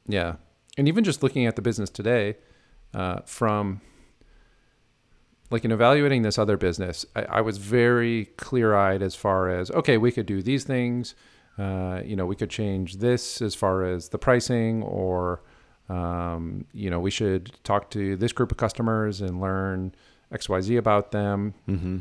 yeah 0.06 0.36
and 0.76 0.88
even 0.88 1.04
just 1.04 1.22
looking 1.22 1.46
at 1.46 1.56
the 1.56 1.62
business 1.62 1.90
today 1.90 2.36
uh, 2.94 3.20
from 3.26 3.80
like 5.50 5.64
in 5.64 5.72
evaluating 5.72 6.22
this 6.22 6.38
other 6.38 6.56
business 6.56 7.06
I, 7.14 7.22
I 7.24 7.40
was 7.40 7.58
very 7.58 8.26
clear-eyed 8.36 9.02
as 9.02 9.14
far 9.14 9.48
as 9.50 9.70
okay 9.70 9.98
we 9.98 10.12
could 10.12 10.26
do 10.26 10.42
these 10.42 10.64
things 10.64 11.14
uh, 11.58 12.02
you 12.04 12.14
know, 12.14 12.24
we 12.24 12.36
could 12.36 12.50
change 12.50 12.98
this 12.98 13.42
as 13.42 13.54
far 13.54 13.84
as 13.84 14.10
the 14.10 14.18
pricing, 14.18 14.82
or 14.84 15.42
um, 15.88 16.64
you 16.72 16.88
know, 16.88 17.00
we 17.00 17.10
should 17.10 17.52
talk 17.64 17.90
to 17.90 18.16
this 18.16 18.32
group 18.32 18.52
of 18.52 18.58
customers 18.58 19.20
and 19.20 19.40
learn 19.40 19.92
X, 20.30 20.48
Y, 20.48 20.60
Z 20.60 20.76
about 20.76 21.10
them. 21.10 21.54
Mm-hmm. 21.68 21.98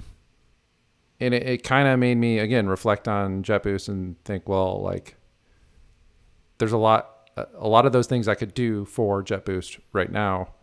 And 1.20 1.34
it, 1.34 1.44
it 1.44 1.64
kind 1.64 1.88
of 1.88 2.00
made 2.00 2.16
me 2.16 2.40
again 2.40 2.68
reflect 2.68 3.08
on 3.08 3.44
JetBoost 3.44 3.90
and 3.90 4.24
think, 4.24 4.48
well, 4.48 4.82
like, 4.82 5.16
there's 6.60 6.72
a 6.72 6.78
lot, 6.78 7.30
a 7.56 7.68
lot 7.68 7.86
of 7.86 7.92
those 7.92 8.08
things 8.08 8.28
I 8.28 8.36
could 8.36 8.54
do 8.54 8.86
for 8.86 9.24
JetBoost 9.24 9.80
right 9.94 10.12
now, 10.12 10.54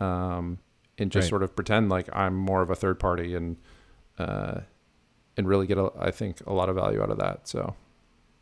um, 0.00 0.58
and 0.98 1.10
just 1.10 1.26
right. 1.26 1.30
sort 1.30 1.42
of 1.42 1.56
pretend 1.56 1.88
like 1.88 2.08
I'm 2.12 2.36
more 2.36 2.62
of 2.62 2.70
a 2.70 2.74
third 2.74 3.00
party 3.00 3.34
and 3.34 3.56
uh, 4.18 4.60
and 5.36 5.48
really 5.48 5.66
get, 5.66 5.78
a, 5.78 5.90
I 5.98 6.12
think, 6.12 6.46
a 6.46 6.52
lot 6.52 6.68
of 6.68 6.76
value 6.76 7.02
out 7.02 7.10
of 7.10 7.18
that. 7.18 7.48
So. 7.48 7.74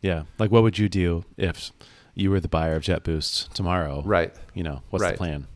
Yeah. 0.02 0.24
Like, 0.38 0.50
what 0.50 0.62
would 0.62 0.78
you 0.78 0.88
do 0.88 1.24
if 1.36 1.70
you 2.14 2.30
were 2.30 2.40
the 2.40 2.48
buyer 2.48 2.74
of 2.74 2.82
JetBoost 2.82 3.54
tomorrow? 3.54 4.02
Right. 4.04 4.34
You 4.52 4.64
know, 4.64 4.82
what's 4.90 5.02
right. 5.02 5.12
the 5.12 5.18
plan? 5.18 5.46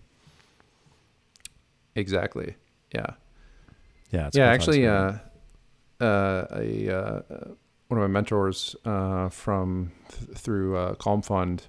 Exactly. 1.95 2.55
Yeah. 2.95 3.15
Yeah. 4.13 4.31
yeah. 4.33 4.47
Actually, 4.47 4.87
uh, 4.87 5.15
uh, 6.01 6.47
a, 6.53 6.91
uh, 6.91 7.23
one 7.89 8.01
of 8.01 8.03
my 8.03 8.07
mentors 8.07 8.77
uh, 8.85 9.29
from 9.29 9.93
th- 10.09 10.37
through 10.37 10.77
uh, 10.77 10.95
Calm 10.95 11.23
Fund, 11.23 11.65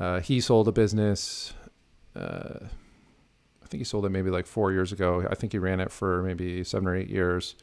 uh, 0.00 0.20
he 0.20 0.40
sold 0.40 0.68
a 0.68 0.72
business. 0.72 1.52
Uh, 2.16 2.66
I 3.62 3.66
think 3.66 3.80
he 3.80 3.84
sold 3.84 4.04
it 4.04 4.10
maybe 4.10 4.30
like 4.30 4.46
four 4.46 4.72
years 4.72 4.92
ago. 4.92 5.26
I 5.30 5.34
think 5.34 5.52
he 5.52 5.58
ran 5.58 5.80
it 5.80 5.90
for 5.90 6.22
maybe 6.22 6.64
seven 6.64 6.88
or 6.88 6.96
eight 6.96 7.08
years, 7.08 7.54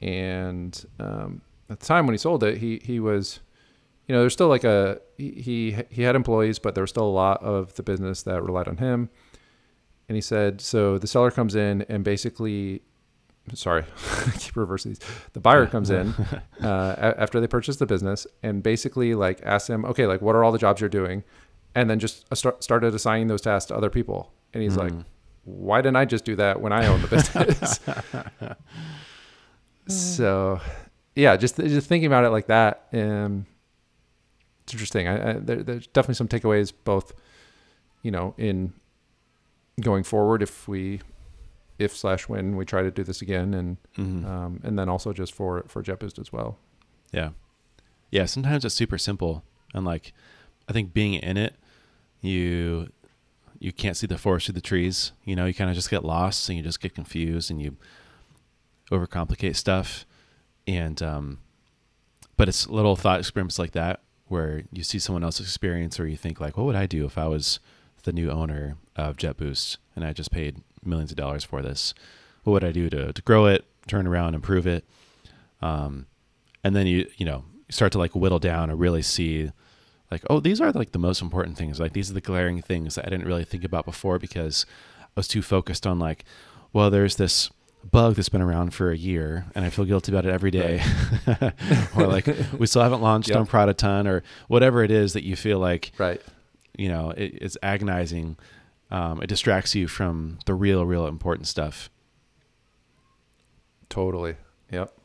and 0.00 0.84
um, 0.98 1.42
at 1.68 1.80
the 1.80 1.86
time 1.86 2.06
when 2.06 2.14
he 2.14 2.18
sold 2.18 2.42
it, 2.42 2.58
he 2.58 2.80
he 2.84 2.98
was, 3.00 3.40
you 4.06 4.14
know, 4.14 4.20
there's 4.20 4.32
still 4.32 4.48
like 4.48 4.64
a 4.64 5.00
he 5.18 5.76
he 5.90 6.02
had 6.02 6.16
employees, 6.16 6.58
but 6.58 6.74
there 6.74 6.82
was 6.82 6.90
still 6.90 7.06
a 7.06 7.10
lot 7.10 7.42
of 7.42 7.74
the 7.74 7.82
business 7.82 8.22
that 8.22 8.42
relied 8.42 8.68
on 8.68 8.78
him. 8.78 9.10
And 10.08 10.16
he 10.16 10.20
said, 10.20 10.60
so 10.60 10.98
the 10.98 11.06
seller 11.06 11.30
comes 11.30 11.54
in 11.54 11.82
and 11.82 12.02
basically, 12.02 12.82
sorry, 13.54 13.84
I 14.26 14.30
keep 14.32 14.56
reversing 14.56 14.92
these. 14.92 15.00
The 15.32 15.40
buyer 15.40 15.66
comes 15.66 15.90
in 15.90 16.14
uh, 16.62 17.14
after 17.18 17.40
they 17.40 17.46
purchase 17.46 17.76
the 17.76 17.86
business 17.86 18.26
and 18.42 18.62
basically 18.62 19.14
like 19.14 19.40
asks 19.44 19.68
him, 19.68 19.84
okay, 19.84 20.06
like 20.06 20.20
what 20.20 20.36
are 20.36 20.44
all 20.44 20.52
the 20.52 20.58
jobs 20.58 20.80
you're 20.80 20.90
doing, 20.90 21.24
and 21.74 21.88
then 21.88 21.98
just 21.98 22.24
start, 22.34 22.62
started 22.62 22.94
assigning 22.94 23.28
those 23.28 23.40
tasks 23.40 23.68
to 23.68 23.76
other 23.76 23.90
people. 23.90 24.32
And 24.52 24.62
he's 24.62 24.76
mm. 24.76 24.90
like, 24.90 25.06
why 25.44 25.80
didn't 25.80 25.96
I 25.96 26.04
just 26.04 26.24
do 26.24 26.36
that 26.36 26.60
when 26.60 26.72
I 26.72 26.86
own 26.86 27.02
the 27.02 27.08
business? 27.08 27.80
so 30.16 30.60
yeah, 31.14 31.36
just 31.36 31.56
just 31.56 31.88
thinking 31.88 32.06
about 32.06 32.24
it 32.24 32.30
like 32.30 32.46
that, 32.46 32.86
um, 32.92 33.46
it's 34.64 34.74
interesting. 34.74 35.08
I, 35.08 35.30
I 35.30 35.32
there, 35.34 35.62
there's 35.62 35.86
definitely 35.88 36.14
some 36.14 36.28
takeaways, 36.28 36.72
both, 36.84 37.12
you 38.02 38.10
know, 38.10 38.34
in 38.38 38.72
going 39.80 40.04
forward 40.04 40.42
if 40.42 40.68
we 40.68 41.00
if 41.80 41.96
slash 41.96 42.28
when 42.28 42.56
we 42.56 42.64
try 42.64 42.82
to 42.82 42.90
do 42.90 43.02
this 43.02 43.22
again 43.22 43.54
and 43.54 43.76
Mhm. 43.96 44.24
um, 44.24 44.60
and 44.62 44.78
then 44.78 44.88
also 44.88 45.12
just 45.12 45.32
for 45.34 45.64
for 45.66 45.82
JetBoost 45.82 46.18
as 46.18 46.32
well. 46.32 46.58
Yeah. 47.12 47.30
Yeah, 48.10 48.26
sometimes 48.26 48.64
it's 48.64 48.74
super 48.74 48.98
simple 48.98 49.42
and 49.74 49.84
like 49.84 50.12
I 50.68 50.72
think 50.72 50.92
being 50.92 51.14
in 51.14 51.36
it, 51.36 51.54
you 52.20 52.90
you 53.58 53.72
can't 53.72 53.96
see 53.96 54.06
the 54.06 54.16
forest 54.18 54.46
through 54.46 54.54
the 54.54 54.60
trees. 54.60 55.12
You 55.24 55.36
know, 55.36 55.44
you 55.46 55.52
kind 55.54 55.68
of 55.70 55.76
just 55.76 55.90
get 55.90 56.04
lost 56.04 56.48
and 56.48 56.56
you 56.56 56.62
just 56.64 56.80
get 56.80 56.94
confused 56.94 57.50
and 57.50 57.60
you 57.60 57.76
overcomplicate 58.90 59.56
stuff. 59.56 60.04
And 60.66 61.02
um 61.02 61.38
but 62.36 62.48
it's 62.48 62.68
little 62.68 62.96
thought 62.96 63.18
experiments 63.20 63.58
like 63.58 63.72
that 63.72 64.00
where 64.28 64.62
you 64.72 64.82
see 64.82 64.98
someone 64.98 65.24
else's 65.24 65.46
experience 65.46 65.98
or 66.00 66.06
you 66.06 66.16
think 66.16 66.40
like, 66.40 66.56
what 66.56 66.64
would 66.64 66.76
I 66.76 66.86
do 66.86 67.04
if 67.04 67.18
I 67.18 67.26
was 67.26 67.58
the 68.04 68.12
new 68.12 68.30
owner 68.30 68.76
of 68.96 69.16
JetBoost 69.16 69.76
and 69.94 70.04
I 70.04 70.12
just 70.12 70.30
paid 70.30 70.62
millions 70.84 71.10
of 71.10 71.16
dollars 71.16 71.44
for 71.44 71.62
this? 71.62 71.94
What 72.44 72.52
would 72.54 72.64
I 72.64 72.72
do 72.72 72.88
to, 72.90 73.12
to 73.12 73.22
grow 73.22 73.46
it, 73.46 73.64
turn 73.86 74.06
around, 74.06 74.34
improve 74.34 74.66
it? 74.66 74.84
Um, 75.62 76.06
and 76.64 76.74
then 76.76 76.86
you 76.86 77.08
you 77.16 77.26
know 77.26 77.44
start 77.68 77.92
to 77.92 77.98
like 77.98 78.14
whittle 78.14 78.38
down 78.38 78.70
and 78.70 78.78
really 78.80 79.02
see 79.02 79.50
like 80.10 80.22
oh 80.28 80.40
these 80.40 80.60
are 80.60 80.72
like 80.72 80.92
the 80.92 80.98
most 80.98 81.22
important 81.22 81.56
things 81.56 81.78
like 81.78 81.92
these 81.92 82.10
are 82.10 82.14
the 82.14 82.20
glaring 82.20 82.60
things 82.60 82.96
that 82.96 83.06
i 83.06 83.08
didn't 83.08 83.26
really 83.26 83.44
think 83.44 83.62
about 83.62 83.84
before 83.84 84.18
because 84.18 84.66
i 85.02 85.06
was 85.14 85.28
too 85.28 85.40
focused 85.40 85.86
on 85.86 85.98
like 85.98 86.24
well 86.72 86.90
there's 86.90 87.16
this 87.16 87.48
bug 87.90 88.16
that's 88.16 88.28
been 88.28 88.42
around 88.42 88.74
for 88.74 88.90
a 88.90 88.96
year 88.96 89.46
and 89.54 89.64
i 89.64 89.70
feel 89.70 89.84
guilty 89.84 90.10
about 90.12 90.26
it 90.26 90.32
every 90.32 90.50
day 90.50 90.82
or 91.96 92.06
like 92.06 92.26
we 92.58 92.66
still 92.66 92.82
haven't 92.82 93.00
launched 93.02 93.28
Yep. 93.28 93.38
on 93.38 93.46
Product 93.46 93.80
Hunt 93.80 94.08
or 94.08 94.22
whatever 94.48 94.82
it 94.82 94.90
is 94.90 95.12
that 95.12 95.22
you 95.24 95.36
feel 95.36 95.58
like 95.58 95.92
Right. 95.98 96.20
you 96.76 96.88
know 96.88 97.10
it, 97.10 97.38
it's 97.40 97.56
agonizing 97.62 98.36
um, 98.90 99.22
it 99.22 99.28
distracts 99.28 99.74
you 99.74 99.88
from 99.88 100.38
the 100.46 100.54
real 100.54 100.84
real 100.84 101.06
important 101.06 101.46
stuff 101.46 101.90
Totally. 103.90 104.36
Yep. 104.70 104.96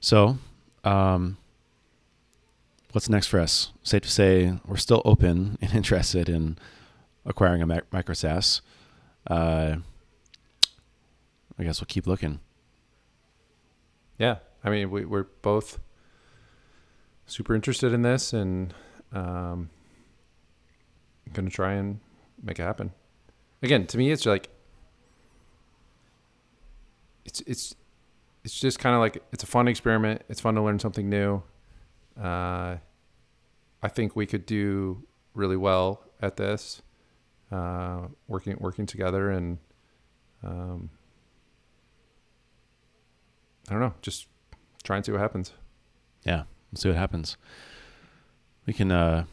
So, 0.00 0.38
um, 0.84 1.36
what's 2.92 3.10
next 3.10 3.26
for 3.26 3.38
us? 3.38 3.72
Safe 3.82 4.02
to 4.02 4.10
say 4.10 4.58
we're 4.66 4.76
still 4.76 5.02
open 5.04 5.58
and 5.62 5.74
interested 5.74 6.28
in 6.28 6.58
acquiring 7.26 7.60
a 7.62 7.66
mic- 7.66 7.92
micro 7.92 8.14
SaaS. 8.14 8.62
Uh, 9.26 9.76
I 11.58 11.64
guess 11.64 11.80
we'll 11.80 11.86
keep 11.86 12.06
looking. 12.06 12.40
Yeah. 14.18 14.36
I 14.64 14.70
mean, 14.70 14.90
we, 14.90 15.04
we're 15.04 15.26
both 15.42 15.78
super 17.26 17.54
interested 17.54 17.92
in 17.92 18.02
this 18.02 18.32
and 18.32 18.72
um, 19.12 19.68
to 21.34 21.50
try 21.50 21.72
and 21.74 22.00
make 22.42 22.58
it 22.58 22.62
happen. 22.62 22.92
Again, 23.62 23.86
to 23.86 23.98
me, 23.98 24.10
it's 24.10 24.26
like, 24.26 24.48
it's, 27.24 27.40
it's, 27.42 27.74
it's 28.44 28.58
just 28.58 28.78
kind 28.78 28.94
of 28.94 29.00
like, 29.00 29.22
it's 29.32 29.42
a 29.42 29.46
fun 29.46 29.68
experiment. 29.68 30.22
It's 30.28 30.40
fun 30.40 30.54
to 30.54 30.62
learn 30.62 30.78
something 30.78 31.08
new. 31.08 31.42
Uh, 32.20 32.76
I 33.82 33.88
think 33.88 34.16
we 34.16 34.26
could 34.26 34.46
do 34.46 35.02
really 35.34 35.56
well 35.56 36.02
at 36.20 36.36
this, 36.36 36.82
uh, 37.50 38.02
working, 38.28 38.56
working 38.60 38.86
together 38.86 39.30
and, 39.30 39.58
um, 40.42 40.90
I 43.68 43.72
don't 43.72 43.80
know, 43.80 43.94
just 44.00 44.28
try 44.84 44.96
and 44.96 45.04
see 45.04 45.12
what 45.12 45.20
happens. 45.20 45.52
Yeah, 46.24 46.44
we'll 46.70 46.78
see 46.78 46.88
what 46.88 46.98
happens. 46.98 47.36
We 48.66 48.72
can 48.72 48.92
uh, 48.92 49.24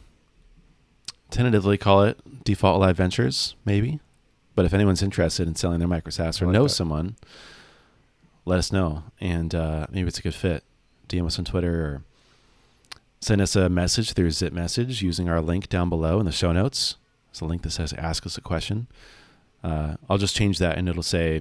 tentatively 1.30 1.76
call 1.78 2.04
it 2.04 2.44
Default 2.44 2.76
Alive 2.76 2.96
Ventures, 2.96 3.54
maybe. 3.64 4.00
But 4.54 4.64
if 4.64 4.74
anyone's 4.74 5.02
interested 5.02 5.48
in 5.48 5.56
selling 5.56 5.80
their 5.80 5.88
micro 5.88 6.10
SaaS 6.10 6.40
or 6.40 6.46
like 6.46 6.52
knows 6.52 6.70
that. 6.70 6.76
someone, 6.76 7.16
let 8.44 8.58
us 8.58 8.70
know. 8.72 9.04
And 9.20 9.54
uh, 9.54 9.86
maybe 9.90 10.08
it's 10.08 10.18
a 10.18 10.22
good 10.22 10.34
fit. 10.34 10.62
DM 11.08 11.26
us 11.26 11.38
on 11.38 11.44
Twitter 11.44 11.84
or 11.84 12.02
send 13.20 13.40
us 13.40 13.56
a 13.56 13.68
message 13.68 14.12
through 14.12 14.30
Zip 14.30 14.52
Message 14.52 15.02
using 15.02 15.28
our 15.28 15.40
link 15.40 15.68
down 15.68 15.88
below 15.88 16.20
in 16.20 16.26
the 16.26 16.32
show 16.32 16.52
notes. 16.52 16.96
It's 17.30 17.40
a 17.40 17.44
link 17.44 17.62
that 17.62 17.70
says 17.70 17.92
Ask 17.94 18.24
Us 18.26 18.38
a 18.38 18.40
Question. 18.40 18.86
Uh, 19.62 19.96
I'll 20.08 20.18
just 20.18 20.36
change 20.36 20.58
that 20.58 20.78
and 20.78 20.88
it'll 20.88 21.02
say 21.02 21.40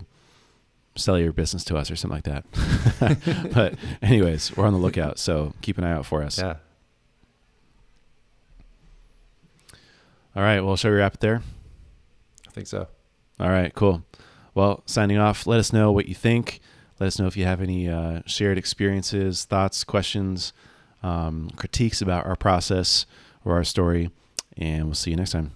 sell 0.96 1.20
your 1.20 1.34
business 1.34 1.64
to 1.66 1.78
us 1.78 1.92
or 1.92 1.96
something 1.96 2.24
like 2.24 2.24
that. 2.24 3.50
but 3.54 3.76
anyways, 4.02 4.56
we're 4.56 4.66
on 4.66 4.74
the 4.74 4.80
lookout, 4.80 5.20
so 5.20 5.54
keep 5.62 5.78
an 5.78 5.84
eye 5.84 5.92
out 5.92 6.06
for 6.06 6.24
us. 6.24 6.40
Yeah. 6.40 6.56
All 10.36 10.44
right, 10.44 10.62
well, 10.62 10.76
shall 10.76 10.92
we 10.92 10.98
wrap 10.98 11.16
it 11.16 11.20
there? 11.20 11.42
I 12.48 12.52
think 12.52 12.68
so. 12.68 12.88
All 13.40 13.50
right, 13.50 13.74
cool. 13.74 14.04
Well, 14.56 14.84
signing 14.86 15.18
off. 15.18 15.48
Let 15.48 15.60
us 15.60 15.74
know 15.74 15.92
what 15.92 16.08
you 16.08 16.16
think. 16.16 16.60
Let 17.00 17.08
us 17.08 17.20
know 17.20 17.28
if 17.28 17.36
you 17.36 17.46
have 17.46 17.62
any 17.62 17.90
uh, 17.90 18.22
shared 18.26 18.58
experiences, 18.58 19.46
thoughts, 19.46 19.84
questions, 19.84 20.54
um, 21.02 21.52
critiques 21.56 22.02
about 22.02 22.26
our 22.26 22.36
process 22.36 23.06
or 23.44 23.56
our 23.56 23.64
story, 23.64 24.10
and 24.58 24.86
we'll 24.86 24.94
see 24.94 25.12
you 25.12 25.18
next 25.18 25.32
time. 25.32 25.52